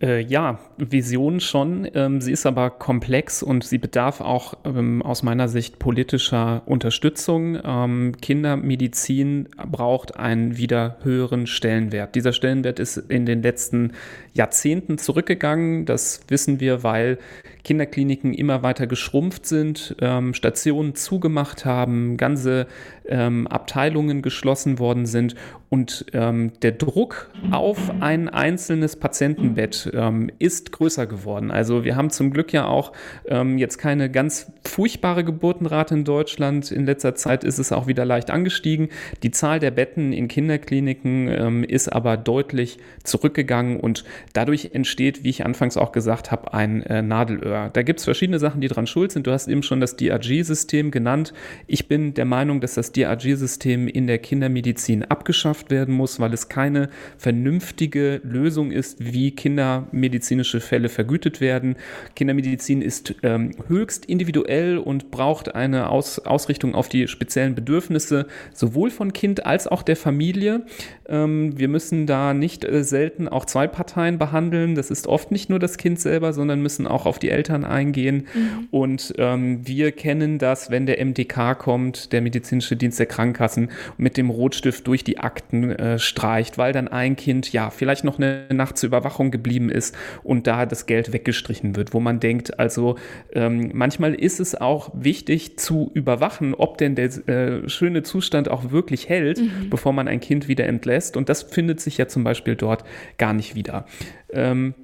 Äh, 0.00 0.20
ja, 0.20 0.60
Vision 0.76 1.40
schon. 1.40 1.88
Ähm, 1.94 2.20
sie 2.20 2.30
ist 2.30 2.46
aber 2.46 2.70
komplex 2.70 3.42
und 3.42 3.64
sie 3.64 3.78
bedarf 3.78 4.20
auch 4.20 4.54
ähm, 4.64 5.02
aus 5.02 5.24
meiner 5.24 5.48
Sicht 5.48 5.80
politischer 5.80 6.62
Unterstützung. 6.66 7.58
Ähm, 7.64 8.12
Kindermedizin 8.20 9.48
braucht 9.70 10.16
einen 10.16 10.56
wieder 10.56 10.98
höheren 11.02 11.48
Stellenwert. 11.48 12.14
Dieser 12.14 12.32
Stellenwert 12.32 12.78
ist 12.78 12.96
in 12.96 13.26
den 13.26 13.42
letzten 13.42 13.92
Jahrzehnten 14.38 14.96
zurückgegangen. 14.96 15.84
Das 15.84 16.20
wissen 16.28 16.60
wir, 16.60 16.82
weil 16.82 17.18
Kinderkliniken 17.64 18.32
immer 18.32 18.62
weiter 18.62 18.86
geschrumpft 18.86 19.44
sind, 19.44 19.94
ähm, 20.00 20.32
Stationen 20.32 20.94
zugemacht 20.94 21.66
haben, 21.66 22.16
ganze 22.16 22.66
ähm, 23.06 23.46
Abteilungen 23.46 24.22
geschlossen 24.22 24.78
worden 24.78 25.04
sind 25.04 25.34
und 25.70 26.06
ähm, 26.14 26.52
der 26.62 26.72
Druck 26.72 27.30
auf 27.50 27.90
ein 28.00 28.30
einzelnes 28.30 28.96
Patientenbett 28.96 29.90
ähm, 29.92 30.30
ist 30.38 30.72
größer 30.72 31.06
geworden. 31.06 31.50
Also 31.50 31.84
wir 31.84 31.94
haben 31.94 32.08
zum 32.08 32.30
Glück 32.30 32.54
ja 32.54 32.66
auch 32.66 32.92
ähm, 33.26 33.58
jetzt 33.58 33.76
keine 33.76 34.10
ganz 34.10 34.50
furchtbare 34.64 35.24
Geburtenrate 35.24 35.94
in 35.94 36.04
Deutschland. 36.04 36.70
In 36.70 36.86
letzter 36.86 37.14
Zeit 37.14 37.44
ist 37.44 37.58
es 37.58 37.72
auch 37.72 37.86
wieder 37.86 38.06
leicht 38.06 38.30
angestiegen. 38.30 38.88
Die 39.22 39.30
Zahl 39.30 39.58
der 39.58 39.70
Betten 39.70 40.14
in 40.14 40.28
Kinderkliniken 40.28 41.28
ähm, 41.28 41.64
ist 41.64 41.92
aber 41.92 42.16
deutlich 42.16 42.78
zurückgegangen 43.04 43.78
und 43.78 44.04
dadurch 44.32 44.70
entsteht, 44.72 45.24
wie 45.24 45.30
ich 45.30 45.44
anfangs 45.44 45.76
auch 45.76 45.92
gesagt 45.92 46.30
habe, 46.30 46.52
ein 46.54 46.82
äh, 46.84 47.02
Nadelöhr. 47.02 47.70
Da 47.72 47.82
gibt 47.82 48.00
es 48.00 48.04
verschiedene 48.04 48.38
Sachen, 48.38 48.60
die 48.60 48.68
dran 48.68 48.86
schuld 48.86 49.12
sind. 49.12 49.26
Du 49.26 49.32
hast 49.32 49.48
eben 49.48 49.62
schon 49.62 49.80
das 49.80 49.96
DRG-System 49.96 50.90
genannt. 50.90 51.32
Ich 51.66 51.88
bin 51.88 52.14
der 52.14 52.24
Meinung, 52.24 52.60
dass 52.60 52.74
das 52.74 52.92
DRG-System 52.92 53.88
in 53.88 54.06
der 54.06 54.18
Kindermedizin 54.18 55.04
abgeschafft 55.04 55.70
werden 55.70 55.94
muss, 55.94 56.20
weil 56.20 56.32
es 56.32 56.48
keine 56.48 56.88
vernünftige 57.16 58.20
Lösung 58.24 58.70
ist, 58.70 59.12
wie 59.12 59.30
kindermedizinische 59.30 60.60
Fälle 60.60 60.88
vergütet 60.88 61.40
werden. 61.40 61.76
Kindermedizin 62.14 62.82
ist 62.82 63.14
ähm, 63.22 63.52
höchst 63.68 64.06
individuell 64.06 64.78
und 64.78 65.10
braucht 65.10 65.54
eine 65.54 65.90
Aus 65.90 66.18
Ausrichtung 66.20 66.74
auf 66.74 66.88
die 66.88 67.08
speziellen 67.08 67.54
Bedürfnisse 67.54 68.26
sowohl 68.52 68.90
von 68.90 69.12
Kind 69.12 69.46
als 69.46 69.66
auch 69.66 69.82
der 69.82 69.96
Familie. 69.96 70.64
Ähm, 71.08 71.58
wir 71.58 71.68
müssen 71.68 72.06
da 72.06 72.34
nicht 72.34 72.64
äh, 72.64 72.84
selten 72.84 73.28
auch 73.28 73.44
zwei 73.44 73.66
Parteien 73.66 74.17
behandeln. 74.18 74.74
Das 74.74 74.90
ist 74.90 75.06
oft 75.06 75.30
nicht 75.30 75.50
nur 75.50 75.58
das 75.58 75.76
Kind 75.76 76.00
selber, 76.00 76.32
sondern 76.32 76.60
müssen 76.60 76.86
auch 76.86 77.06
auf 77.06 77.18
die 77.18 77.30
Eltern 77.30 77.64
eingehen. 77.64 78.26
Mhm. 78.34 78.68
Und 78.70 79.14
ähm, 79.18 79.66
wir 79.66 79.92
kennen 79.92 80.38
das, 80.38 80.70
wenn 80.70 80.86
der 80.86 81.04
MDK 81.04 81.58
kommt, 81.58 82.12
der 82.12 82.20
medizinische 82.20 82.76
Dienst 82.76 82.98
der 82.98 83.06
Krankenkassen, 83.06 83.70
mit 83.96 84.16
dem 84.16 84.30
Rotstift 84.30 84.86
durch 84.86 85.04
die 85.04 85.18
Akten 85.18 85.70
äh, 85.70 85.98
streicht, 85.98 86.58
weil 86.58 86.72
dann 86.72 86.88
ein 86.88 87.16
Kind 87.16 87.52
ja 87.52 87.70
vielleicht 87.70 88.04
noch 88.04 88.18
eine 88.18 88.46
Nacht 88.52 88.78
zur 88.78 88.88
Überwachung 88.88 89.30
geblieben 89.30 89.70
ist 89.70 89.96
und 90.22 90.46
da 90.46 90.66
das 90.66 90.86
Geld 90.86 91.12
weggestrichen 91.12 91.76
wird, 91.76 91.94
wo 91.94 92.00
man 92.00 92.20
denkt, 92.20 92.58
also 92.58 92.96
ähm, 93.32 93.70
manchmal 93.72 94.14
ist 94.14 94.40
es 94.40 94.54
auch 94.54 94.90
wichtig 94.94 95.58
zu 95.58 95.90
überwachen, 95.94 96.54
ob 96.54 96.78
denn 96.78 96.94
der 96.94 97.06
äh, 97.28 97.68
schöne 97.68 98.02
Zustand 98.02 98.50
auch 98.50 98.70
wirklich 98.70 99.08
hält, 99.08 99.38
mhm. 99.40 99.70
bevor 99.70 99.92
man 99.92 100.08
ein 100.08 100.20
Kind 100.20 100.48
wieder 100.48 100.66
entlässt. 100.66 101.16
Und 101.16 101.28
das 101.28 101.42
findet 101.42 101.80
sich 101.80 101.98
ja 101.98 102.08
zum 102.08 102.24
Beispiel 102.24 102.56
dort 102.56 102.84
gar 103.18 103.32
nicht 103.32 103.54
wieder. 103.54 103.86
Ähm, 104.30 104.74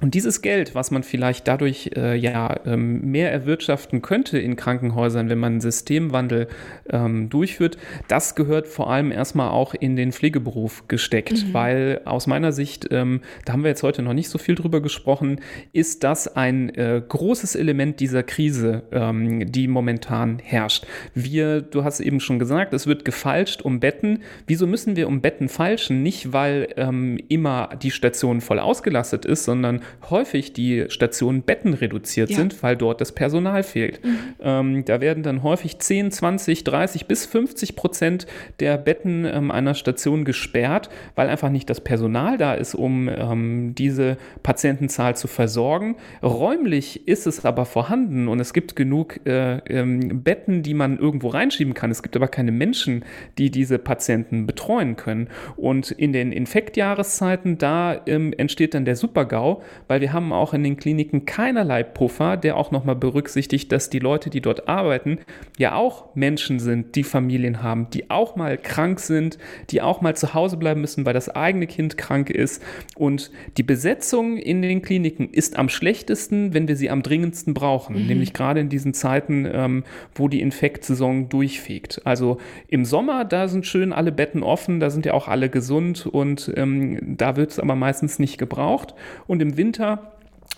und 0.00 0.14
dieses 0.14 0.42
Geld, 0.42 0.74
was 0.74 0.90
man 0.90 1.02
vielleicht 1.02 1.46
dadurch 1.46 1.90
äh, 1.96 2.16
ja 2.16 2.60
ähm, 2.64 3.10
mehr 3.10 3.30
erwirtschaften 3.32 4.02
könnte 4.02 4.38
in 4.38 4.56
Krankenhäusern, 4.56 5.28
wenn 5.28 5.38
man 5.38 5.52
einen 5.52 5.60
Systemwandel 5.60 6.48
ähm, 6.88 7.28
durchführt, 7.28 7.76
das 8.08 8.34
gehört 8.34 8.66
vor 8.66 8.90
allem 8.90 9.12
erstmal 9.12 9.50
auch 9.50 9.74
in 9.74 9.96
den 9.96 10.12
Pflegeberuf 10.12 10.88
gesteckt, 10.88 11.46
mhm. 11.46 11.54
weil 11.54 12.00
aus 12.04 12.26
meiner 12.26 12.52
Sicht, 12.52 12.88
ähm, 12.90 13.20
da 13.44 13.52
haben 13.52 13.62
wir 13.62 13.70
jetzt 13.70 13.82
heute 13.82 14.02
noch 14.02 14.14
nicht 14.14 14.28
so 14.28 14.38
viel 14.38 14.54
drüber 14.54 14.80
gesprochen, 14.80 15.40
ist 15.72 16.04
das 16.04 16.34
ein 16.34 16.74
äh, 16.74 17.02
großes 17.06 17.54
Element 17.54 18.00
dieser 18.00 18.22
Krise, 18.22 18.82
ähm, 18.92 19.50
die 19.52 19.68
momentan 19.68 20.38
herrscht. 20.38 20.86
Wir, 21.14 21.60
du 21.60 21.84
hast 21.84 22.00
eben 22.00 22.20
schon 22.20 22.38
gesagt, 22.38 22.72
es 22.72 22.86
wird 22.86 23.04
gefalscht 23.04 23.62
um 23.62 23.80
Betten. 23.80 24.20
Wieso 24.46 24.66
müssen 24.66 24.96
wir 24.96 25.08
um 25.08 25.20
Betten 25.20 25.48
falschen? 25.48 26.02
Nicht, 26.02 26.32
weil 26.32 26.68
ähm, 26.76 27.18
immer 27.28 27.70
die 27.82 27.90
Station 27.90 28.40
voll 28.40 28.58
ausgelastet 28.58 29.24
ist, 29.24 29.44
sondern 29.44 29.80
häufig 30.08 30.52
die 30.52 30.86
Stationen 30.88 31.42
Betten 31.42 31.74
reduziert 31.74 32.30
ja. 32.30 32.36
sind, 32.36 32.62
weil 32.62 32.76
dort 32.76 33.00
das 33.00 33.12
Personal 33.12 33.62
fehlt. 33.62 34.04
Mhm. 34.04 34.18
Ähm, 34.40 34.84
da 34.84 35.00
werden 35.00 35.22
dann 35.22 35.42
häufig 35.42 35.78
10, 35.78 36.10
20, 36.10 36.64
30 36.64 37.06
bis 37.06 37.26
50 37.26 37.76
Prozent 37.76 38.26
der 38.60 38.78
Betten 38.78 39.24
ähm, 39.24 39.50
einer 39.50 39.74
Station 39.74 40.24
gesperrt, 40.24 40.90
weil 41.14 41.28
einfach 41.28 41.50
nicht 41.50 41.68
das 41.70 41.80
Personal 41.80 42.38
da 42.38 42.54
ist, 42.54 42.74
um 42.74 43.08
ähm, 43.08 43.74
diese 43.76 44.16
Patientenzahl 44.42 45.16
zu 45.16 45.28
versorgen. 45.28 45.96
Räumlich 46.22 47.06
ist 47.08 47.26
es 47.26 47.44
aber 47.44 47.64
vorhanden 47.64 48.28
und 48.28 48.40
es 48.40 48.52
gibt 48.52 48.76
genug 48.76 49.26
äh, 49.26 49.58
ähm, 49.68 50.22
Betten, 50.22 50.62
die 50.62 50.74
man 50.74 50.98
irgendwo 50.98 51.28
reinschieben 51.28 51.74
kann. 51.74 51.90
Es 51.90 52.02
gibt 52.02 52.16
aber 52.16 52.28
keine 52.28 52.52
Menschen, 52.52 53.04
die 53.38 53.50
diese 53.50 53.78
Patienten 53.78 54.46
betreuen 54.46 54.96
können. 54.96 55.28
Und 55.56 55.90
in 55.90 56.12
den 56.12 56.32
Infektjahreszeiten, 56.32 57.58
da 57.58 58.00
ähm, 58.06 58.32
entsteht 58.36 58.74
dann 58.74 58.84
der 58.84 58.96
Supergau, 58.96 59.62
weil 59.88 60.00
wir 60.00 60.12
haben 60.12 60.32
auch 60.32 60.54
in 60.54 60.62
den 60.62 60.76
Kliniken 60.76 61.24
keinerlei 61.24 61.82
Puffer, 61.82 62.36
der 62.36 62.56
auch 62.56 62.70
nochmal 62.70 62.96
berücksichtigt, 62.96 63.72
dass 63.72 63.90
die 63.90 63.98
Leute, 63.98 64.30
die 64.30 64.40
dort 64.40 64.68
arbeiten, 64.68 65.18
ja 65.58 65.74
auch 65.74 66.14
Menschen 66.14 66.60
sind, 66.60 66.94
die 66.94 67.02
Familien 67.02 67.62
haben, 67.62 67.88
die 67.90 68.10
auch 68.10 68.36
mal 68.36 68.56
krank 68.56 69.00
sind, 69.00 69.38
die 69.70 69.82
auch 69.82 70.00
mal 70.00 70.16
zu 70.16 70.34
Hause 70.34 70.56
bleiben 70.56 70.80
müssen, 70.80 71.04
weil 71.04 71.14
das 71.14 71.28
eigene 71.28 71.66
Kind 71.66 71.96
krank 71.96 72.30
ist. 72.30 72.62
Und 72.96 73.30
die 73.56 73.62
Besetzung 73.62 74.36
in 74.36 74.62
den 74.62 74.82
Kliniken 74.82 75.30
ist 75.30 75.58
am 75.58 75.68
schlechtesten, 75.68 76.54
wenn 76.54 76.68
wir 76.68 76.76
sie 76.76 76.90
am 76.90 77.02
dringendsten 77.02 77.54
brauchen, 77.54 78.00
mhm. 78.00 78.06
nämlich 78.06 78.32
gerade 78.32 78.60
in 78.60 78.68
diesen 78.68 78.94
Zeiten, 78.94 79.46
ähm, 79.50 79.84
wo 80.14 80.28
die 80.28 80.40
Infektsaison 80.40 81.28
durchfegt. 81.28 82.02
Also 82.04 82.38
im 82.68 82.84
Sommer, 82.84 83.24
da 83.24 83.48
sind 83.48 83.66
schön 83.66 83.92
alle 83.92 84.12
Betten 84.12 84.42
offen, 84.42 84.80
da 84.80 84.90
sind 84.90 85.06
ja 85.06 85.14
auch 85.14 85.28
alle 85.28 85.48
gesund 85.48 86.06
und 86.06 86.52
ähm, 86.56 86.98
da 87.16 87.36
wird 87.36 87.50
es 87.50 87.58
aber 87.58 87.74
meistens 87.74 88.18
nicht 88.18 88.38
gebraucht. 88.38 88.94
Und 89.26 89.42
im 89.42 89.56
Winter 89.56 89.69
Winter 89.70 90.10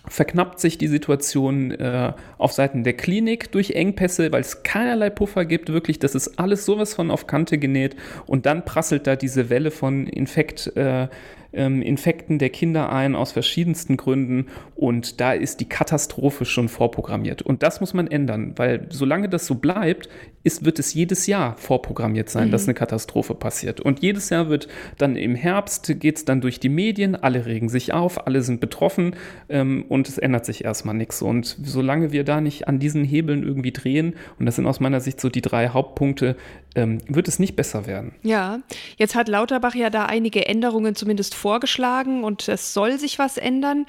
verknappt 0.08 0.58
sich 0.58 0.78
die 0.78 0.88
Situation 0.88 1.70
äh, 1.70 2.12
auf 2.38 2.52
Seiten 2.52 2.82
der 2.82 2.94
Klinik 2.94 3.52
durch 3.52 3.72
Engpässe, 3.72 4.32
weil 4.32 4.40
es 4.40 4.62
keinerlei 4.62 5.10
Puffer 5.10 5.44
gibt, 5.44 5.70
wirklich, 5.70 5.98
das 5.98 6.14
ist 6.14 6.40
alles 6.40 6.64
sowas 6.64 6.94
von 6.94 7.10
auf 7.10 7.26
Kante 7.26 7.58
genäht 7.58 7.94
und 8.26 8.46
dann 8.46 8.64
prasselt 8.64 9.06
da 9.06 9.14
diese 9.16 9.50
Welle 9.50 9.70
von 9.70 10.06
Infekt. 10.06 10.74
Äh, 10.76 11.08
ähm, 11.54 11.82
Infekten 11.82 12.38
der 12.38 12.48
Kinder 12.48 12.90
ein 12.90 13.14
aus 13.14 13.32
verschiedensten 13.32 13.98
Gründen 13.98 14.46
und 14.74 15.20
da 15.20 15.34
ist 15.34 15.60
die 15.60 15.68
Katastrophe 15.68 16.46
schon 16.46 16.70
vorprogrammiert. 16.70 17.42
Und 17.42 17.62
das 17.62 17.78
muss 17.80 17.92
man 17.92 18.06
ändern, 18.06 18.54
weil 18.56 18.86
solange 18.88 19.28
das 19.28 19.46
so 19.46 19.56
bleibt, 19.56 20.08
ist, 20.45 20.64
wird 20.64 20.78
es 20.78 20.95
jedes 20.95 21.26
Jahr 21.26 21.57
vorprogrammiert 21.57 22.28
sein, 22.28 22.49
mhm. 22.49 22.53
dass 22.53 22.64
eine 22.64 22.74
Katastrophe 22.74 23.34
passiert. 23.34 23.80
Und 23.80 24.03
jedes 24.03 24.30
Jahr 24.30 24.49
wird 24.49 24.68
dann 24.99 25.16
im 25.16 25.34
Herbst, 25.34 26.01
geht 26.01 26.16
es 26.16 26.24
dann 26.24 26.40
durch 26.40 26.61
die 26.61 26.68
Medien, 26.68 27.14
alle 27.14 27.47
regen 27.47 27.68
sich 27.68 27.93
auf, 27.93 28.26
alle 28.26 28.43
sind 28.43 28.61
betroffen 28.61 29.16
ähm, 29.49 29.84
und 29.88 30.09
es 30.09 30.18
ändert 30.18 30.45
sich 30.45 30.64
erstmal 30.64 30.95
nichts. 30.95 31.22
Und 31.22 31.57
solange 31.62 32.12
wir 32.12 32.24
da 32.24 32.40
nicht 32.40 32.68
an 32.68 32.78
diesen 32.78 33.05
Hebeln 33.05 33.43
irgendwie 33.43 33.72
drehen, 33.72 34.14
und 34.38 34.47
das 34.47 34.57
sind 34.57 34.66
aus 34.66 34.80
meiner 34.80 35.01
Sicht 35.01 35.20
so 35.20 35.28
die 35.28 35.43
drei 35.43 35.68
Hauptpunkte, 35.68 36.36
ähm, 36.74 36.99
wird 37.07 37.28
es 37.28 37.38
nicht 37.38 37.55
besser 37.55 37.86
werden. 37.86 38.14
Ja, 38.22 38.61
jetzt 38.97 39.14
hat 39.14 39.28
Lauterbach 39.28 39.74
ja 39.74 39.90
da 39.90 40.07
einige 40.07 40.47
Änderungen 40.47 40.95
zumindest 40.95 41.34
vorgeschlagen 41.34 42.24
und 42.24 42.49
es 42.49 42.74
soll 42.74 42.99
sich 42.99 43.18
was 43.18 43.36
ändern. 43.36 43.86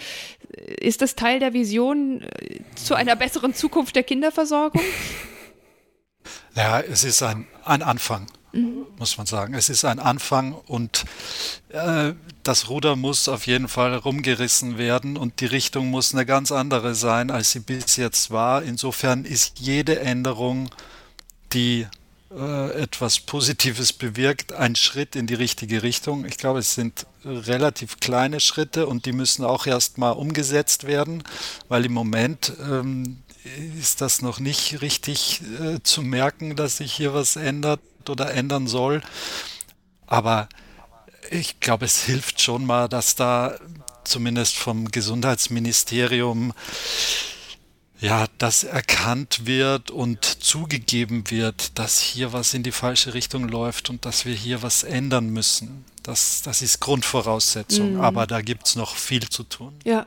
Ist 0.79 1.01
das 1.01 1.15
Teil 1.15 1.39
der 1.39 1.53
Vision 1.53 2.21
äh, 2.21 2.59
zu 2.75 2.93
einer 2.93 3.15
besseren 3.15 3.53
Zukunft 3.53 3.95
der 3.95 4.03
Kinderversorgung? 4.03 4.81
Ja, 6.55 6.79
es 6.79 7.03
ist 7.03 7.23
ein, 7.23 7.47
ein 7.65 7.81
Anfang, 7.81 8.27
mhm. 8.51 8.85
muss 8.97 9.17
man 9.17 9.25
sagen. 9.25 9.53
Es 9.53 9.69
ist 9.69 9.85
ein 9.85 9.99
Anfang 9.99 10.53
und 10.53 11.05
äh, 11.69 12.13
das 12.43 12.69
Ruder 12.69 12.95
muss 12.95 13.27
auf 13.27 13.47
jeden 13.47 13.67
Fall 13.67 13.95
rumgerissen 13.95 14.77
werden 14.77 15.17
und 15.17 15.39
die 15.39 15.45
Richtung 15.45 15.87
muss 15.87 16.13
eine 16.13 16.25
ganz 16.25 16.51
andere 16.51 16.95
sein, 16.95 17.31
als 17.31 17.51
sie 17.51 17.59
bis 17.59 17.95
jetzt 17.95 18.31
war. 18.31 18.63
Insofern 18.63 19.25
ist 19.25 19.59
jede 19.59 19.99
Änderung, 19.99 20.69
die 21.53 21.87
äh, 22.35 22.81
etwas 22.81 23.19
Positives 23.19 23.93
bewirkt, 23.93 24.53
ein 24.53 24.75
Schritt 24.75 25.15
in 25.15 25.27
die 25.27 25.35
richtige 25.35 25.83
Richtung. 25.83 26.25
Ich 26.25 26.37
glaube, 26.37 26.59
es 26.59 26.73
sind 26.73 27.05
relativ 27.23 27.99
kleine 27.99 28.39
Schritte 28.39 28.87
und 28.87 29.05
die 29.05 29.11
müssen 29.11 29.45
auch 29.45 29.67
erstmal 29.67 30.13
umgesetzt 30.13 30.87
werden, 30.87 31.23
weil 31.67 31.85
im 31.85 31.93
Moment 31.93 32.53
ähm, 32.59 33.22
ist 33.79 34.01
das 34.01 34.21
noch 34.21 34.39
nicht 34.39 34.81
richtig 34.81 35.41
äh, 35.61 35.81
zu 35.83 36.01
merken, 36.01 36.55
dass 36.55 36.77
sich 36.77 36.93
hier 36.93 37.13
was 37.13 37.35
ändert 37.35 37.81
oder 38.09 38.33
ändern 38.33 38.67
soll. 38.67 39.01
Aber 40.07 40.47
ich 41.29 41.59
glaube, 41.59 41.85
es 41.85 42.03
hilft 42.03 42.41
schon 42.41 42.65
mal, 42.65 42.87
dass 42.87 43.15
da 43.15 43.57
zumindest 44.03 44.55
vom 44.55 44.91
Gesundheitsministerium 44.91 46.53
ja, 48.03 48.25
das 48.37 48.65
erkannt 48.65 49.45
wird 49.45 49.89
und 49.89 50.25
zugegeben 50.25 51.31
wird, 51.31 51.79
dass 51.79 51.99
hier 51.99 52.33
was 52.33 52.53
in 52.53 52.61
die 52.61 52.73
falsche 52.73 53.13
Richtung 53.13 53.47
läuft 53.47 53.89
und 53.89 54.03
dass 54.03 54.25
wir 54.25 54.35
hier 54.35 54.61
was 54.61 54.83
ändern 54.83 55.29
müssen. 55.29 55.85
Das, 56.03 56.41
das 56.41 56.61
ist 56.61 56.81
Grundvoraussetzung, 56.81 57.93
mhm. 57.93 58.01
aber 58.01 58.27
da 58.27 58.41
gibt 58.41 58.67
es 58.67 58.75
noch 58.75 58.97
viel 58.97 59.29
zu 59.29 59.43
tun. 59.43 59.73
Ja. 59.85 60.05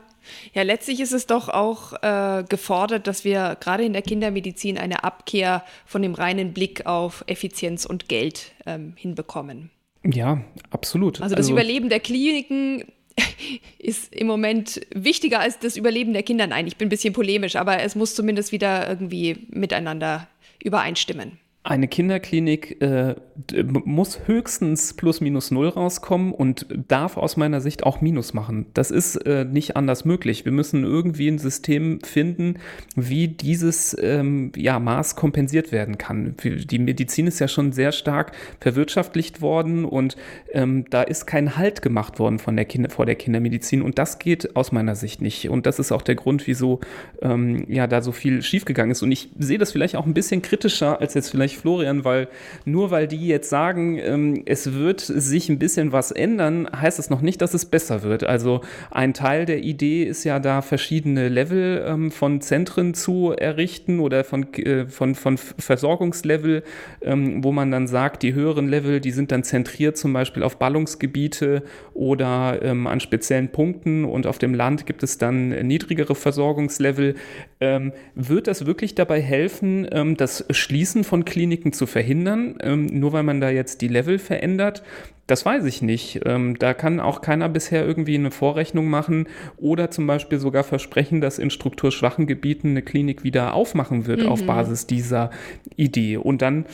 Ja, 0.54 0.62
letztlich 0.62 1.00
ist 1.00 1.12
es 1.12 1.26
doch 1.26 1.48
auch 1.48 1.92
äh, 2.02 2.44
gefordert, 2.48 3.06
dass 3.06 3.24
wir 3.24 3.56
gerade 3.60 3.84
in 3.84 3.92
der 3.92 4.02
Kindermedizin 4.02 4.78
eine 4.78 5.04
Abkehr 5.04 5.64
von 5.84 6.02
dem 6.02 6.14
reinen 6.14 6.52
Blick 6.52 6.86
auf 6.86 7.24
Effizienz 7.26 7.84
und 7.84 8.08
Geld 8.08 8.52
ähm, 8.66 8.94
hinbekommen. 8.96 9.70
Ja, 10.04 10.40
absolut. 10.70 11.20
Also 11.20 11.34
das 11.34 11.46
also, 11.46 11.52
Überleben 11.52 11.88
der 11.88 12.00
Kliniken 12.00 12.84
ist 13.78 14.14
im 14.14 14.26
Moment 14.26 14.80
wichtiger 14.94 15.40
als 15.40 15.58
das 15.58 15.76
Überleben 15.76 16.12
der 16.12 16.22
Kinder. 16.22 16.46
Nein, 16.46 16.66
ich 16.66 16.76
bin 16.76 16.86
ein 16.86 16.90
bisschen 16.90 17.14
polemisch, 17.14 17.56
aber 17.56 17.80
es 17.82 17.94
muss 17.94 18.14
zumindest 18.14 18.52
wieder 18.52 18.88
irgendwie 18.88 19.46
miteinander 19.50 20.28
übereinstimmen. 20.62 21.38
Eine 21.68 21.88
Kinderklinik 21.88 22.80
äh, 22.80 23.16
muss 23.64 24.20
höchstens 24.26 24.94
plus 24.94 25.20
minus 25.20 25.50
null 25.50 25.66
rauskommen 25.66 26.30
und 26.30 26.64
darf 26.86 27.16
aus 27.16 27.36
meiner 27.36 27.60
Sicht 27.60 27.82
auch 27.82 28.00
Minus 28.00 28.34
machen. 28.34 28.66
Das 28.72 28.92
ist 28.92 29.16
äh, 29.26 29.44
nicht 29.44 29.76
anders 29.76 30.04
möglich. 30.04 30.44
Wir 30.44 30.52
müssen 30.52 30.84
irgendwie 30.84 31.26
ein 31.26 31.38
System 31.38 31.98
finden, 32.04 32.60
wie 32.94 33.26
dieses 33.26 33.96
ähm, 34.00 34.52
ja, 34.54 34.78
Maß 34.78 35.16
kompensiert 35.16 35.72
werden 35.72 35.98
kann. 35.98 36.36
Die 36.44 36.78
Medizin 36.78 37.26
ist 37.26 37.40
ja 37.40 37.48
schon 37.48 37.72
sehr 37.72 37.90
stark 37.90 38.30
verwirtschaftlicht 38.60 39.40
worden 39.40 39.84
und 39.84 40.16
ähm, 40.52 40.84
da 40.90 41.02
ist 41.02 41.26
kein 41.26 41.56
Halt 41.56 41.82
gemacht 41.82 42.20
worden 42.20 42.38
von 42.38 42.54
der 42.54 42.66
Kinder, 42.66 42.90
vor 42.90 43.06
der 43.06 43.16
Kindermedizin 43.16 43.82
und 43.82 43.98
das 43.98 44.20
geht 44.20 44.54
aus 44.54 44.70
meiner 44.70 44.94
Sicht 44.94 45.20
nicht. 45.20 45.50
Und 45.50 45.66
das 45.66 45.80
ist 45.80 45.90
auch 45.90 46.02
der 46.02 46.14
Grund, 46.14 46.46
wieso 46.46 46.78
ähm, 47.22 47.64
ja 47.68 47.88
da 47.88 48.02
so 48.02 48.12
viel 48.12 48.42
schiefgegangen 48.42 48.92
ist. 48.92 49.02
Und 49.02 49.10
ich 49.10 49.30
sehe 49.36 49.58
das 49.58 49.72
vielleicht 49.72 49.96
auch 49.96 50.06
ein 50.06 50.14
bisschen 50.14 50.42
kritischer 50.42 51.00
als 51.00 51.14
jetzt 51.14 51.30
vielleicht 51.30 51.55
Florian, 51.56 52.04
weil 52.04 52.28
nur 52.64 52.90
weil 52.90 53.08
die 53.08 53.26
jetzt 53.26 53.50
sagen, 53.50 53.98
ähm, 53.98 54.42
es 54.46 54.74
wird 54.74 55.00
sich 55.00 55.48
ein 55.48 55.58
bisschen 55.58 55.92
was 55.92 56.10
ändern, 56.10 56.68
heißt 56.74 56.98
das 56.98 57.10
noch 57.10 57.20
nicht, 57.20 57.40
dass 57.42 57.54
es 57.54 57.64
besser 57.64 58.02
wird. 58.02 58.24
Also 58.24 58.60
ein 58.90 59.14
Teil 59.14 59.46
der 59.46 59.62
Idee 59.62 60.04
ist 60.04 60.24
ja 60.24 60.38
da 60.38 60.62
verschiedene 60.62 61.28
Level 61.28 61.84
ähm, 61.86 62.10
von 62.10 62.40
Zentren 62.40 62.94
zu 62.94 63.32
errichten 63.32 64.00
oder 64.00 64.24
von, 64.24 64.52
äh, 64.54 64.86
von, 64.86 65.14
von 65.14 65.36
Versorgungslevel, 65.38 66.62
ähm, 67.02 67.42
wo 67.42 67.52
man 67.52 67.70
dann 67.70 67.86
sagt, 67.86 68.22
die 68.22 68.34
höheren 68.34 68.68
Level, 68.68 69.00
die 69.00 69.10
sind 69.10 69.32
dann 69.32 69.42
zentriert 69.42 69.96
zum 69.96 70.12
Beispiel 70.12 70.42
auf 70.42 70.58
Ballungsgebiete 70.58 71.62
oder 71.94 72.60
ähm, 72.62 72.86
an 72.86 73.00
speziellen 73.00 73.48
Punkten 73.48 74.04
und 74.04 74.26
auf 74.26 74.38
dem 74.38 74.54
Land 74.54 74.86
gibt 74.86 75.02
es 75.02 75.18
dann 75.18 75.48
niedrigere 75.66 76.14
Versorgungslevel. 76.14 77.14
Ähm, 77.60 77.92
wird 78.14 78.46
das 78.46 78.66
wirklich 78.66 78.94
dabei 78.94 79.20
helfen, 79.20 79.88
ähm, 79.90 80.16
das 80.16 80.44
Schließen 80.50 81.04
von 81.04 81.24
Kliniken 81.24 81.45
Kliniken 81.46 81.72
zu 81.72 81.86
verhindern, 81.86 82.56
ähm, 82.60 82.86
nur 82.86 83.12
weil 83.12 83.22
man 83.22 83.40
da 83.40 83.50
jetzt 83.50 83.80
die 83.80 83.86
Level 83.88 84.18
verändert. 84.18 84.82
Das 85.28 85.46
weiß 85.46 85.64
ich 85.64 85.80
nicht. 85.80 86.20
Ähm, 86.24 86.58
da 86.58 86.74
kann 86.74 86.98
auch 86.98 87.20
keiner 87.20 87.48
bisher 87.48 87.86
irgendwie 87.86 88.16
eine 88.16 88.32
Vorrechnung 88.32 88.88
machen 88.88 89.28
oder 89.56 89.92
zum 89.92 90.08
Beispiel 90.08 90.40
sogar 90.40 90.64
versprechen, 90.64 91.20
dass 91.20 91.38
in 91.38 91.50
strukturschwachen 91.50 92.26
Gebieten 92.26 92.70
eine 92.70 92.82
Klinik 92.82 93.22
wieder 93.22 93.54
aufmachen 93.54 94.06
wird 94.06 94.22
mhm. 94.22 94.28
auf 94.28 94.44
Basis 94.44 94.88
dieser 94.88 95.30
Idee. 95.76 96.16
Und 96.16 96.42
dann 96.42 96.66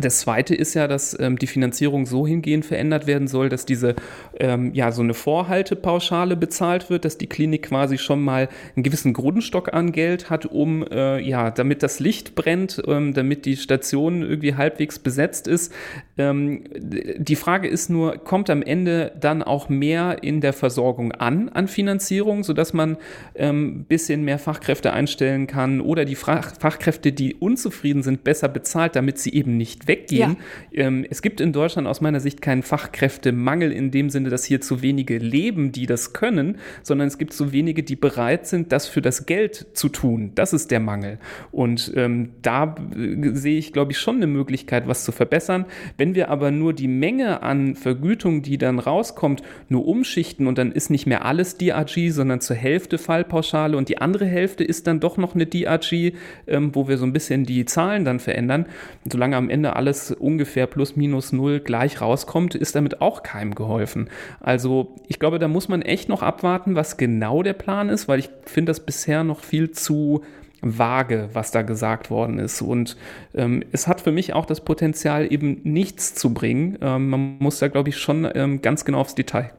das 0.00 0.20
zweite 0.20 0.54
ist 0.54 0.74
ja, 0.74 0.88
dass 0.88 1.16
ähm, 1.20 1.38
die 1.38 1.46
Finanzierung 1.46 2.04
so 2.06 2.26
hingehend 2.26 2.64
verändert 2.64 3.06
werden 3.06 3.28
soll, 3.28 3.48
dass 3.48 3.64
diese, 3.64 3.94
ähm, 4.38 4.74
ja, 4.74 4.92
so 4.92 5.02
eine 5.02 5.14
Vorhaltepauschale 5.14 6.36
bezahlt 6.36 6.90
wird, 6.90 7.04
dass 7.04 7.18
die 7.18 7.26
Klinik 7.26 7.64
quasi 7.64 7.98
schon 7.98 8.22
mal 8.22 8.48
einen 8.74 8.82
gewissen 8.82 9.12
Grundstock 9.12 9.72
an 9.72 9.92
Geld 9.92 10.30
hat, 10.30 10.46
um, 10.46 10.86
äh, 10.86 11.20
ja, 11.20 11.50
damit 11.50 11.82
das 11.82 12.00
Licht 12.00 12.34
brennt, 12.34 12.82
ähm, 12.86 13.14
damit 13.14 13.46
die 13.46 13.56
Station 13.56 14.22
irgendwie 14.22 14.54
halbwegs 14.54 14.98
besetzt 14.98 15.48
ist. 15.48 15.72
Ähm, 16.16 16.64
die 16.74 17.36
Frage 17.36 17.68
ist 17.68 17.90
nur, 17.90 18.18
kommt 18.18 18.50
am 18.50 18.62
Ende 18.62 19.12
dann 19.18 19.42
auch 19.42 19.68
mehr 19.68 20.22
in 20.22 20.40
der 20.40 20.52
Versorgung 20.52 21.12
an, 21.12 21.48
an 21.48 21.68
Finanzierung, 21.68 22.44
sodass 22.44 22.72
man 22.72 22.92
ein 22.92 22.98
ähm, 23.34 23.84
bisschen 23.84 24.24
mehr 24.24 24.38
Fachkräfte 24.38 24.92
einstellen 24.92 25.46
kann 25.46 25.80
oder 25.80 26.04
die 26.04 26.14
Fach 26.14 26.54
Fachkräfte, 26.58 27.12
die 27.12 27.34
unzufrieden 27.34 28.02
sind, 28.02 28.24
besser 28.24 28.48
bezahlt, 28.48 28.96
damit 28.96 29.18
sie 29.18 29.32
eben 29.32 29.56
nicht 29.56 29.88
weggehen. 29.88 30.36
Ja. 30.70 30.84
Ähm, 30.84 31.06
es 31.08 31.22
gibt 31.22 31.40
in 31.40 31.52
Deutschland 31.52 31.88
aus 31.88 32.00
meiner 32.00 32.20
Sicht 32.20 32.42
keinen 32.42 32.62
Fachkräftemangel 32.62 33.72
in 33.72 33.90
dem 33.90 34.10
Sinne, 34.10 34.23
dass 34.30 34.44
hier 34.44 34.60
zu 34.60 34.82
wenige 34.82 35.18
leben, 35.18 35.72
die 35.72 35.86
das 35.86 36.12
können, 36.12 36.58
sondern 36.82 37.08
es 37.08 37.18
gibt 37.18 37.32
zu 37.32 37.52
wenige, 37.52 37.82
die 37.82 37.96
bereit 37.96 38.46
sind, 38.46 38.72
das 38.72 38.86
für 38.86 39.02
das 39.02 39.26
Geld 39.26 39.66
zu 39.74 39.88
tun. 39.88 40.32
Das 40.34 40.52
ist 40.52 40.70
der 40.70 40.80
Mangel. 40.80 41.18
Und 41.52 41.92
ähm, 41.96 42.30
da 42.42 42.74
äh, 42.96 43.30
sehe 43.34 43.58
ich, 43.58 43.72
glaube 43.72 43.92
ich, 43.92 43.98
schon 43.98 44.16
eine 44.16 44.26
Möglichkeit, 44.26 44.86
was 44.86 45.04
zu 45.04 45.12
verbessern. 45.12 45.66
Wenn 45.96 46.14
wir 46.14 46.30
aber 46.30 46.50
nur 46.50 46.72
die 46.72 46.88
Menge 46.88 47.42
an 47.42 47.74
Vergütung, 47.74 48.42
die 48.42 48.58
dann 48.58 48.78
rauskommt, 48.78 49.42
nur 49.68 49.86
umschichten 49.86 50.46
und 50.46 50.58
dann 50.58 50.72
ist 50.72 50.90
nicht 50.90 51.06
mehr 51.06 51.24
alles 51.24 51.58
DRG, 51.58 52.10
sondern 52.10 52.40
zur 52.40 52.56
Hälfte 52.56 52.98
Fallpauschale 52.98 53.76
und 53.76 53.88
die 53.88 53.98
andere 53.98 54.26
Hälfte 54.26 54.64
ist 54.64 54.86
dann 54.86 55.00
doch 55.00 55.16
noch 55.16 55.34
eine 55.34 55.46
DRG, 55.46 56.12
ähm, 56.46 56.74
wo 56.74 56.88
wir 56.88 56.98
so 56.98 57.04
ein 57.04 57.12
bisschen 57.12 57.44
die 57.44 57.64
Zahlen 57.64 58.04
dann 58.04 58.20
verändern. 58.20 58.66
solange 59.04 59.36
am 59.36 59.50
Ende 59.50 59.76
alles 59.76 60.10
ungefähr 60.10 60.66
plus 60.66 60.96
minus 60.96 61.32
null 61.32 61.60
gleich 61.60 62.00
rauskommt, 62.00 62.54
ist 62.54 62.74
damit 62.74 63.00
auch 63.00 63.22
keinem 63.22 63.54
geholfen. 63.54 64.08
Also 64.40 64.94
ich 65.08 65.18
glaube, 65.18 65.38
da 65.38 65.48
muss 65.48 65.68
man 65.68 65.82
echt 65.82 66.08
noch 66.08 66.22
abwarten, 66.22 66.74
was 66.74 66.96
genau 66.96 67.42
der 67.42 67.52
Plan 67.52 67.88
ist, 67.88 68.08
weil 68.08 68.18
ich 68.18 68.30
finde 68.44 68.70
das 68.70 68.80
bisher 68.80 69.24
noch 69.24 69.40
viel 69.40 69.70
zu 69.70 70.22
vage, 70.64 71.28
was 71.32 71.50
da 71.50 71.62
gesagt 71.62 72.10
worden 72.10 72.38
ist. 72.38 72.62
Und 72.62 72.96
ähm, 73.34 73.62
es 73.72 73.86
hat 73.86 74.00
für 74.00 74.12
mich 74.12 74.32
auch 74.32 74.46
das 74.46 74.62
Potenzial, 74.62 75.30
eben 75.30 75.60
nichts 75.62 76.14
zu 76.14 76.32
bringen. 76.32 76.78
Ähm, 76.80 77.10
man 77.10 77.36
muss 77.38 77.58
da, 77.58 77.68
glaube 77.68 77.90
ich, 77.90 77.98
schon 77.98 78.28
ähm, 78.34 78.62
ganz 78.62 78.84
genau 78.84 79.00
aufs 79.00 79.14
Detail 79.14 79.50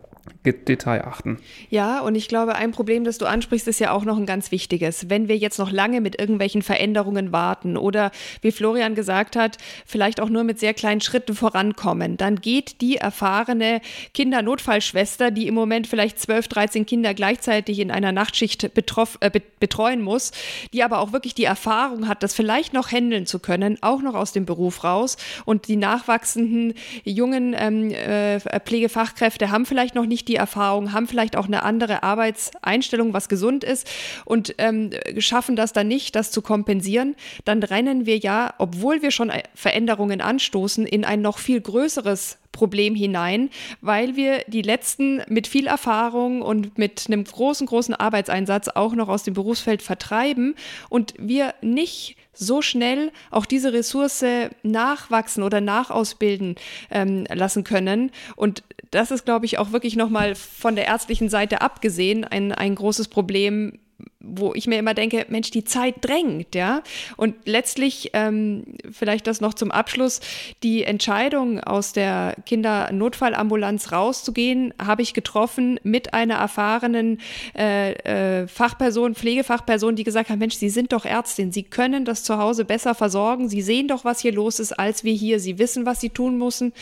Detail 0.43 1.05
achten. 1.05 1.39
Ja, 1.69 2.01
und 2.01 2.15
ich 2.15 2.27
glaube, 2.27 2.55
ein 2.55 2.71
Problem, 2.71 3.03
das 3.03 3.17
du 3.17 3.25
ansprichst, 3.25 3.67
ist 3.67 3.79
ja 3.79 3.91
auch 3.91 4.05
noch 4.05 4.17
ein 4.17 4.25
ganz 4.25 4.51
wichtiges. 4.51 5.09
Wenn 5.09 5.27
wir 5.27 5.37
jetzt 5.37 5.57
noch 5.57 5.71
lange 5.71 6.01
mit 6.01 6.19
irgendwelchen 6.19 6.61
Veränderungen 6.61 7.31
warten 7.31 7.77
oder, 7.77 8.11
wie 8.41 8.51
Florian 8.51 8.95
gesagt 8.95 9.35
hat, 9.35 9.57
vielleicht 9.85 10.19
auch 10.19 10.29
nur 10.29 10.43
mit 10.43 10.59
sehr 10.59 10.73
kleinen 10.73 11.01
Schritten 11.01 11.35
vorankommen, 11.35 12.17
dann 12.17 12.37
geht 12.37 12.81
die 12.81 12.97
erfahrene 12.97 13.81
Kindernotfallschwester, 14.13 15.31
die 15.31 15.47
im 15.47 15.55
Moment 15.55 15.87
vielleicht 15.87 16.19
12, 16.19 16.47
13 16.47 16.85
Kinder 16.85 17.13
gleichzeitig 17.13 17.79
in 17.79 17.91
einer 17.91 18.11
Nachtschicht 18.11 18.73
betroff, 18.73 19.17
äh, 19.21 19.31
betreuen 19.59 20.01
muss, 20.01 20.31
die 20.73 20.83
aber 20.83 20.99
auch 20.99 21.11
wirklich 21.11 21.33
die 21.33 21.45
Erfahrung 21.45 22.07
hat, 22.07 22.21
das 22.21 22.35
vielleicht 22.35 22.73
noch 22.73 22.91
handeln 22.91 23.25
zu 23.25 23.39
können, 23.39 23.77
auch 23.81 24.01
noch 24.01 24.13
aus 24.13 24.31
dem 24.31 24.45
Beruf 24.45 24.83
raus. 24.83 25.17
Und 25.45 25.67
die 25.67 25.75
nachwachsenden 25.75 26.73
jungen 27.03 27.55
ähm, 27.57 27.91
äh, 27.91 28.39
Pflegefachkräfte 28.39 29.49
haben 29.49 29.65
vielleicht 29.65 29.95
noch 29.95 30.05
nicht 30.05 30.14
nicht 30.15 30.29
die 30.29 30.37
Erfahrung, 30.37 30.93
haben 30.93 31.07
vielleicht 31.07 31.35
auch 31.35 31.47
eine 31.47 31.63
andere 31.63 32.01
Arbeitseinstellung, 32.01 33.11
was 33.11 33.27
gesund 33.27 33.65
ist 33.65 33.85
und 34.23 34.55
ähm, 34.59 34.91
schaffen 35.17 35.57
das 35.57 35.73
dann 35.73 35.89
nicht, 35.89 36.15
das 36.15 36.31
zu 36.31 36.41
kompensieren, 36.41 37.17
dann 37.43 37.61
rennen 37.61 38.05
wir 38.05 38.17
ja, 38.17 38.53
obwohl 38.57 39.01
wir 39.01 39.11
schon 39.11 39.29
Veränderungen 39.53 40.21
anstoßen, 40.21 40.87
in 40.87 41.03
ein 41.03 41.21
noch 41.21 41.37
viel 41.37 41.59
größeres 41.59 42.37
Problem 42.55 42.95
hinein, 42.95 43.49
weil 43.81 44.15
wir 44.15 44.43
die 44.47 44.61
letzten 44.61 45.21
mit 45.27 45.45
viel 45.45 45.67
Erfahrung 45.67 46.41
und 46.41 46.77
mit 46.77 47.05
einem 47.07 47.23
großen, 47.23 47.67
großen 47.67 47.93
Arbeitseinsatz 47.93 48.69
auch 48.69 48.95
noch 48.95 49.09
aus 49.09 49.23
dem 49.23 49.33
Berufsfeld 49.33 49.81
vertreiben 49.81 50.55
und 50.89 51.13
wir 51.19 51.53
nicht 51.61 52.15
so 52.33 52.61
schnell 52.61 53.11
auch 53.31 53.45
diese 53.45 53.73
Ressource 53.73 54.25
nachwachsen 54.63 55.43
oder 55.43 55.61
nachausbilden 55.61 56.55
ähm, 56.91 57.25
lassen 57.33 57.63
können. 57.63 58.11
Und 58.35 58.63
das 58.91 59.11
ist, 59.11 59.25
glaube 59.25 59.45
ich, 59.45 59.57
auch 59.57 59.71
wirklich 59.71 59.95
nochmal 59.95 60.35
von 60.35 60.75
der 60.75 60.85
ärztlichen 60.85 61.29
Seite 61.29 61.61
abgesehen 61.61 62.23
ein, 62.23 62.51
ein 62.51 62.75
großes 62.75 63.07
Problem, 63.07 63.79
wo 64.19 64.53
ich 64.55 64.67
mir 64.67 64.79
immer 64.79 64.93
denke, 64.93 65.25
Mensch, 65.29 65.51
die 65.51 65.63
Zeit 65.63 65.95
drängt, 66.01 66.55
ja. 66.55 66.81
Und 67.15 67.35
letztlich, 67.45 68.11
ähm, 68.13 68.63
vielleicht 68.91 69.27
das 69.27 69.39
noch 69.39 69.53
zum 69.53 69.71
Abschluss, 69.71 70.19
die 70.63 70.83
Entscheidung 70.83 71.59
aus 71.59 71.93
der 71.93 72.35
Kindernotfallambulanz 72.45 73.91
rauszugehen, 73.91 74.73
habe 74.83 75.03
ich 75.03 75.13
getroffen 75.13 75.79
mit 75.83 76.13
einer 76.13 76.35
erfahrenen 76.35 77.19
äh, 77.57 77.93
äh, 78.41 78.47
Fachperson, 78.47 79.15
Pflegefachperson, 79.15 79.95
die 79.95 80.03
gesagt 80.03 80.29
hat, 80.29 80.39
Mensch, 80.39 80.55
Sie 80.55 80.69
sind 80.69 80.91
doch 80.91 81.05
Ärztin, 81.05 81.51
Sie 81.51 81.63
können 81.63 82.03
das 82.03 82.23
zu 82.23 82.37
Hause 82.37 82.65
besser 82.65 82.95
versorgen, 82.95 83.47
Sie 83.47 83.61
sehen 83.61 83.87
doch, 83.87 84.05
was 84.05 84.19
hier 84.19 84.33
los 84.33 84.59
ist, 84.59 84.73
als 84.73 85.03
wir 85.03 85.13
hier, 85.13 85.39
Sie 85.39 85.59
wissen, 85.59 85.85
was 85.85 86.01
Sie 86.01 86.09
tun 86.09 86.37
müssen. 86.37 86.73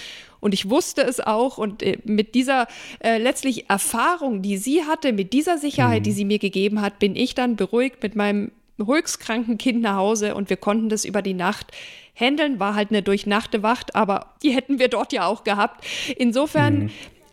Und 0.43 0.53
ich 0.53 0.69
wusste 0.69 1.01
es 1.01 1.19
auch. 1.19 1.57
Und 1.57 1.81
äh, 1.81 1.97
mit 2.03 2.35
dieser 2.35 2.67
äh, 2.99 3.17
letztlich 3.17 3.69
Erfahrung, 3.69 4.41
die 4.41 4.57
sie 4.57 4.83
hatte, 4.83 5.13
mit 5.13 5.33
dieser 5.33 5.57
Sicherheit, 5.57 6.01
mhm. 6.01 6.03
die 6.03 6.11
sie 6.11 6.25
mir 6.25 6.39
gegeben 6.39 6.81
hat, 6.81 6.99
bin 6.99 7.15
ich 7.15 7.33
dann 7.33 7.55
beruhigt 7.55 8.03
mit 8.03 8.15
meinem 8.15 8.51
höchstkranken 8.77 9.57
Kind 9.57 9.81
nach 9.81 9.95
Hause 9.95 10.35
und 10.35 10.49
wir 10.49 10.57
konnten 10.57 10.89
das 10.89 11.05
über 11.05 11.21
die 11.21 11.33
Nacht 11.33 11.71
handeln. 12.15 12.59
War 12.59 12.75
halt 12.75 12.89
eine 12.89 13.01
durchnachte 13.01 13.63
Wacht, 13.63 13.95
aber 13.95 14.33
die 14.43 14.51
hätten 14.51 14.79
wir 14.79 14.89
dort 14.89 15.13
ja 15.13 15.25
auch 15.25 15.43
gehabt. 15.43 15.85
Insofern 16.17 16.83
mhm 16.83 16.89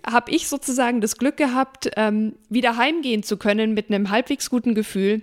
habe 0.06 0.30
ich 0.30 0.48
sozusagen 0.48 1.00
das 1.00 1.18
Glück 1.18 1.36
gehabt, 1.36 1.90
ähm, 1.96 2.34
wieder 2.48 2.76
heimgehen 2.76 3.22
zu 3.22 3.36
können 3.36 3.74
mit 3.74 3.90
einem 3.90 4.11
halbwegs 4.11 4.48
guten 4.50 4.74
Gefühl 4.74 5.22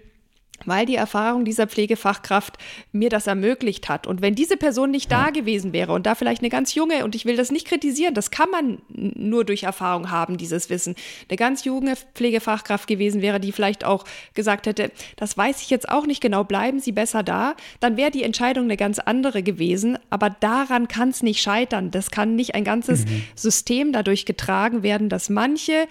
weil 0.66 0.86
die 0.86 0.96
Erfahrung 0.96 1.46
dieser 1.46 1.68
Pflegefachkraft 1.68 2.58
mir 2.92 3.10
das 3.10 3.28
ermöglicht 3.28 3.90
hat. 3.90 4.08
Und 4.08 4.22
wenn 4.22 4.36
diese 4.36 4.58
Person 4.58 4.92
nicht 4.92 5.12
da 5.12 5.30
gewesen 5.30 5.74
wäre 5.74 5.94
und 5.94 6.06
da 6.06 6.16
vielleicht 6.16 6.42
eine 6.42 6.50
ganz 6.50 6.76
junge, 6.76 7.06
und 7.06 7.16
ich 7.16 7.26
will 7.26 7.38
das 7.38 7.52
nicht 7.52 7.68
kritisieren, 7.68 8.14
das 8.14 8.32
kann 8.32 8.50
man 8.50 8.80
nur 8.90 9.46
durch 9.46 9.64
Erfahrung 9.64 10.12
haben, 10.12 10.38
dieses 10.38 10.70
Wissen, 10.70 10.96
eine 11.30 11.38
ganz 11.38 11.64
junge 11.64 11.96
Pflegefachkraft 12.16 12.88
gewesen 12.88 13.22
wäre, 13.22 13.40
die 13.40 13.52
vielleicht 13.52 13.86
auch 13.86 14.06
gesagt 14.34 14.68
hätte, 14.68 14.92
das 15.16 15.38
weiß 15.38 15.62
ich 15.62 15.70
jetzt 15.70 15.90
auch 15.90 16.06
nicht 16.06 16.22
genau, 16.22 16.44
bleiben 16.44 16.80
Sie 16.80 16.92
besser 16.92 17.24
da, 17.24 17.56
dann 17.80 17.98
wäre 17.98 18.12
die 18.12 18.24
Entscheidung 18.24 18.66
eine 18.66 18.78
ganz 18.78 19.00
andere 19.00 19.44
gewesen. 19.44 19.98
Aber 20.10 20.30
daran 20.30 20.88
kann 20.88 21.10
es 21.10 21.24
nicht 21.24 21.42
scheitern. 21.42 21.92
Das 21.92 22.12
kann 22.12 22.36
nicht 22.36 22.56
ein 22.56 22.64
ganzes 22.64 23.06
mhm. 23.06 23.24
System 23.36 23.92
dadurch 23.92 24.26
getragen 24.26 24.84
werden, 24.84 25.10
dass 25.10 25.30
manche 25.30 25.88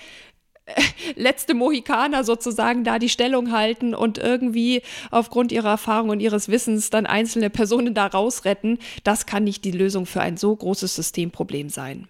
letzte 1.14 1.54
Mohikaner 1.54 2.24
sozusagen 2.24 2.84
da 2.84 2.98
die 2.98 3.08
Stellung 3.08 3.52
halten 3.52 3.94
und 3.94 4.18
irgendwie 4.18 4.82
aufgrund 5.10 5.52
ihrer 5.52 5.70
Erfahrung 5.70 6.10
und 6.10 6.20
ihres 6.20 6.48
Wissens 6.48 6.90
dann 6.90 7.06
einzelne 7.06 7.50
Personen 7.50 7.94
da 7.94 8.06
rausretten, 8.06 8.78
das 9.04 9.26
kann 9.26 9.44
nicht 9.44 9.64
die 9.64 9.70
Lösung 9.70 10.06
für 10.06 10.20
ein 10.20 10.36
so 10.36 10.54
großes 10.54 10.94
Systemproblem 10.94 11.68
sein. 11.68 12.08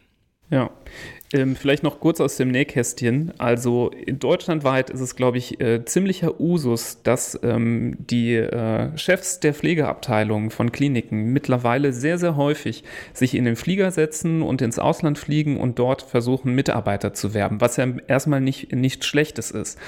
Ja, 0.49 0.71
ähm, 1.33 1.57
vielleicht 1.57 1.83
noch 1.83 2.01
kurz 2.01 2.20
aus 2.20 2.37
dem 2.37 2.51
Nähkästchen. 2.51 3.33
Also 3.39 3.91
in 3.91 4.18
deutschlandweit 4.18 4.91
ist 4.91 5.01
es, 5.01 5.16
glaube 5.16 5.39
ich, 5.39 5.61
äh, 5.61 5.85
ziemlicher 5.85 6.41
Usus, 6.41 7.03
dass 7.03 7.39
ähm, 7.43 7.97
die 7.99 8.35
äh, 8.35 8.97
Chefs 8.97 9.41
der 9.41 9.55
Pflegeabteilungen 9.55 10.51
von 10.51 10.72
Kliniken 10.72 11.33
mittlerweile 11.33 11.93
sehr, 11.93 12.18
sehr 12.18 12.37
häufig 12.37 12.85
sich 13.12 13.35
in 13.35 13.45
den 13.45 13.57
Flieger 13.57 13.91
setzen 13.91 14.43
und 14.43 14.62
ins 14.62 14.79
Ausland 14.79 15.18
fliegen 15.18 15.59
und 15.59 15.79
dort 15.79 16.03
versuchen, 16.03 16.55
Mitarbeiter 16.55 17.12
zu 17.12 17.35
werben, 17.35 17.61
was 17.61 17.77
ja 17.77 17.87
erstmal 18.07 18.41
nicht, 18.41 18.72
nichts 18.72 19.07
Schlechtes 19.07 19.51
ist. 19.51 19.79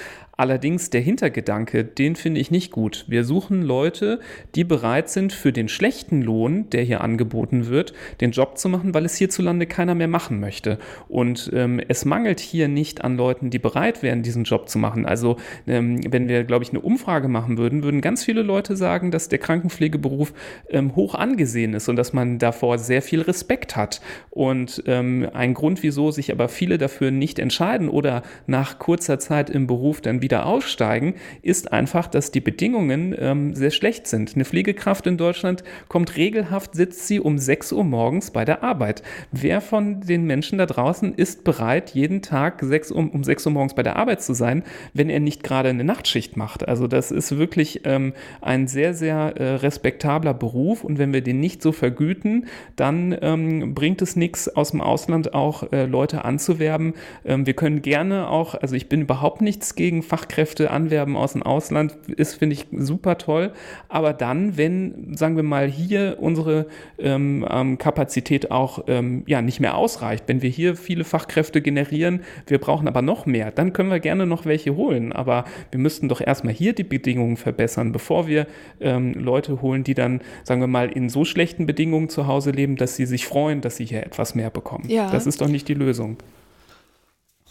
Allerdings 0.41 0.89
der 0.91 1.01
Hintergedanke, 1.01 1.82
den 1.82 2.14
finde 2.14 2.41
ich 2.41 2.53
nicht 2.53 2.70
gut. 2.70 3.05
Wir 3.09 3.24
suchen 3.24 3.61
Leute, 3.61 4.20
die 4.55 4.62
bereit 4.62 5.09
sind, 5.09 5.32
für 5.32 5.53
den 5.53 5.68
schlechten 5.68 6.22
Lohn, 6.22 6.70
der 6.70 6.84
hier 6.84 7.01
angeboten 7.01 7.66
wird, 7.66 7.93
den 8.20 8.30
Job 8.30 8.57
zu 8.57 8.68
machen, 8.68 8.95
weil 8.95 9.05
es 9.05 9.16
hierzulande 9.16 9.66
keiner 9.66 9.97
mehr 9.97 10.07
machen 10.07 10.39
möchte. 10.39 10.78
Und 11.09 11.51
ähm, 11.53 11.80
es 11.89 12.05
mangelt 12.05 12.39
hier 12.39 12.68
nicht 12.68 13.03
an 13.03 13.16
Leuten, 13.16 13.51
die 13.51 13.59
bereit 13.59 14.05
wären, 14.05 14.22
diesen 14.22 14.45
Job 14.45 14.68
zu 14.68 14.78
machen. 14.78 15.07
Also 15.07 15.39
ähm, 15.66 16.01
wenn 16.09 16.28
wir, 16.28 16.45
glaube 16.45 16.62
ich, 16.62 16.70
eine 16.70 16.82
Umfrage 16.82 17.26
machen 17.26 17.59
würden, 17.59 17.82
würden 17.82 18.01
ganz 18.01 18.22
viele 18.22 18.43
Leute 18.43 18.76
sagen, 18.76 19.11
dass 19.11 19.28
der 19.28 19.41
Krankenpflegeberuf 19.41 20.32
ähm, 20.70 20.95
hoch 20.95 21.16
angesehen 21.16 21.74
ist 21.74 21.89
und 21.89 21.97
dass 21.97 22.12
man 22.12 22.39
davor 22.39 22.78
sehr 22.78 23.03
viel 23.03 23.22
Respekt 23.22 23.74
hat. 23.74 24.01
Und 24.30 24.84
ähm, 24.86 25.28
ein 25.32 25.53
Grund, 25.55 25.82
wieso 25.82 26.12
sich 26.12 26.30
aber 26.30 26.49
viele 26.49 26.78
dafür 26.78 27.11
nicht 27.11 27.41
entscheiden 27.41 27.89
oder 27.89 28.22
nach 28.47 28.78
kurzer 28.78 29.18
Zeit 29.18 29.51
im 29.51 29.66
Beruf 29.66 30.01
dann 30.01 30.22
wieder 30.22 30.28
aussteigen, 30.37 31.14
ist 31.43 31.72
einfach, 31.72 32.07
dass 32.07 32.31
die 32.31 32.41
Bedingungen 32.41 33.14
ähm, 33.18 33.55
sehr 33.55 33.70
schlecht 33.70 34.07
sind. 34.07 34.35
Eine 34.35 34.45
Pflegekraft 34.45 35.07
in 35.07 35.16
Deutschland 35.16 35.64
kommt 35.89 36.16
regelhaft, 36.16 36.74
sitzt 36.74 37.07
sie 37.07 37.20
um 37.20 37.39
6 37.39 37.72
Uhr 37.72 37.85
morgens 37.85 38.31
bei 38.31 38.45
der 38.45 38.62
Arbeit. 38.62 39.03
Wer 39.33 39.61
von 39.61 40.01
den 40.01 40.24
Menschen 40.24 40.59
da 40.59 40.66
draußen 40.66 41.14
ist 41.14 41.45
bereit, 41.45 41.91
jeden 41.91 42.22
Tag 42.22 42.61
6 42.62 42.93
Uhr, 42.93 42.99
um 43.12 43.24
6 43.24 43.47
Uhr 43.47 43.53
morgens 43.53 43.74
bei 43.74 43.83
der 43.83 43.97
Arbeit 43.97 44.22
zu 44.22 44.35
sein, 44.35 44.62
wenn 44.95 45.11
er 45.11 45.20
nicht 45.20 45.43
gerade 45.43 45.68
eine 45.70 45.85
Nachtschicht 45.85 46.37
macht? 46.37 46.68
Also 46.68 46.87
das 46.87 47.11
ist 47.11 47.39
wirklich 47.39 47.83
ähm, 47.85 48.12
ein 48.41 48.68
sehr, 48.68 48.95
sehr 48.95 49.37
äh, 49.37 49.55
respektabler 49.57 50.35
Beruf 50.35 50.85
und 50.85 50.99
wenn 50.99 51.12
wir 51.12 51.22
den 51.22 51.41
nicht 51.41 51.62
so 51.62 51.72
vergüten, 51.72 52.47
dann 52.76 53.16
ähm, 53.20 53.74
bringt 53.74 54.03
es 54.03 54.16
nichts, 54.16 54.49
aus 54.49 54.70
dem 54.72 54.81
Ausland 54.81 55.35
auch 55.35 55.72
äh, 55.72 55.87
Leute 55.87 56.24
anzuwerben. 56.24 56.95
Ähm, 57.24 57.47
wir 57.47 57.55
können 57.55 57.83
gerne 57.83 58.29
auch, 58.29 58.55
also 58.55 58.74
ich 58.74 58.89
bin 58.89 59.03
überhaupt 59.03 59.41
nichts 59.41 59.74
gegen 59.74 60.03
Fachkräfte 60.19 60.71
anwerben 60.71 61.16
aus 61.16 61.35
dem 61.35 61.43
Ausland, 61.43 61.97
ist, 62.09 62.35
finde 62.35 62.55
ich, 62.55 62.66
super 62.73 63.19
toll. 63.19 63.53
Aber 63.89 64.12
dann, 64.12 64.57
wenn, 64.57 65.16
sagen 65.16 65.37
wir 65.37 65.45
mal, 65.45 65.69
hier 65.69 66.16
unsere 66.21 66.66
ähm, 66.99 67.47
ähm, 67.49 67.79
Kapazität 67.79 68.51
auch 68.51 68.85
ähm, 68.89 69.23
ja, 69.27 69.43
nicht 69.43 69.61
mehr 69.61 69.77
ausreicht, 69.77 70.25
wenn 70.27 70.43
wir 70.43 70.51
hier 70.51 70.75
viele 70.77 71.05
Fachkräfte 71.05 71.62
generieren, 71.62 72.23
wir 72.47 72.59
brauchen 72.59 72.89
aber 72.89 73.01
noch 73.01 73.27
mehr, 73.27 73.53
dann 73.53 73.73
können 73.73 73.91
wir 73.91 74.01
gerne 74.01 74.27
noch 74.27 74.45
welche 74.45 74.75
holen. 74.75 75.12
Aber 75.12 75.45
wir 75.71 75.79
müssten 75.79 76.09
doch 76.09 76.21
erstmal 76.21 76.55
hier 76.55 76.73
die 76.73 76.85
Bedingungen 76.85 77.37
verbessern, 77.37 77.93
bevor 77.93 78.27
wir 78.27 78.47
ähm, 78.81 79.12
Leute 79.14 79.62
holen, 79.62 79.85
die 79.85 79.95
dann, 79.95 80.21
sagen 80.43 80.61
wir 80.61 80.66
mal, 80.66 80.91
in 80.91 81.09
so 81.09 81.25
schlechten 81.25 81.66
Bedingungen 81.66 82.09
zu 82.09 82.27
Hause 82.27 82.51
leben, 82.51 82.75
dass 82.75 82.97
sie 82.97 83.07
sich 83.07 83.27
freuen, 83.27 83.61
dass 83.61 83.77
sie 83.77 83.85
hier 83.85 84.05
etwas 84.05 84.35
mehr 84.35 84.51
bekommen. 84.51 84.89
Ja. 84.89 85.11
Das 85.11 85.27
ist 85.27 85.41
doch 85.41 85.49
nicht 85.49 85.69
die 85.69 85.75
Lösung. 85.75 86.16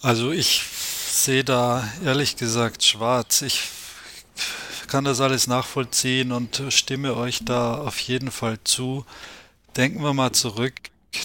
Also 0.02 0.32
ich 0.32 0.64
sehe 1.24 1.44
da 1.44 1.88
ehrlich 2.04 2.36
gesagt 2.36 2.84
schwarz. 2.84 3.42
Ich 3.42 3.70
kann 4.88 5.04
das 5.04 5.20
alles 5.20 5.48
nachvollziehen 5.48 6.32
und 6.32 6.62
stimme 6.70 7.16
euch 7.16 7.40
da 7.44 7.76
auf 7.76 8.00
jeden 8.00 8.32
Fall 8.32 8.60
zu. 8.64 9.06
Denken 9.76 10.02
wir 10.02 10.14
mal 10.14 10.32
zurück, 10.32 10.74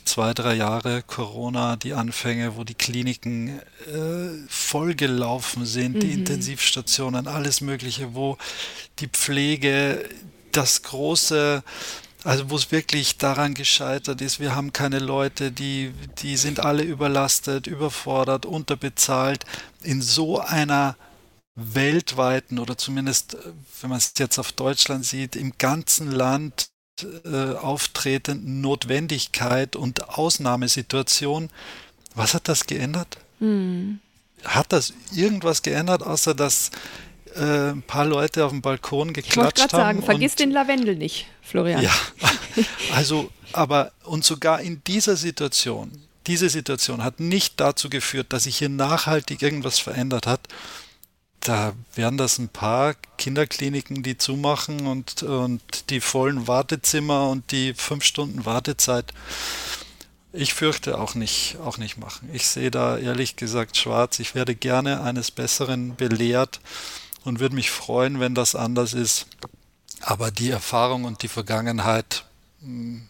zwei, 0.04 0.34
drei 0.34 0.54
Jahre 0.54 1.02
Corona, 1.02 1.76
die 1.76 1.94
Anfänge, 1.94 2.56
wo 2.56 2.64
die 2.64 2.74
Kliniken 2.74 3.60
äh, 3.86 4.48
vollgelaufen 4.48 5.66
sind, 5.66 5.96
mhm. 5.96 6.00
die 6.00 6.12
Intensivstationen, 6.12 7.26
alles 7.26 7.60
Mögliche, 7.60 8.14
wo 8.14 8.38
die 8.98 9.08
Pflege 9.08 10.08
das 10.52 10.82
große 10.82 11.62
also 12.24 12.50
wo 12.50 12.56
es 12.56 12.70
wirklich 12.70 13.18
daran 13.18 13.54
gescheitert 13.54 14.20
ist, 14.20 14.38
wir 14.38 14.54
haben 14.54 14.72
keine 14.72 14.98
Leute, 14.98 15.50
die, 15.50 15.92
die 16.18 16.36
sind 16.36 16.60
alle 16.60 16.82
überlastet, 16.82 17.66
überfordert, 17.66 18.46
unterbezahlt. 18.46 19.44
In 19.82 20.02
so 20.02 20.38
einer 20.40 20.96
weltweiten 21.54 22.58
oder 22.58 22.78
zumindest, 22.78 23.36
wenn 23.80 23.90
man 23.90 23.98
es 23.98 24.14
jetzt 24.18 24.38
auf 24.38 24.52
Deutschland 24.52 25.04
sieht, 25.04 25.36
im 25.36 25.52
ganzen 25.58 26.10
Land 26.10 26.70
äh, 27.24 27.54
auftretenden 27.54 28.60
Notwendigkeit 28.60 29.76
und 29.76 30.08
Ausnahmesituation. 30.10 31.50
Was 32.14 32.34
hat 32.34 32.48
das 32.48 32.66
geändert? 32.66 33.18
Hm. 33.40 33.98
Hat 34.44 34.72
das 34.72 34.92
irgendwas 35.12 35.62
geändert, 35.62 36.02
außer 36.02 36.34
dass 36.34 36.70
äh, 37.36 37.70
ein 37.70 37.82
paar 37.82 38.04
Leute 38.04 38.44
auf 38.44 38.50
dem 38.50 38.62
Balkon 38.62 39.12
geklatscht 39.12 39.36
haben. 39.36 39.46
Ich 39.46 39.56
wollte 39.58 39.60
gerade 39.60 39.76
sagen, 39.76 40.02
vergiss 40.02 40.34
den 40.34 40.50
Lavendel 40.50 40.96
nicht, 40.96 41.26
Florian. 41.42 41.82
Ja, 41.82 41.92
also, 42.94 43.30
aber 43.52 43.92
und 44.04 44.24
sogar 44.24 44.60
in 44.60 44.82
dieser 44.84 45.16
Situation, 45.16 45.90
diese 46.26 46.48
Situation 46.48 47.02
hat 47.02 47.20
nicht 47.20 47.60
dazu 47.60 47.90
geführt, 47.90 48.32
dass 48.32 48.44
sich 48.44 48.58
hier 48.58 48.68
nachhaltig 48.68 49.42
irgendwas 49.42 49.78
verändert 49.78 50.26
hat. 50.26 50.40
Da 51.40 51.72
wären 51.94 52.16
das 52.16 52.38
ein 52.38 52.48
paar 52.48 52.94
Kinderkliniken, 53.18 54.04
die 54.04 54.16
zumachen 54.16 54.86
und, 54.86 55.24
und 55.24 55.90
die 55.90 56.00
vollen 56.00 56.46
Wartezimmer 56.46 57.28
und 57.28 57.50
die 57.50 57.74
fünf 57.74 58.04
Stunden 58.04 58.44
Wartezeit. 58.44 59.12
Ich 60.32 60.54
fürchte 60.54 60.98
auch 60.98 61.14
nicht, 61.14 61.56
auch 61.64 61.78
nicht 61.78 61.98
machen. 61.98 62.30
Ich 62.32 62.46
sehe 62.46 62.70
da 62.70 62.96
ehrlich 62.96 63.36
gesagt 63.36 63.76
schwarz. 63.76 64.20
Ich 64.20 64.34
werde 64.34 64.54
gerne 64.54 65.02
eines 65.02 65.30
Besseren 65.32 65.96
belehrt 65.96 66.60
und 67.24 67.40
würde 67.40 67.54
mich 67.54 67.70
freuen, 67.70 68.20
wenn 68.20 68.34
das 68.34 68.54
anders 68.54 68.94
ist. 68.94 69.26
Aber 70.00 70.30
die 70.30 70.50
Erfahrung 70.50 71.04
und 71.04 71.22
die 71.22 71.28
Vergangenheit 71.28 72.24
mh, 72.60 72.68
hm, 72.68 73.08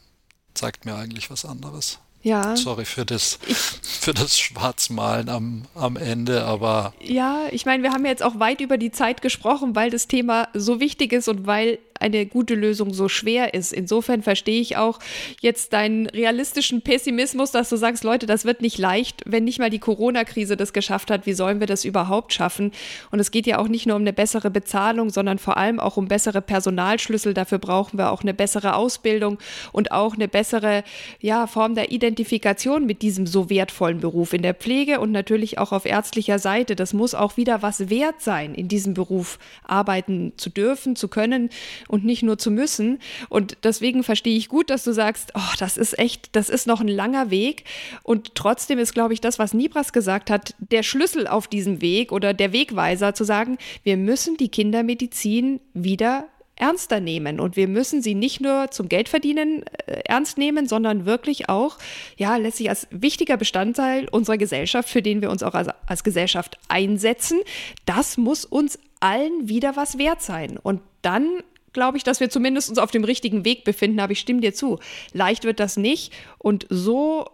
zeigt 0.54 0.84
mir 0.84 0.94
eigentlich 0.96 1.30
was 1.30 1.44
anderes. 1.44 1.98
Ja. 2.22 2.54
Sorry 2.56 2.84
für 2.84 3.04
das, 3.04 3.38
für 3.82 4.14
das 4.14 4.38
Schwarzmalen 4.38 5.28
am, 5.28 5.62
am 5.74 5.96
Ende, 5.96 6.44
aber. 6.44 6.94
Ja, 7.00 7.46
ich 7.50 7.66
meine, 7.66 7.82
wir 7.82 7.92
haben 7.92 8.06
jetzt 8.06 8.22
auch 8.22 8.38
weit 8.38 8.60
über 8.60 8.78
die 8.78 8.92
Zeit 8.92 9.22
gesprochen, 9.22 9.74
weil 9.74 9.90
das 9.90 10.06
Thema 10.06 10.48
so 10.54 10.78
wichtig 10.78 11.12
ist 11.12 11.28
und 11.28 11.46
weil 11.46 11.78
eine 12.02 12.26
gute 12.26 12.54
Lösung 12.54 12.92
so 12.92 13.08
schwer 13.08 13.54
ist. 13.54 13.72
Insofern 13.72 14.22
verstehe 14.22 14.60
ich 14.60 14.76
auch 14.76 14.98
jetzt 15.40 15.72
deinen 15.72 16.06
realistischen 16.06 16.82
Pessimismus, 16.82 17.52
dass 17.52 17.68
du 17.68 17.76
sagst, 17.76 18.04
Leute, 18.04 18.26
das 18.26 18.44
wird 18.44 18.60
nicht 18.60 18.78
leicht, 18.78 19.22
wenn 19.24 19.44
nicht 19.44 19.58
mal 19.58 19.70
die 19.70 19.78
Corona-Krise 19.78 20.56
das 20.56 20.72
geschafft 20.72 21.10
hat. 21.10 21.26
Wie 21.26 21.32
sollen 21.32 21.60
wir 21.60 21.66
das 21.66 21.84
überhaupt 21.84 22.32
schaffen? 22.32 22.72
Und 23.10 23.20
es 23.20 23.30
geht 23.30 23.46
ja 23.46 23.58
auch 23.58 23.68
nicht 23.68 23.86
nur 23.86 23.96
um 23.96 24.02
eine 24.02 24.12
bessere 24.12 24.50
Bezahlung, 24.50 25.10
sondern 25.10 25.38
vor 25.38 25.56
allem 25.56 25.80
auch 25.80 25.96
um 25.96 26.08
bessere 26.08 26.42
Personalschlüssel. 26.42 27.34
Dafür 27.34 27.58
brauchen 27.58 27.98
wir 27.98 28.10
auch 28.10 28.22
eine 28.22 28.34
bessere 28.34 28.74
Ausbildung 28.74 29.38
und 29.72 29.92
auch 29.92 30.14
eine 30.14 30.28
bessere 30.28 30.82
ja, 31.20 31.46
Form 31.46 31.74
der 31.74 31.92
Identifikation 31.92 32.86
mit 32.86 33.02
diesem 33.02 33.26
so 33.26 33.48
wertvollen 33.48 34.00
Beruf 34.00 34.32
in 34.32 34.42
der 34.42 34.54
Pflege 34.54 35.00
und 35.00 35.12
natürlich 35.12 35.58
auch 35.58 35.72
auf 35.72 35.86
ärztlicher 35.86 36.38
Seite. 36.38 36.76
Das 36.76 36.92
muss 36.92 37.14
auch 37.14 37.36
wieder 37.36 37.62
was 37.62 37.88
wert 37.88 38.20
sein, 38.20 38.54
in 38.54 38.68
diesem 38.68 38.94
Beruf 38.94 39.38
arbeiten 39.64 40.32
zu 40.36 40.50
dürfen, 40.50 40.96
zu 40.96 41.08
können 41.08 41.50
und 41.92 42.06
nicht 42.06 42.22
nur 42.22 42.38
zu 42.38 42.50
müssen. 42.50 42.98
Und 43.28 43.58
deswegen 43.64 44.02
verstehe 44.02 44.36
ich 44.36 44.48
gut, 44.48 44.70
dass 44.70 44.82
du 44.82 44.92
sagst, 44.92 45.32
oh, 45.34 45.54
das 45.58 45.76
ist 45.76 45.98
echt, 45.98 46.34
das 46.34 46.48
ist 46.48 46.66
noch 46.66 46.80
ein 46.80 46.88
langer 46.88 47.30
Weg. 47.30 47.64
Und 48.02 48.34
trotzdem 48.34 48.78
ist, 48.78 48.94
glaube 48.94 49.12
ich, 49.12 49.20
das, 49.20 49.38
was 49.38 49.52
Nibras 49.52 49.92
gesagt 49.92 50.30
hat, 50.30 50.54
der 50.58 50.84
Schlüssel 50.84 51.26
auf 51.26 51.48
diesem 51.48 51.82
Weg 51.82 52.10
oder 52.10 52.32
der 52.32 52.54
Wegweiser 52.54 53.12
zu 53.12 53.24
sagen, 53.24 53.58
wir 53.82 53.98
müssen 53.98 54.38
die 54.38 54.48
Kindermedizin 54.48 55.60
wieder 55.74 56.28
ernster 56.56 57.00
nehmen. 57.00 57.40
Und 57.40 57.56
wir 57.56 57.68
müssen 57.68 58.00
sie 58.00 58.14
nicht 58.14 58.40
nur 58.40 58.70
zum 58.70 58.88
Geldverdienen 58.88 59.64
äh, 59.86 60.00
ernst 60.06 60.38
nehmen, 60.38 60.66
sondern 60.66 61.04
wirklich 61.04 61.50
auch, 61.50 61.76
ja, 62.16 62.36
letztlich 62.36 62.70
als 62.70 62.88
wichtiger 62.90 63.36
Bestandteil 63.36 64.08
unserer 64.08 64.38
Gesellschaft, 64.38 64.88
für 64.88 65.02
den 65.02 65.20
wir 65.20 65.30
uns 65.30 65.42
auch 65.42 65.54
als, 65.54 65.68
als 65.86 66.04
Gesellschaft 66.04 66.56
einsetzen. 66.68 67.40
Das 67.84 68.16
muss 68.16 68.46
uns 68.46 68.78
allen 69.00 69.50
wieder 69.50 69.76
was 69.76 69.98
wert 69.98 70.22
sein. 70.22 70.56
Und 70.56 70.80
dann 71.02 71.42
glaube 71.72 71.96
ich, 71.98 72.04
dass 72.04 72.20
wir 72.20 72.30
zumindest 72.30 72.68
uns 72.68 72.78
auf 72.78 72.90
dem 72.90 73.04
richtigen 73.04 73.44
Weg 73.44 73.64
befinden, 73.64 74.00
aber 74.00 74.12
ich 74.12 74.20
stimme 74.20 74.40
dir 74.40 74.54
zu. 74.54 74.78
Leicht 75.12 75.44
wird 75.44 75.60
das 75.60 75.76
nicht 75.76 76.12
und 76.38 76.66
so 76.68 77.26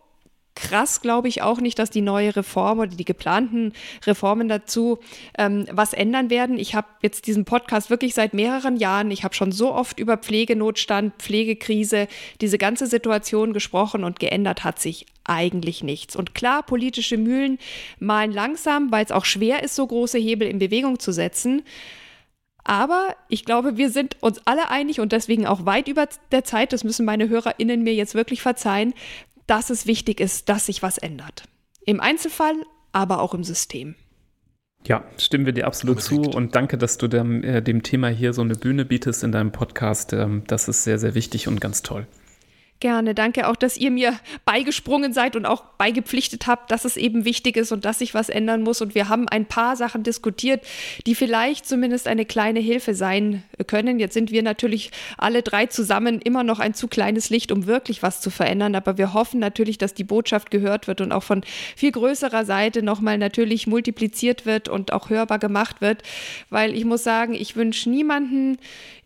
krass 0.58 1.00
glaube 1.00 1.28
ich 1.28 1.40
auch 1.40 1.60
nicht, 1.60 1.78
dass 1.78 1.88
die 1.88 2.00
neue 2.00 2.34
Reform 2.34 2.80
oder 2.80 2.90
die 2.90 3.04
geplanten 3.04 3.72
Reformen 4.04 4.48
dazu 4.48 4.98
ähm, 5.38 5.66
was 5.70 5.92
ändern 5.92 6.30
werden. 6.30 6.58
Ich 6.58 6.74
habe 6.74 6.88
jetzt 7.00 7.28
diesen 7.28 7.44
Podcast 7.44 7.90
wirklich 7.90 8.12
seit 8.14 8.34
mehreren 8.34 8.76
Jahren. 8.76 9.12
Ich 9.12 9.22
habe 9.22 9.34
schon 9.34 9.52
so 9.52 9.72
oft 9.72 10.00
über 10.00 10.16
Pflegenotstand, 10.16 11.14
Pflegekrise, 11.18 12.08
diese 12.40 12.58
ganze 12.58 12.88
Situation 12.88 13.52
gesprochen 13.52 14.02
und 14.02 14.18
geändert 14.18 14.64
hat 14.64 14.80
sich 14.80 15.06
eigentlich 15.22 15.84
nichts. 15.84 16.16
Und 16.16 16.34
klar, 16.34 16.64
politische 16.64 17.18
Mühlen 17.18 17.58
malen 18.00 18.32
langsam, 18.32 18.90
weil 18.90 19.04
es 19.04 19.12
auch 19.12 19.26
schwer 19.26 19.62
ist, 19.62 19.76
so 19.76 19.86
große 19.86 20.18
Hebel 20.18 20.48
in 20.48 20.58
Bewegung 20.58 20.98
zu 20.98 21.12
setzen. 21.12 21.62
Aber 22.68 23.16
ich 23.30 23.46
glaube, 23.46 23.78
wir 23.78 23.88
sind 23.88 24.18
uns 24.20 24.42
alle 24.44 24.68
einig 24.68 25.00
und 25.00 25.12
deswegen 25.12 25.46
auch 25.46 25.64
weit 25.64 25.88
über 25.88 26.06
der 26.32 26.44
Zeit, 26.44 26.74
das 26.74 26.84
müssen 26.84 27.06
meine 27.06 27.30
HörerInnen 27.30 27.82
mir 27.82 27.94
jetzt 27.94 28.14
wirklich 28.14 28.42
verzeihen, 28.42 28.92
dass 29.46 29.70
es 29.70 29.86
wichtig 29.86 30.20
ist, 30.20 30.50
dass 30.50 30.66
sich 30.66 30.82
was 30.82 30.98
ändert. 30.98 31.44
Im 31.86 31.98
Einzelfall, 31.98 32.52
aber 32.92 33.22
auch 33.22 33.32
im 33.32 33.42
System. 33.42 33.94
Ja, 34.86 35.02
stimmen 35.16 35.46
wir 35.46 35.54
dir 35.54 35.66
absolut 35.66 36.02
zu 36.02 36.20
und 36.20 36.54
danke, 36.56 36.76
dass 36.76 36.98
du 36.98 37.08
dem, 37.08 37.42
äh, 37.42 37.62
dem, 37.62 37.82
Thema 37.82 38.08
hier 38.08 38.34
so 38.34 38.42
eine 38.42 38.54
Bühne 38.54 38.84
bietest 38.84 39.24
in 39.24 39.32
deinem 39.32 39.50
Podcast. 39.50 40.12
Ähm, 40.12 40.42
das 40.46 40.68
ist 40.68 40.84
sehr, 40.84 40.98
sehr 40.98 41.14
wichtig 41.14 41.48
und 41.48 41.62
ganz 41.62 41.80
toll. 41.80 42.06
Gerne, 42.80 43.12
danke 43.12 43.48
auch, 43.48 43.56
dass 43.56 43.76
ihr 43.76 43.90
mir 43.90 44.20
beigesprungen 44.44 45.12
seid 45.12 45.34
und 45.34 45.46
auch 45.46 45.64
beigepflichtet 45.78 46.46
habt, 46.46 46.70
dass 46.70 46.84
es 46.84 46.96
eben 46.96 47.24
wichtig 47.24 47.56
ist 47.56 47.72
und 47.72 47.84
dass 47.84 47.98
sich 47.98 48.14
was 48.14 48.28
ändern 48.28 48.62
muss. 48.62 48.80
Und 48.80 48.94
wir 48.94 49.08
haben 49.08 49.28
ein 49.28 49.46
paar 49.46 49.74
Sachen 49.74 50.04
diskutiert, 50.04 50.64
die 51.04 51.16
vielleicht 51.16 51.66
zumindest 51.66 52.06
eine 52.06 52.24
kleine 52.24 52.60
Hilfe 52.60 52.94
sein 52.94 53.42
können. 53.66 53.98
Jetzt 53.98 54.14
sind 54.14 54.30
wir 54.30 54.44
natürlich 54.44 54.92
alle 55.16 55.42
drei 55.42 55.66
zusammen 55.66 56.20
immer 56.20 56.44
noch 56.44 56.60
ein 56.60 56.72
zu 56.72 56.86
kleines 56.86 57.30
Licht, 57.30 57.50
um 57.50 57.66
wirklich 57.66 58.04
was 58.04 58.20
zu 58.20 58.30
verändern. 58.30 58.76
Aber 58.76 58.96
wir 58.96 59.12
hoffen 59.12 59.40
natürlich, 59.40 59.78
dass 59.78 59.94
die 59.94 60.04
Botschaft 60.04 60.52
gehört 60.52 60.86
wird 60.86 61.00
und 61.00 61.10
auch 61.10 61.24
von 61.24 61.42
viel 61.74 61.90
größerer 61.90 62.44
Seite 62.44 62.84
nochmal 62.84 63.18
natürlich 63.18 63.66
multipliziert 63.66 64.46
wird 64.46 64.68
und 64.68 64.92
auch 64.92 65.10
hörbar 65.10 65.40
gemacht 65.40 65.80
wird. 65.80 66.04
Weil 66.48 66.76
ich 66.76 66.84
muss 66.84 67.02
sagen, 67.02 67.34
ich 67.34 67.56
wünsche 67.56 67.90
niemanden 67.90 68.58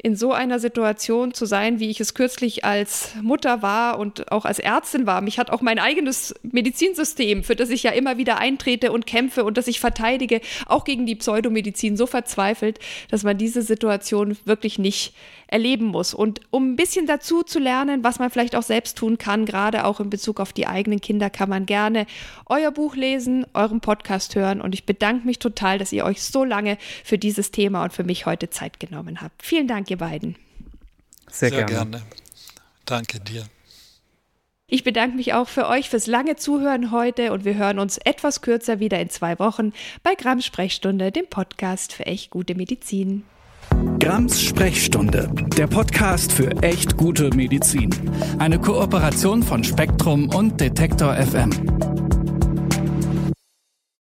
in 0.03 0.17
so 0.17 0.33
einer 0.33 0.59
Situation 0.59 1.33
zu 1.33 1.47
sein, 1.47 1.79
wie 1.79 1.89
ich 1.89 2.01
es 2.01 2.15
kürzlich 2.15 2.65
als 2.65 3.15
Mutter 3.23 3.63
war 3.63 3.99
und 4.01 4.33
auch 4.33 4.45
als 4.45 4.59
Ärztin 4.59 5.07
war. 5.07 5.21
Mich 5.21 5.39
hat 5.39 5.51
auch 5.51 5.63
mein 5.63 5.79
eigenes 5.79 6.35
Medizinsystem, 6.43 7.45
für 7.45 7.55
das 7.55 7.71
ich 7.71 7.85
ja 7.85 7.93
immer 7.93 8.19
wieder 8.19 8.39
eintrete 8.39 8.91
und 8.91 9.07
kämpfe 9.07 9.45
und 9.45 9.57
das 9.57 9.69
ich 9.69 9.79
verteidige, 9.79 10.41
auch 10.67 10.85
gegen 10.85 11.07
die 11.07 11.15
Pseudomedizin 11.15 11.97
so 11.97 12.07
verzweifelt, 12.07 12.81
dass 13.11 13.23
man 13.23 13.39
diese 13.39 13.63
Situation 13.63 14.37
wirklich 14.45 14.79
nicht 14.79 15.15
erleben 15.53 15.87
muss. 15.87 16.15
Und 16.15 16.41
um 16.51 16.73
ein 16.73 16.77
bisschen 16.77 17.07
dazu 17.07 17.43
zu 17.43 17.59
lernen, 17.59 18.03
was 18.03 18.19
man 18.19 18.31
vielleicht 18.31 18.57
auch 18.57 18.63
selbst 18.63 18.97
tun 18.97 19.19
kann, 19.19 19.45
gerade 19.45 19.85
auch 19.85 20.01
in 20.01 20.11
Bezug 20.11 20.41
auf 20.41 20.53
die 20.53 20.67
eigenen 20.67 21.01
Kinder, 21.01 21.31
kann 21.31 21.49
man 21.49 21.67
gerne 21.67 22.07
euer 22.47 22.71
Buch 22.71 22.97
lesen, 22.97 23.47
euren 23.53 23.81
Podcast 23.81 24.35
hören. 24.35 24.61
Und 24.61 24.75
ich 24.75 24.87
bedanke 24.87 25.27
mich 25.27 25.39
total, 25.39 25.79
dass 25.79 25.93
ihr 25.93 26.05
euch 26.05 26.23
so 26.23 26.43
lange 26.43 26.79
für 27.05 27.19
dieses 27.19 27.51
Thema 27.51 27.85
und 27.85 27.93
für 27.93 28.05
mich 28.05 28.25
heute 28.25 28.51
Zeit 28.51 28.81
genommen 28.81 29.21
habt. 29.21 29.43
Vielen 29.43 29.69
Dank, 29.69 29.87
ihr 29.93 29.99
beiden. 29.99 30.37
Sehr, 31.31 31.51
Sehr 31.51 31.65
gerne. 31.65 31.91
gerne. 31.91 32.03
Danke 32.85 33.21
dir. 33.21 33.45
Ich 34.67 34.85
bedanke 34.85 35.17
mich 35.17 35.35
auch 35.35 35.49
für 35.49 35.69
euch 35.69 35.91
fürs 35.91 36.07
lange 36.07 36.37
Zuhören 36.37 36.93
heute 36.93 37.33
und 37.33 37.45
wir 37.45 37.57
hören 37.57 37.79
uns 37.79 37.99
etwas 37.99 38.41
kürzer 38.41 38.81
wieder 38.81 38.99
in 39.01 39.11
zwei 39.11 39.39
Wochen 39.39 39.73
bei 40.03 40.15
Grams 40.15 40.47
Sprechstunde, 40.47 41.13
dem 41.13 41.27
Podcast 41.27 41.93
für 41.93 42.07
echt 42.07 42.31
gute 42.31 42.55
Medizin. 42.55 43.25
Grams 44.01 44.41
Sprechstunde, 44.43 45.31
der 45.59 45.67
Podcast 45.67 46.33
für 46.33 46.51
echt 46.63 46.97
gute 46.97 47.29
Medizin. 47.35 47.91
Eine 48.39 48.59
Kooperation 48.59 49.43
von 49.43 49.63
Spektrum 49.63 50.31
und 50.35 50.59
Detektor 50.59 51.15
FM. 51.17 51.51